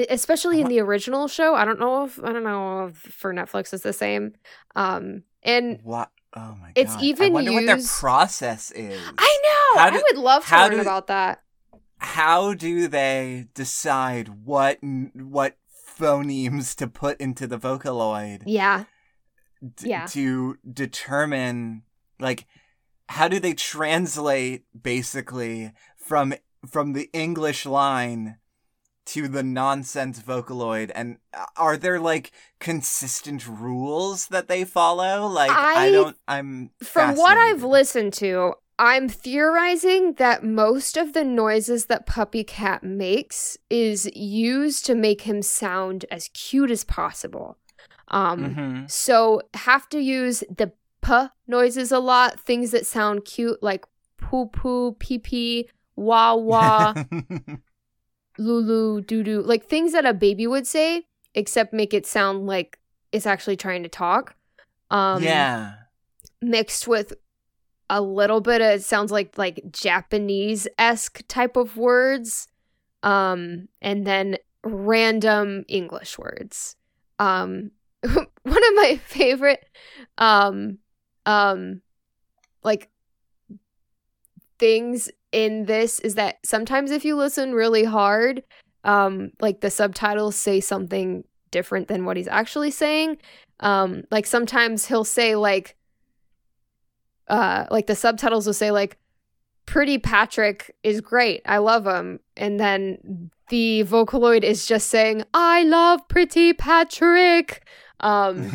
especially 0.09 0.61
in 0.61 0.67
the 0.67 0.79
original 0.79 1.27
show. 1.27 1.55
I 1.55 1.65
don't 1.65 1.79
know 1.79 2.05
if 2.05 2.23
I 2.23 2.31
don't 2.31 2.43
know 2.43 2.87
if 2.87 2.97
for 2.97 3.33
Netflix 3.33 3.73
it's 3.73 3.83
the 3.83 3.93
same. 3.93 4.33
Um, 4.75 5.23
and 5.43 5.79
What? 5.83 6.11
Oh 6.35 6.55
my 6.59 6.67
god. 6.67 6.73
It's 6.75 6.95
even 7.01 7.27
I 7.27 7.33
wonder 7.33 7.53
what 7.53 7.65
their 7.65 7.79
process 7.99 8.71
is. 8.71 8.99
I 9.17 9.39
know 9.43 9.81
I 9.81 9.91
would 9.91 10.21
love 10.21 10.45
to 10.45 10.55
learn 10.55 10.79
about 10.79 11.07
that. 11.07 11.41
How 11.99 12.53
do 12.53 12.87
they 12.87 13.47
decide 13.53 14.45
what 14.45 14.77
what 15.13 15.57
phonemes 15.99 16.75
to 16.75 16.87
put 16.87 17.19
into 17.19 17.47
the 17.47 17.57
Vocaloid? 17.57 18.43
Yeah, 18.45 18.83
d- 19.75 19.89
Yeah. 19.89 20.05
to 20.07 20.57
determine 20.71 21.83
like 22.19 22.45
how 23.09 23.27
do 23.27 23.39
they 23.39 23.53
translate 23.53 24.65
basically 24.79 25.71
from 25.95 26.33
from 26.67 26.93
the 26.93 27.09
english 27.13 27.65
line 27.65 28.37
to 29.05 29.27
the 29.29 29.43
nonsense 29.43 30.19
vocaloid 30.19 30.91
and 30.93 31.17
uh, 31.33 31.45
are 31.55 31.77
there 31.77 31.99
like 31.99 32.31
consistent 32.59 33.47
rules 33.47 34.27
that 34.27 34.47
they 34.49 34.65
follow 34.65 35.25
like 35.27 35.51
i, 35.51 35.87
I- 35.87 35.91
don't 35.91 36.17
i'm 36.27 36.71
from 36.83 37.15
what 37.15 37.37
I've 37.37 37.63
listened 37.63 38.13
to, 38.15 38.53
I'm 38.79 39.09
theorizing 39.09 40.13
that 40.13 40.43
most 40.43 40.97
of 40.97 41.13
the 41.13 41.23
noises 41.23 41.85
that 41.87 42.05
Puppy 42.05 42.43
Cat 42.43 42.83
makes 42.83 43.57
is 43.69 44.05
used 44.15 44.85
to 44.85 44.93
make 44.95 45.21
him 45.21 45.41
sound 45.41 46.05
as 46.11 46.29
cute 46.33 46.69
as 46.69 46.83
possible. 46.83 47.57
Um, 48.09 48.55
Mhm. 48.55 48.91
so 48.91 49.41
have 49.55 49.89
to 49.89 49.99
use 49.99 50.43
the 50.55 50.71
p 51.01 51.27
noises 51.47 51.91
a 51.91 51.99
lot, 51.99 52.39
things 52.39 52.71
that 52.71 52.85
sound 52.85 53.25
cute 53.25 53.61
like 53.63 53.85
poo 54.17 54.47
poo, 54.47 54.93
pee 54.99 55.19
pee, 55.19 55.69
wah 55.95 56.35
wah, 56.35 56.93
lulu, 58.37 59.01
doo 59.01 59.23
doo, 59.23 59.41
like 59.41 59.65
things 59.65 59.93
that 59.93 60.05
a 60.05 60.13
baby 60.13 60.45
would 60.45 60.67
say, 60.67 61.05
except 61.33 61.73
make 61.73 61.93
it 61.93 62.05
sound 62.05 62.45
like 62.45 62.77
it's 63.11 63.25
actually 63.25 63.55
trying 63.57 63.83
to 63.83 63.89
talk. 63.89 64.35
Um, 64.91 65.23
yeah 65.23 65.73
mixed 66.41 66.87
with 66.87 67.13
a 67.89 68.01
little 68.01 68.41
bit 68.41 68.61
of 68.61 68.67
it 68.79 68.83
sounds 68.83 69.11
like 69.11 69.37
like 69.37 69.63
Japanese 69.71 70.67
esque 70.77 71.23
type 71.27 71.55
of 71.55 71.77
words, 71.77 72.47
um, 73.03 73.67
and 73.81 74.05
then 74.05 74.37
random 74.63 75.63
English 75.67 76.17
words. 76.17 76.75
Um, 77.19 77.71
one 78.01 78.17
of 78.45 78.75
my 78.75 78.99
favorite, 79.05 79.65
um, 80.17 80.79
um, 81.25 81.81
like 82.63 82.89
things 84.59 85.09
in 85.31 85.65
this 85.65 85.99
is 85.99 86.15
that 86.15 86.37
sometimes 86.43 86.91
if 86.91 87.05
you 87.05 87.15
listen 87.15 87.53
really 87.53 87.83
hard, 87.83 88.43
um, 88.83 89.31
like 89.39 89.61
the 89.61 89.69
subtitles 89.69 90.35
say 90.35 90.59
something 90.59 91.23
different 91.51 91.87
than 91.87 92.05
what 92.05 92.17
he's 92.17 92.27
actually 92.27 92.71
saying. 92.71 93.17
Um, 93.59 94.03
like 94.11 94.25
sometimes 94.25 94.85
he'll 94.85 95.03
say 95.03 95.35
like 95.35 95.76
uh 97.27 97.65
like 97.71 97.87
the 97.87 97.95
subtitles 97.95 98.45
will 98.45 98.53
say 98.53 98.71
like 98.71 98.97
pretty 99.65 99.97
patrick 99.97 100.73
is 100.83 101.01
great. 101.01 101.41
I 101.45 101.57
love 101.57 101.85
him. 101.85 102.19
And 102.37 102.57
then 102.59 103.31
the 103.49 103.83
vocaloid 103.83 104.43
is 104.43 104.65
just 104.65 104.87
saying 104.87 105.23
i 105.33 105.63
love 105.63 106.07
pretty 106.07 106.53
patrick. 106.53 107.67
Um 107.99 108.51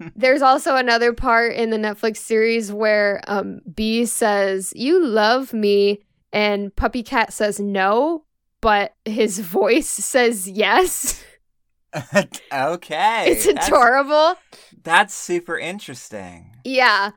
there's 0.16 0.42
also 0.42 0.76
another 0.76 1.12
part 1.12 1.54
in 1.54 1.70
the 1.70 1.76
netflix 1.76 2.18
series 2.18 2.72
where 2.72 3.20
um 3.26 3.60
b 3.74 4.06
says 4.06 4.72
you 4.76 5.04
love 5.04 5.52
me. 5.52 6.00
And 6.32 6.74
puppy 6.76 7.02
cat 7.02 7.32
says 7.32 7.58
no 7.60 8.24
but 8.62 8.94
his 9.04 9.38
voice 9.58 9.88
says 9.88 10.48
yes. 10.48 11.22
Okay 12.52 13.24
it's 13.32 13.46
that's- 13.46 13.66
adorable. 13.68 14.36
that's 14.84 15.12
super 15.14 15.58
interesting. 15.58 16.56
Yeah. 16.64 17.10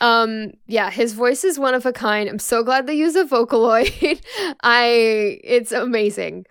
Um 0.00 0.52
yeah, 0.66 0.90
his 0.90 1.12
voice 1.12 1.44
is 1.44 1.58
one 1.58 1.74
of 1.74 1.84
a 1.86 1.92
kind. 1.92 2.28
I'm 2.28 2.38
so 2.38 2.62
glad 2.62 2.86
they 2.86 2.94
use 2.94 3.16
a 3.16 3.24
Vocaloid. 3.24 4.20
I 4.62 5.40
it's 5.44 5.72
amazing. 5.72 6.46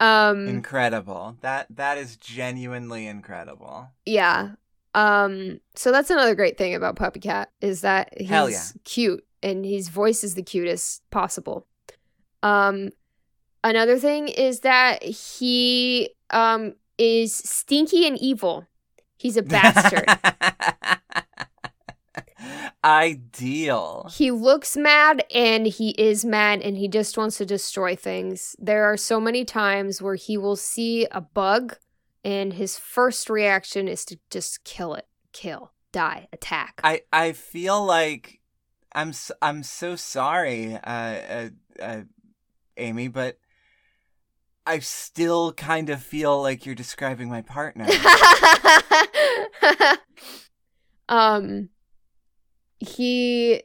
Um 0.00 0.48
incredible 0.48 1.36
that 1.40 1.66
that 1.70 1.98
is 1.98 2.16
genuinely 2.16 3.06
incredible 3.06 3.88
yeah. 4.04 4.52
Um 4.94 5.60
so 5.74 5.92
that's 5.92 6.10
another 6.10 6.34
great 6.34 6.58
thing 6.58 6.74
about 6.74 6.96
Puppy 6.96 7.20
Cat 7.20 7.50
is 7.60 7.82
that 7.82 8.12
he's 8.16 8.30
yeah. 8.30 8.62
cute 8.84 9.24
and 9.42 9.64
his 9.64 9.88
voice 9.88 10.24
is 10.24 10.34
the 10.34 10.42
cutest 10.42 11.08
possible. 11.10 11.66
Um 12.42 12.90
another 13.62 13.98
thing 13.98 14.28
is 14.28 14.60
that 14.60 15.02
he 15.02 16.10
um 16.30 16.74
is 16.98 17.34
stinky 17.34 18.06
and 18.06 18.18
evil. 18.18 18.66
He's 19.16 19.36
a 19.36 19.42
bastard. 19.44 20.06
Ideal. 22.84 24.10
He 24.14 24.30
looks 24.30 24.76
mad 24.76 25.24
and 25.34 25.66
he 25.66 25.90
is 25.90 26.24
mad 26.24 26.62
and 26.62 26.76
he 26.76 26.88
just 26.88 27.18
wants 27.18 27.38
to 27.38 27.46
destroy 27.46 27.96
things. 27.96 28.54
There 28.58 28.84
are 28.84 28.96
so 28.96 29.20
many 29.20 29.44
times 29.44 30.00
where 30.00 30.14
he 30.14 30.38
will 30.38 30.56
see 30.56 31.06
a 31.10 31.20
bug 31.20 31.76
and 32.24 32.52
his 32.52 32.78
first 32.78 33.28
reaction 33.28 33.88
is 33.88 34.04
to 34.06 34.18
just 34.30 34.64
kill 34.64 34.94
it, 34.94 35.06
kill, 35.32 35.72
die, 35.92 36.28
attack. 36.32 36.80
I 36.84 37.02
I 37.12 37.32
feel 37.32 37.84
like 37.84 38.40
I'm 38.92 39.10
s- 39.10 39.32
I'm 39.42 39.62
so 39.62 39.96
sorry, 39.96 40.74
uh, 40.74 40.80
uh, 40.80 41.48
uh, 41.80 42.00
Amy, 42.76 43.08
but 43.08 43.38
I 44.66 44.80
still 44.80 45.52
kind 45.52 45.90
of 45.90 46.02
feel 46.02 46.40
like 46.42 46.66
you're 46.66 46.74
describing 46.74 47.28
my 47.28 47.42
partner. 47.42 47.86
um 51.08 51.70
he 52.80 53.62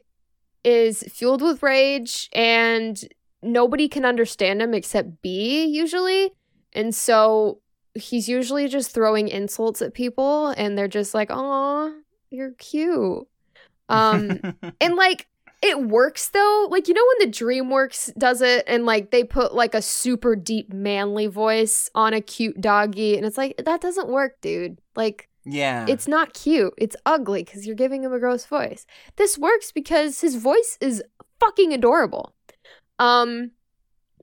is 0.64 1.02
fueled 1.04 1.42
with 1.42 1.62
rage 1.62 2.28
and 2.32 2.98
nobody 3.42 3.88
can 3.88 4.04
understand 4.04 4.62
him 4.62 4.74
except 4.74 5.22
Bee 5.22 5.64
usually. 5.64 6.32
And 6.72 6.94
so 6.94 7.60
he's 7.94 8.28
usually 8.28 8.66
just 8.68 8.90
throwing 8.90 9.28
insults 9.28 9.82
at 9.82 9.94
people 9.94 10.48
and 10.56 10.76
they're 10.76 10.88
just 10.88 11.14
like, 11.14 11.28
"Oh, 11.30 11.94
you're 12.30 12.52
cute." 12.52 13.26
Um 13.90 14.40
and 14.80 14.96
like 14.96 15.28
it 15.60 15.78
works 15.78 16.28
though. 16.30 16.68
Like 16.70 16.88
you 16.88 16.94
know 16.94 17.04
when 17.18 17.28
the 17.28 17.36
DreamWorks 17.36 18.16
does 18.16 18.40
it 18.40 18.64
and 18.66 18.86
like 18.86 19.10
they 19.10 19.24
put 19.24 19.54
like 19.54 19.74
a 19.74 19.82
super 19.82 20.34
deep 20.34 20.72
manly 20.72 21.26
voice 21.26 21.90
on 21.94 22.14
a 22.14 22.22
cute 22.22 22.58
doggy 22.62 23.18
and 23.18 23.26
it's 23.26 23.36
like 23.36 23.60
that 23.62 23.82
doesn't 23.82 24.08
work, 24.08 24.40
dude. 24.40 24.78
Like 24.96 25.28
yeah. 25.44 25.86
it's 25.88 26.08
not 26.08 26.34
cute. 26.34 26.72
It's 26.78 26.96
ugly 27.06 27.44
cuz 27.44 27.66
you're 27.66 27.76
giving 27.76 28.02
him 28.04 28.12
a 28.12 28.18
gross 28.18 28.46
voice. 28.46 28.86
This 29.16 29.38
works 29.38 29.72
because 29.72 30.20
his 30.20 30.36
voice 30.36 30.78
is 30.80 31.02
fucking 31.40 31.72
adorable. 31.72 32.34
Um 32.98 33.52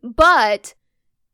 but 0.03 0.76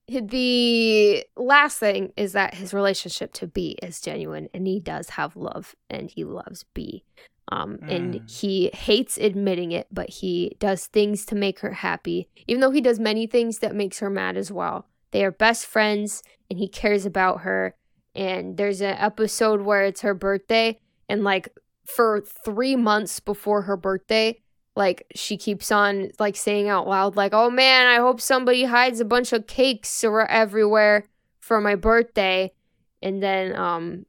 the 0.09 1.25
last 1.35 1.79
thing 1.79 2.13
is 2.15 2.33
that 2.33 2.55
his 2.55 2.73
relationship 2.73 3.33
to 3.33 3.47
Bee 3.47 3.77
is 3.81 3.99
genuine 4.01 4.49
and 4.53 4.65
he 4.67 4.79
does 4.79 5.11
have 5.11 5.35
love 5.35 5.75
and 5.89 6.09
he 6.09 6.23
loves 6.23 6.63
Bee. 6.73 7.03
Um, 7.49 7.79
and 7.88 8.15
Mm. 8.15 8.29
he 8.29 8.69
hates 8.73 9.17
admitting 9.17 9.71
it, 9.71 9.88
but 9.91 10.09
he 10.09 10.57
does 10.59 10.88
things 10.88 11.25
to 11.27 11.35
make 11.35 11.59
her 11.59 11.71
happy, 11.71 12.27
even 12.45 12.59
though 12.59 12.71
he 12.71 12.81
does 12.81 12.99
many 12.99 13.25
things 13.25 13.59
that 13.59 13.73
makes 13.75 13.99
her 13.99 14.09
mad 14.09 14.35
as 14.35 14.51
well. 14.51 14.85
They 15.11 15.23
are 15.23 15.31
best 15.31 15.65
friends 15.65 16.23
and 16.49 16.59
he 16.59 16.67
cares 16.67 17.05
about 17.05 17.41
her. 17.41 17.75
And 18.18 18.57
there's 18.57 18.82
an 18.82 18.97
episode 18.97 19.61
where 19.61 19.86
it's 19.86 20.01
her 20.01 20.13
birthday, 20.13 20.80
and 21.07 21.24
like 21.24 21.49
for 21.86 22.22
three 22.43 22.76
months 22.76 23.22
before 23.22 23.61
her 23.61 23.78
birthday, 23.78 24.41
like 24.76 25.05
she 25.15 25.38
keeps 25.38 25.72
on 25.72 26.11
like 26.20 26.36
saying 26.36 26.70
out 26.70 26.88
loud 26.88 27.15
like 27.15 27.34
oh 27.34 27.49
man 27.49 27.88
i 27.88 27.95
hope 27.95 28.22
somebody 28.22 28.63
hides 28.63 28.99
a 28.99 29.05
bunch 29.05 29.34
of 29.34 29.47
cakes 29.47 30.03
ar- 30.03 30.28
everywhere 30.28 31.03
for 31.47 31.61
my 31.61 31.76
birthday. 31.76 32.51
And 33.01 33.24
then 33.24 33.55
um 33.55 34.05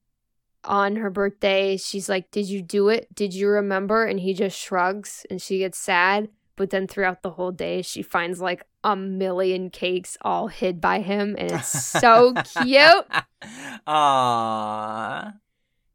on 0.65 0.97
her 0.97 1.09
birthday 1.09 1.77
she's 1.77 2.09
like 2.09 2.31
did 2.31 2.49
you 2.49 2.61
do 2.61 2.89
it? 2.89 3.15
Did 3.15 3.33
you 3.33 3.49
remember? 3.49 4.05
And 4.05 4.21
he 4.21 4.35
just 4.35 4.59
shrugs 4.59 5.25
and 5.31 5.41
she 5.41 5.59
gets 5.59 5.79
sad 5.79 6.29
but 6.57 6.71
then 6.71 6.89
throughout 6.89 7.23
the 7.23 7.31
whole 7.31 7.53
day 7.53 7.81
she 7.81 8.03
finds 8.03 8.41
like 8.41 8.67
a 8.85 8.95
million 8.97 9.71
cakes 9.71 10.17
all 10.23 10.49
hid 10.49 10.81
by 10.81 11.01
him 11.01 11.35
and 11.39 11.51
it's 11.53 11.69
so 12.01 12.35
cute. 12.63 13.07
Aww. 13.87 15.35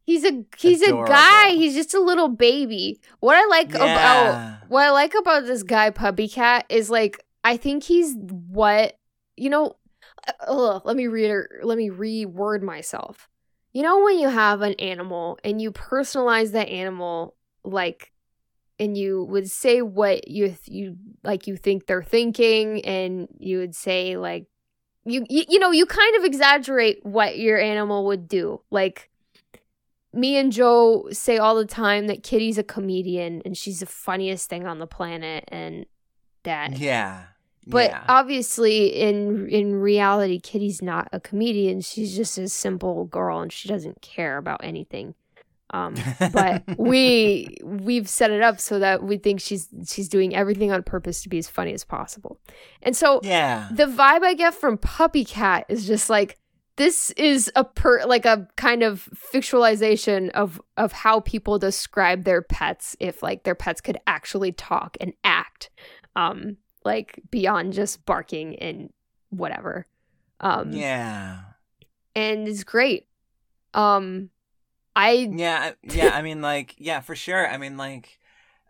He's 0.05 0.25
a 0.25 0.43
he's 0.57 0.81
Adorable. 0.81 1.05
a 1.05 1.15
guy. 1.15 1.49
He's 1.51 1.75
just 1.75 1.93
a 1.93 2.01
little 2.01 2.27
baby. 2.27 2.99
What 3.19 3.35
I 3.35 3.45
like 3.47 3.73
about 3.73 4.57
what 4.67 4.83
I 4.83 4.91
like 4.91 5.13
about 5.17 5.45
this 5.45 5.63
guy 5.63 5.89
Puppy 5.91 6.27
Cat 6.27 6.65
is 6.69 6.89
like 6.89 7.23
I 7.43 7.57
think 7.57 7.83
he's 7.83 8.15
what 8.17 8.97
you 9.37 9.49
know. 9.49 9.77
Uh, 10.27 10.31
ugh, 10.47 10.81
let 10.85 10.95
me 10.95 11.07
read 11.07 11.31
let 11.63 11.77
me 11.77 11.89
reword 11.89 12.61
myself. 12.61 13.29
You 13.71 13.81
know 13.81 14.03
when 14.03 14.19
you 14.19 14.27
have 14.29 14.61
an 14.61 14.73
animal 14.73 15.39
and 15.43 15.61
you 15.61 15.71
personalize 15.71 16.51
that 16.51 16.67
animal 16.69 17.35
like 17.63 18.12
and 18.79 18.97
you 18.97 19.23
would 19.25 19.49
say 19.49 19.81
what 19.81 20.27
you 20.27 20.55
you 20.65 20.97
like 21.23 21.47
you 21.47 21.55
think 21.55 21.85
they're 21.85 22.03
thinking 22.03 22.83
and 22.85 23.27
you 23.39 23.59
would 23.59 23.75
say 23.75 24.17
like 24.17 24.47
you, 25.05 25.25
you 25.29 25.43
you 25.47 25.59
know 25.59 25.71
you 25.71 25.85
kind 25.85 26.15
of 26.17 26.23
exaggerate 26.23 27.05
what 27.05 27.37
your 27.37 27.59
animal 27.59 28.05
would 28.05 28.27
do 28.27 28.61
like 28.71 29.09
me 30.13 30.37
and 30.37 30.51
Joe 30.51 31.07
say 31.11 31.37
all 31.37 31.55
the 31.55 31.65
time 31.65 32.07
that 32.07 32.23
Kitty's 32.23 32.57
a 32.57 32.63
comedian 32.63 33.41
and 33.45 33.57
she's 33.57 33.79
the 33.79 33.85
funniest 33.85 34.49
thing 34.49 34.67
on 34.67 34.79
the 34.79 34.87
planet 34.87 35.43
and 35.47 35.85
that 36.43 36.77
Yeah. 36.77 37.23
but 37.65 37.89
yeah. 37.89 38.03
obviously 38.07 38.87
in 38.87 39.47
in 39.49 39.75
reality 39.75 40.39
Kitty's 40.39 40.81
not 40.81 41.09
a 41.11 41.19
comedian 41.19 41.81
she's 41.81 42.15
just 42.15 42.37
a 42.37 42.47
simple 42.47 43.05
girl 43.05 43.41
and 43.41 43.51
she 43.51 43.67
doesn't 43.67 44.01
care 44.01 44.37
about 44.37 44.61
anything 44.63 45.15
um 45.73 45.95
but 46.31 46.63
we 46.77 47.57
we've 47.63 48.07
set 48.07 48.31
it 48.31 48.41
up 48.41 48.59
so 48.59 48.79
that 48.79 49.03
we 49.03 49.17
think 49.17 49.41
she's 49.41 49.67
she's 49.85 50.07
doing 50.07 50.33
everything 50.33 50.71
on 50.71 50.81
purpose 50.83 51.21
to 51.23 51.29
be 51.29 51.37
as 51.37 51.49
funny 51.49 51.73
as 51.73 51.83
possible 51.83 52.39
and 52.81 52.95
so 52.95 53.19
yeah. 53.23 53.67
the 53.71 53.85
vibe 53.85 54.23
I 54.23 54.35
get 54.35 54.53
from 54.53 54.77
Puppy 54.77 55.25
Cat 55.25 55.65
is 55.67 55.85
just 55.85 56.09
like 56.09 56.37
this 56.75 57.11
is 57.11 57.51
a 57.55 57.63
per 57.63 58.03
like 58.05 58.25
a 58.25 58.47
kind 58.55 58.83
of 58.83 59.09
fictionalization 59.33 60.29
of 60.31 60.61
of 60.77 60.91
how 60.91 61.19
people 61.19 61.59
describe 61.59 62.23
their 62.23 62.41
pets 62.41 62.95
if 62.99 63.21
like 63.21 63.43
their 63.43 63.55
pets 63.55 63.81
could 63.81 63.97
actually 64.07 64.51
talk 64.51 64.95
and 65.01 65.13
act 65.23 65.69
um 66.15 66.57
like 66.85 67.19
beyond 67.29 67.73
just 67.73 68.05
barking 68.05 68.55
and 68.57 68.91
whatever 69.29 69.85
um 70.39 70.71
yeah. 70.71 71.39
and 72.15 72.47
it's 72.47 72.63
great 72.63 73.07
um 73.73 74.29
I 74.95 75.29
Yeah, 75.31 75.73
yeah. 75.83 76.11
I 76.13 76.21
mean, 76.21 76.41
like, 76.41 76.75
yeah, 76.77 76.99
for 77.01 77.15
sure. 77.15 77.47
I 77.47 77.57
mean, 77.57 77.77
like, 77.77 78.19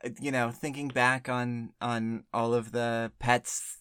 uh, 0.03 0.09
you 0.19 0.31
know, 0.31 0.51
thinking 0.51 0.87
back 0.87 1.29
on 1.29 1.73
on 1.81 2.23
all 2.33 2.53
of 2.53 2.71
the 2.71 3.11
pets, 3.19 3.79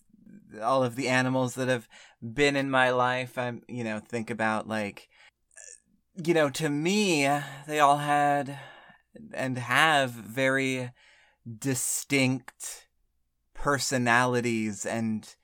all 0.63 0.83
of 0.83 0.97
the 0.97 1.09
animals 1.09 1.55
that 1.55 1.69
have 1.69 1.89
been 2.23 2.57
in 2.57 2.71
my 2.71 2.91
life, 2.91 3.39
I'm, 3.39 3.63
you 3.69 3.85
know, 3.85 4.01
think 4.01 4.31
about 4.31 4.67
like, 4.69 5.09
uh, 5.57 6.23
you 6.25 6.35
know, 6.35 6.51
to 6.51 6.69
me, 6.69 7.29
they 7.67 7.81
all 7.81 7.99
had 7.99 8.59
and 9.35 9.59
have 9.59 10.11
very 10.11 10.91
distinct 11.59 12.87
personalities 13.55 14.87
and 14.87 15.35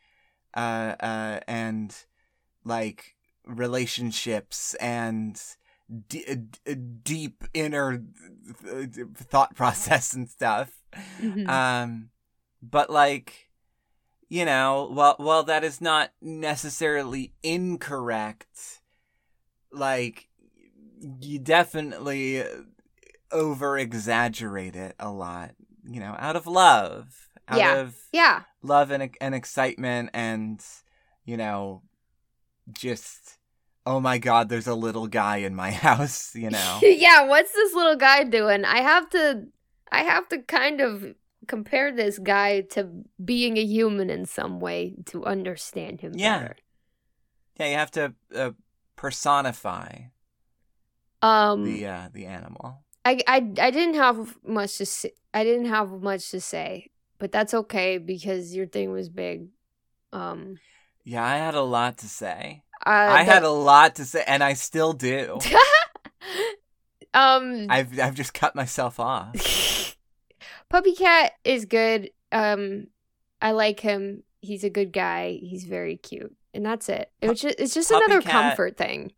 uh 0.54 0.94
uh 1.00 1.40
and 1.46 2.04
like 2.64 3.14
relationships 3.44 4.74
and 4.74 5.40
d- 6.08 6.24
d- 6.64 6.74
deep 6.74 7.44
inner 7.54 8.02
th- 8.62 8.92
th- 8.94 9.06
thought 9.14 9.54
process 9.54 10.12
and 10.14 10.28
stuff. 10.28 10.70
Mhm. 11.20 11.48
Um, 11.48 12.10
but 12.62 12.90
like, 12.90 13.50
you 14.28 14.44
know, 14.44 14.88
while 14.92 15.14
while 15.18 15.42
that 15.44 15.64
is 15.64 15.80
not 15.80 16.12
necessarily 16.20 17.32
incorrect, 17.42 18.80
like 19.72 20.28
you 21.20 21.38
definitely 21.38 22.44
over 23.30 23.78
exaggerate 23.78 24.76
it 24.76 24.94
a 24.98 25.10
lot. 25.10 25.54
You 25.84 26.00
know, 26.00 26.14
out 26.18 26.36
of 26.36 26.46
love, 26.46 27.28
out 27.48 27.58
Yeah. 27.58 27.74
of 27.76 27.96
yeah 28.12 28.42
love 28.62 28.90
and 28.90 29.10
and 29.20 29.34
excitement, 29.34 30.10
and 30.12 30.62
you 31.24 31.36
know, 31.38 31.82
just 32.70 33.37
oh 33.88 34.00
my 34.00 34.18
god, 34.18 34.48
there's 34.48 34.68
a 34.68 34.74
little 34.74 35.06
guy 35.08 35.38
in 35.38 35.54
my 35.54 35.70
house. 35.88 36.34
You 36.34 36.50
know. 36.50 36.80
yeah, 36.82 37.26
what's 37.26 37.52
this 37.52 37.74
little 37.74 37.96
guy 37.96 38.24
doing? 38.24 38.64
I 38.64 38.80
have 38.80 39.08
to 39.10 39.48
I 39.90 40.02
have 40.02 40.28
to 40.28 40.38
kind 40.42 40.80
of 40.80 41.14
compare 41.46 41.90
this 41.90 42.18
guy 42.18 42.60
to 42.76 42.88
being 43.24 43.56
a 43.56 43.64
human 43.64 44.10
in 44.10 44.26
some 44.26 44.60
way 44.60 44.94
to 45.06 45.24
understand 45.24 46.00
him 46.02 46.12
Yeah. 46.14 46.40
better. 46.40 46.56
Yeah, 47.58 47.68
you 47.72 47.76
have 47.76 47.90
to 47.92 48.14
uh, 48.36 48.52
personify 48.96 50.12
Um 51.22 51.64
the 51.64 51.86
uh, 51.86 52.08
the 52.12 52.26
animal. 52.26 52.84
I, 53.04 53.20
I 53.26 53.36
I 53.36 53.70
didn't 53.70 53.94
have 53.94 54.36
much 54.44 54.76
to 54.78 54.86
say. 54.86 55.12
I 55.32 55.44
didn't 55.44 55.66
have 55.66 55.90
much 56.02 56.30
to 56.30 56.40
say, 56.40 56.90
but 57.18 57.32
that's 57.32 57.54
okay 57.54 57.98
because 57.98 58.54
your 58.54 58.66
thing 58.66 58.92
was 58.92 59.08
big. 59.08 59.48
Um 60.12 60.58
Yeah, 61.04 61.24
I 61.24 61.36
had 61.38 61.54
a 61.54 61.62
lot 61.62 61.96
to 61.98 62.08
say. 62.08 62.62
Uh, 62.86 62.90
I 62.90 63.24
the- 63.24 63.32
had 63.32 63.42
a 63.42 63.50
lot 63.50 63.96
to 63.96 64.04
say, 64.04 64.24
and 64.26 64.42
I 64.42 64.54
still 64.54 64.92
do. 64.92 65.38
um 67.14 67.66
I've 67.70 67.98
I've 67.98 68.14
just 68.14 68.34
cut 68.34 68.54
myself 68.54 69.00
off. 69.00 69.34
Puppy 70.68 70.94
Cat 70.94 71.32
is 71.44 71.64
good. 71.64 72.10
Um, 72.30 72.88
I 73.40 73.52
like 73.52 73.80
him. 73.80 74.22
He's 74.40 74.64
a 74.64 74.70
good 74.70 74.92
guy. 74.92 75.38
He's 75.40 75.64
very 75.64 75.96
cute, 75.96 76.34
and 76.52 76.64
that's 76.64 76.88
it. 76.90 77.10
It 77.22 77.28
was 77.30 77.40
just, 77.40 77.58
it's 77.58 77.74
just 77.74 77.90
Puppy 77.90 78.04
another 78.04 78.20
Cat- 78.20 78.32
comfort 78.32 78.76
thing. 78.76 79.12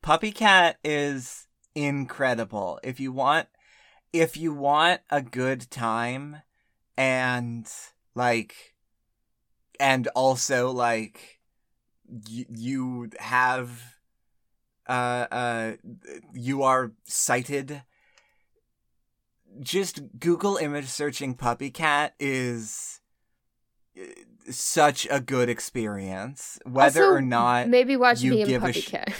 Puppy 0.00 0.30
Cat 0.30 0.76
is 0.84 1.48
incredible. 1.74 2.78
If 2.84 3.00
you 3.00 3.10
want, 3.10 3.48
if 4.12 4.36
you 4.36 4.52
want 4.54 5.00
a 5.10 5.22
good 5.22 5.68
time, 5.70 6.36
and 6.96 7.68
like, 8.14 8.74
and 9.80 10.06
also 10.14 10.70
like, 10.70 11.33
y- 12.08 12.46
you 12.48 13.10
have, 13.18 13.80
uh, 14.88 15.26
uh, 15.30 15.72
you 16.32 16.62
are 16.62 16.92
sighted. 17.04 17.82
Just 19.60 20.00
Google 20.18 20.56
image 20.56 20.86
searching 20.86 21.34
puppy 21.34 21.70
cat 21.70 22.14
is 22.18 23.00
uh, 23.96 24.02
such 24.50 25.06
a 25.10 25.20
good 25.20 25.48
experience, 25.48 26.58
whether 26.64 27.04
Also, 27.04 27.14
or 27.16 27.20
not 27.20 27.68
Maybe 27.68 27.96
watch 27.96 28.20
you 28.20 28.32
me 28.32 28.42
and 28.42 28.48
give 28.48 28.62
a 28.64 28.66
Puppy 28.66 28.80
sh- 28.80 28.88
Cat. 28.90 29.12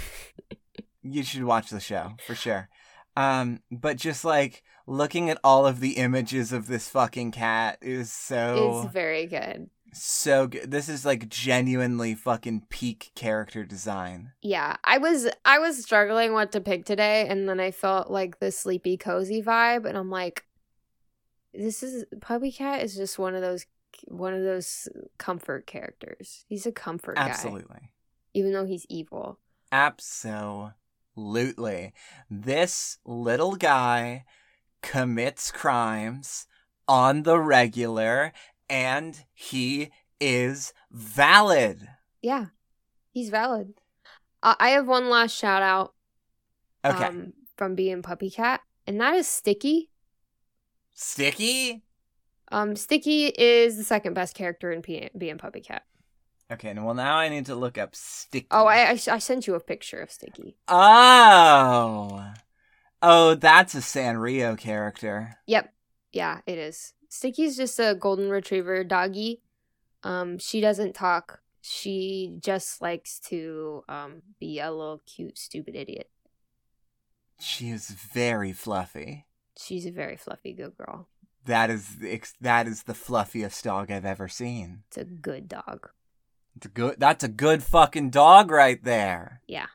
you 1.02 1.22
should 1.22 1.44
watch 1.44 1.70
the 1.70 1.78
show 1.80 2.14
for 2.26 2.34
sure. 2.34 2.68
Um, 3.16 3.60
but 3.70 3.96
just 3.96 4.24
like 4.24 4.64
looking 4.88 5.30
at 5.30 5.38
all 5.44 5.66
of 5.66 5.78
the 5.78 5.92
images 5.98 6.52
of 6.52 6.66
this 6.66 6.88
fucking 6.88 7.30
cat 7.30 7.78
is 7.80 8.10
so 8.12 8.82
It's 8.82 8.92
very 8.92 9.26
good. 9.26 9.70
So 9.94 10.46
good. 10.46 10.70
This 10.70 10.88
is 10.88 11.04
like 11.04 11.28
genuinely 11.28 12.14
fucking 12.14 12.66
peak 12.68 13.10
character 13.14 13.64
design. 13.64 14.32
Yeah, 14.42 14.76
I 14.84 14.98
was 14.98 15.28
I 15.44 15.58
was 15.58 15.82
struggling 15.82 16.32
what 16.32 16.52
to 16.52 16.60
pick 16.60 16.84
today, 16.84 17.26
and 17.28 17.48
then 17.48 17.60
I 17.60 17.70
felt 17.70 18.10
like 18.10 18.38
the 18.40 18.50
sleepy 18.50 18.96
cozy 18.96 19.42
vibe, 19.42 19.86
and 19.86 19.96
I'm 19.96 20.10
like, 20.10 20.44
this 21.52 21.82
is 21.82 22.04
Puppy 22.20 22.52
Cat 22.52 22.82
is 22.82 22.96
just 22.96 23.18
one 23.18 23.34
of 23.34 23.42
those 23.42 23.66
one 24.08 24.34
of 24.34 24.42
those 24.42 24.88
comfort 25.18 25.66
characters. 25.66 26.44
He's 26.48 26.66
a 26.66 26.72
comfort 26.72 27.16
guy, 27.16 27.28
Absolutely. 27.28 27.90
even 28.34 28.52
though 28.52 28.66
he's 28.66 28.86
evil. 28.88 29.38
Absolutely. 29.70 30.74
This 32.30 32.98
little 33.04 33.56
guy 33.56 34.24
commits 34.82 35.50
crimes 35.50 36.46
on 36.86 37.22
the 37.22 37.38
regular 37.38 38.32
and 38.68 39.24
he 39.32 39.90
is 40.20 40.72
valid. 40.90 41.88
Yeah, 42.22 42.46
he's 43.12 43.30
valid. 43.30 43.74
Uh, 44.42 44.54
I 44.58 44.70
have 44.70 44.86
one 44.86 45.08
last 45.10 45.34
shout 45.36 45.62
out 45.62 45.94
Okay. 46.84 47.04
um, 47.04 47.32
from 47.56 47.74
Bee 47.74 47.90
and 47.90 48.04
Puppy 48.04 48.30
Cat, 48.30 48.60
and 48.86 49.00
that 49.00 49.14
is 49.14 49.26
Sticky. 49.26 49.90
Sticky? 50.92 51.82
Um, 52.52 52.76
Sticky 52.76 53.26
is 53.26 53.76
the 53.76 53.84
second 53.84 54.14
best 54.14 54.34
character 54.34 54.70
in 54.70 54.82
P- 54.82 55.08
Bee 55.16 55.30
and 55.30 55.40
Puppy 55.40 55.60
Cat. 55.60 55.82
Okay, 56.52 56.68
and 56.68 56.84
well 56.84 56.94
now 56.94 57.16
I 57.16 57.30
need 57.30 57.46
to 57.46 57.54
look 57.54 57.78
up 57.78 57.94
Sticky. 57.96 58.46
Oh, 58.50 58.66
I, 58.66 58.90
I 58.90 58.98
I 59.10 59.18
sent 59.18 59.46
you 59.46 59.54
a 59.54 59.60
picture 59.60 60.00
of 60.00 60.10
Sticky. 60.10 60.56
Oh. 60.68 62.32
Oh, 63.00 63.34
that's 63.34 63.74
a 63.74 63.78
Sanrio 63.78 64.56
character. 64.56 65.36
Yep. 65.46 65.72
Yeah, 66.12 66.40
it 66.46 66.58
is. 66.58 66.92
Sticky's 67.14 67.56
just 67.56 67.78
a 67.78 67.94
golden 67.94 68.28
retriever 68.28 68.82
doggy. 68.82 69.40
Um, 70.02 70.36
she 70.36 70.60
doesn't 70.60 70.94
talk. 70.94 71.42
She 71.60 72.34
just 72.40 72.82
likes 72.82 73.20
to 73.30 73.84
um 73.88 74.22
be 74.40 74.58
a 74.58 74.72
little 74.72 75.00
cute, 75.06 75.38
stupid 75.38 75.76
idiot. 75.76 76.10
She 77.38 77.70
is 77.70 77.88
very 77.90 78.52
fluffy. 78.52 79.26
She's 79.56 79.86
a 79.86 79.92
very 79.92 80.16
fluffy 80.16 80.52
good 80.52 80.76
girl. 80.76 81.06
that 81.44 81.70
is 81.70 82.34
that 82.40 82.66
is 82.66 82.82
the 82.82 82.94
fluffiest 82.94 83.62
dog 83.62 83.92
I've 83.92 84.04
ever 84.04 84.26
seen. 84.26 84.82
It's 84.88 84.96
a 84.96 85.04
good 85.04 85.48
dog. 85.48 85.90
It's 86.56 86.66
a 86.66 86.68
good. 86.68 86.96
That's 86.98 87.22
a 87.22 87.28
good 87.28 87.62
fucking 87.62 88.10
dog 88.10 88.50
right 88.50 88.82
there. 88.82 89.40
Yeah. 89.46 89.66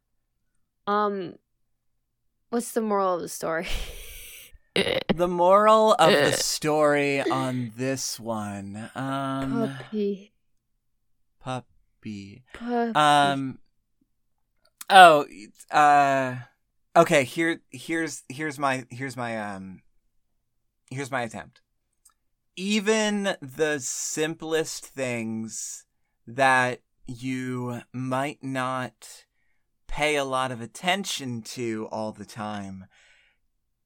Um, 0.88 1.36
what's 2.50 2.74
the 2.74 2.82
moral 2.82 3.16
of 3.16 3.22
the 3.22 3.30
story? 3.30 3.68
The 4.76 5.28
moral 5.28 5.94
of 5.94 6.12
the 6.12 6.32
story 6.32 7.22
on 7.22 7.74
this 7.76 8.20
one, 8.20 8.90
um, 8.96 9.76
Puppy. 9.78 10.32
puppy. 11.40 12.44
Puppy. 12.54 12.96
Um. 12.96 13.60
Oh. 14.90 15.26
Uh. 15.72 16.36
Okay. 16.96 17.24
Here. 17.24 17.62
Here's. 17.72 18.24
Here's 18.30 18.58
my. 18.60 18.86
Here's 18.90 19.18
my. 19.18 19.38
Um. 19.38 19.82
Here's 20.90 21.12
my 21.12 21.24
attempt. 21.24 21.62
Even 22.56 23.36
the 23.42 23.80
simplest 23.80 24.86
things 24.86 25.86
that 26.26 26.82
you 27.08 27.82
might 27.92 28.44
not 28.44 29.26
pay 29.88 30.16
a 30.16 30.24
lot 30.24 30.52
of 30.52 30.62
attention 30.62 31.42
to 31.42 31.88
all 31.92 32.12
the 32.12 32.26
time 32.26 32.86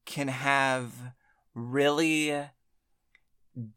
can 0.04 0.28
have 0.28 1.14
really 1.54 2.48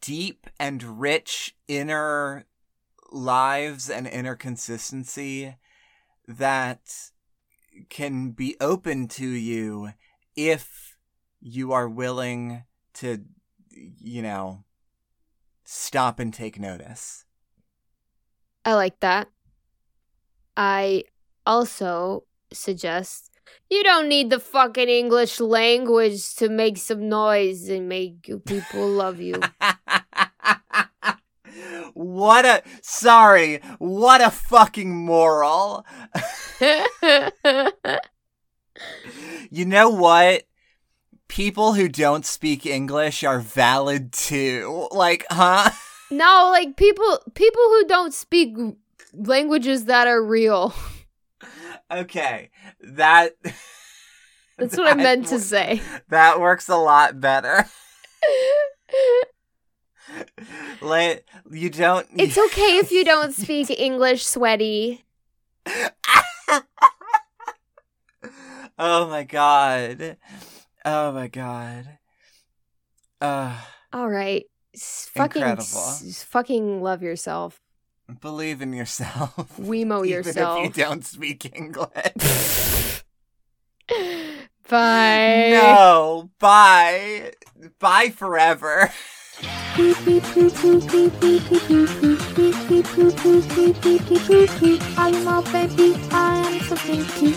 deep 0.02 0.48
and 0.60 1.00
rich 1.00 1.56
inner 1.68 2.46
lives 3.12 3.90
and 3.90 4.08
inner 4.08 4.36
consistency 4.36 5.56
that 6.28 7.12
can 7.90 8.32
be 8.32 8.56
open 8.60 9.08
to 9.08 9.28
you 9.28 9.94
if 10.36 10.98
you 11.40 11.72
are 11.72 11.88
willing 11.88 12.64
to, 12.94 13.24
you 13.70 14.22
know, 14.22 14.64
stop 15.64 16.20
and 16.20 16.34
take 16.34 16.60
notice. 16.60 17.26
I 18.66 18.74
like 18.74 19.00
that. 19.00 19.30
I 20.58 21.04
also 21.46 22.24
suggest 22.52 23.37
you 23.70 23.84
don't 23.84 24.08
need 24.08 24.30
the 24.30 24.40
fucking 24.40 24.88
English 24.90 25.40
language 25.40 26.36
to 26.36 26.50
make 26.50 26.78
some 26.78 27.10
noise 27.10 27.68
and 27.70 27.90
make 27.90 28.28
you- 28.28 28.40
people 28.40 28.88
love 28.88 29.20
you. 29.20 29.42
what 31.94 32.46
a 32.46 32.62
sorry, 32.82 33.58
what 33.80 34.22
a 34.22 34.32
fucking 34.32 34.96
moral. 34.96 35.86
You 39.50 39.66
know 39.66 39.90
what? 39.90 40.44
People 41.28 41.74
who 41.74 41.90
don't 41.90 42.26
speak 42.26 42.66
English 42.66 43.24
are 43.24 43.40
valid 43.40 44.14
too. 44.14 44.88
Like, 44.92 45.26
huh? 45.30 45.72
no, 46.12 46.50
like 46.52 46.78
people 46.78 47.20
people 47.34 47.62
who 47.62 47.86
don't 47.88 48.14
speak 48.14 48.56
languages 49.14 49.86
that 49.86 50.08
are 50.08 50.24
real. 50.24 50.74
Okay. 51.92 52.50
That 52.82 53.34
That's 54.58 54.76
what 54.78 54.88
I 54.88 54.94
that 54.96 54.98
meant 54.98 55.28
to 55.28 55.40
say. 55.40 55.82
That 56.10 56.40
works 56.40 56.68
a 56.70 56.78
lot 56.78 57.20
better. 57.20 57.66
Like, 60.82 61.26
you 61.52 61.70
don't 61.70 62.08
It's 62.16 62.38
okay 62.46 62.78
if 62.78 62.92
you 62.92 63.04
don't 63.04 63.34
speak 63.34 63.70
English, 63.70 64.26
sweaty. 64.26 65.04
oh 68.80 69.08
my 69.10 69.24
god. 69.24 70.18
Oh 70.86 71.12
my 71.12 71.28
god. 71.28 71.98
Uh 73.20 73.60
All 73.92 74.10
right. 74.10 74.46
Fucking 74.78 75.42
Incredible. 75.42 75.64
s- 75.64 76.24
fucking 76.24 76.82
love 76.82 77.02
yourself. 77.04 77.60
Believe 78.22 78.62
in 78.62 78.74
yourself. 78.74 79.36
Wemo 79.60 80.06
Even 80.06 80.10
yourself. 80.10 80.60
if 80.66 80.78
you 80.78 80.84
don't 80.84 81.06
speak 81.06 81.46
English. 81.56 83.04
Bye. 84.70 85.50
No, 85.52 86.30
bye. 86.40 87.32
Bye 87.80 88.10
forever. 88.10 88.92
I'm 95.00 95.28
a 95.28 95.42
baby, 95.52 95.96
I'm 96.12 96.60
so 96.62 96.76
pretty. 96.76 97.34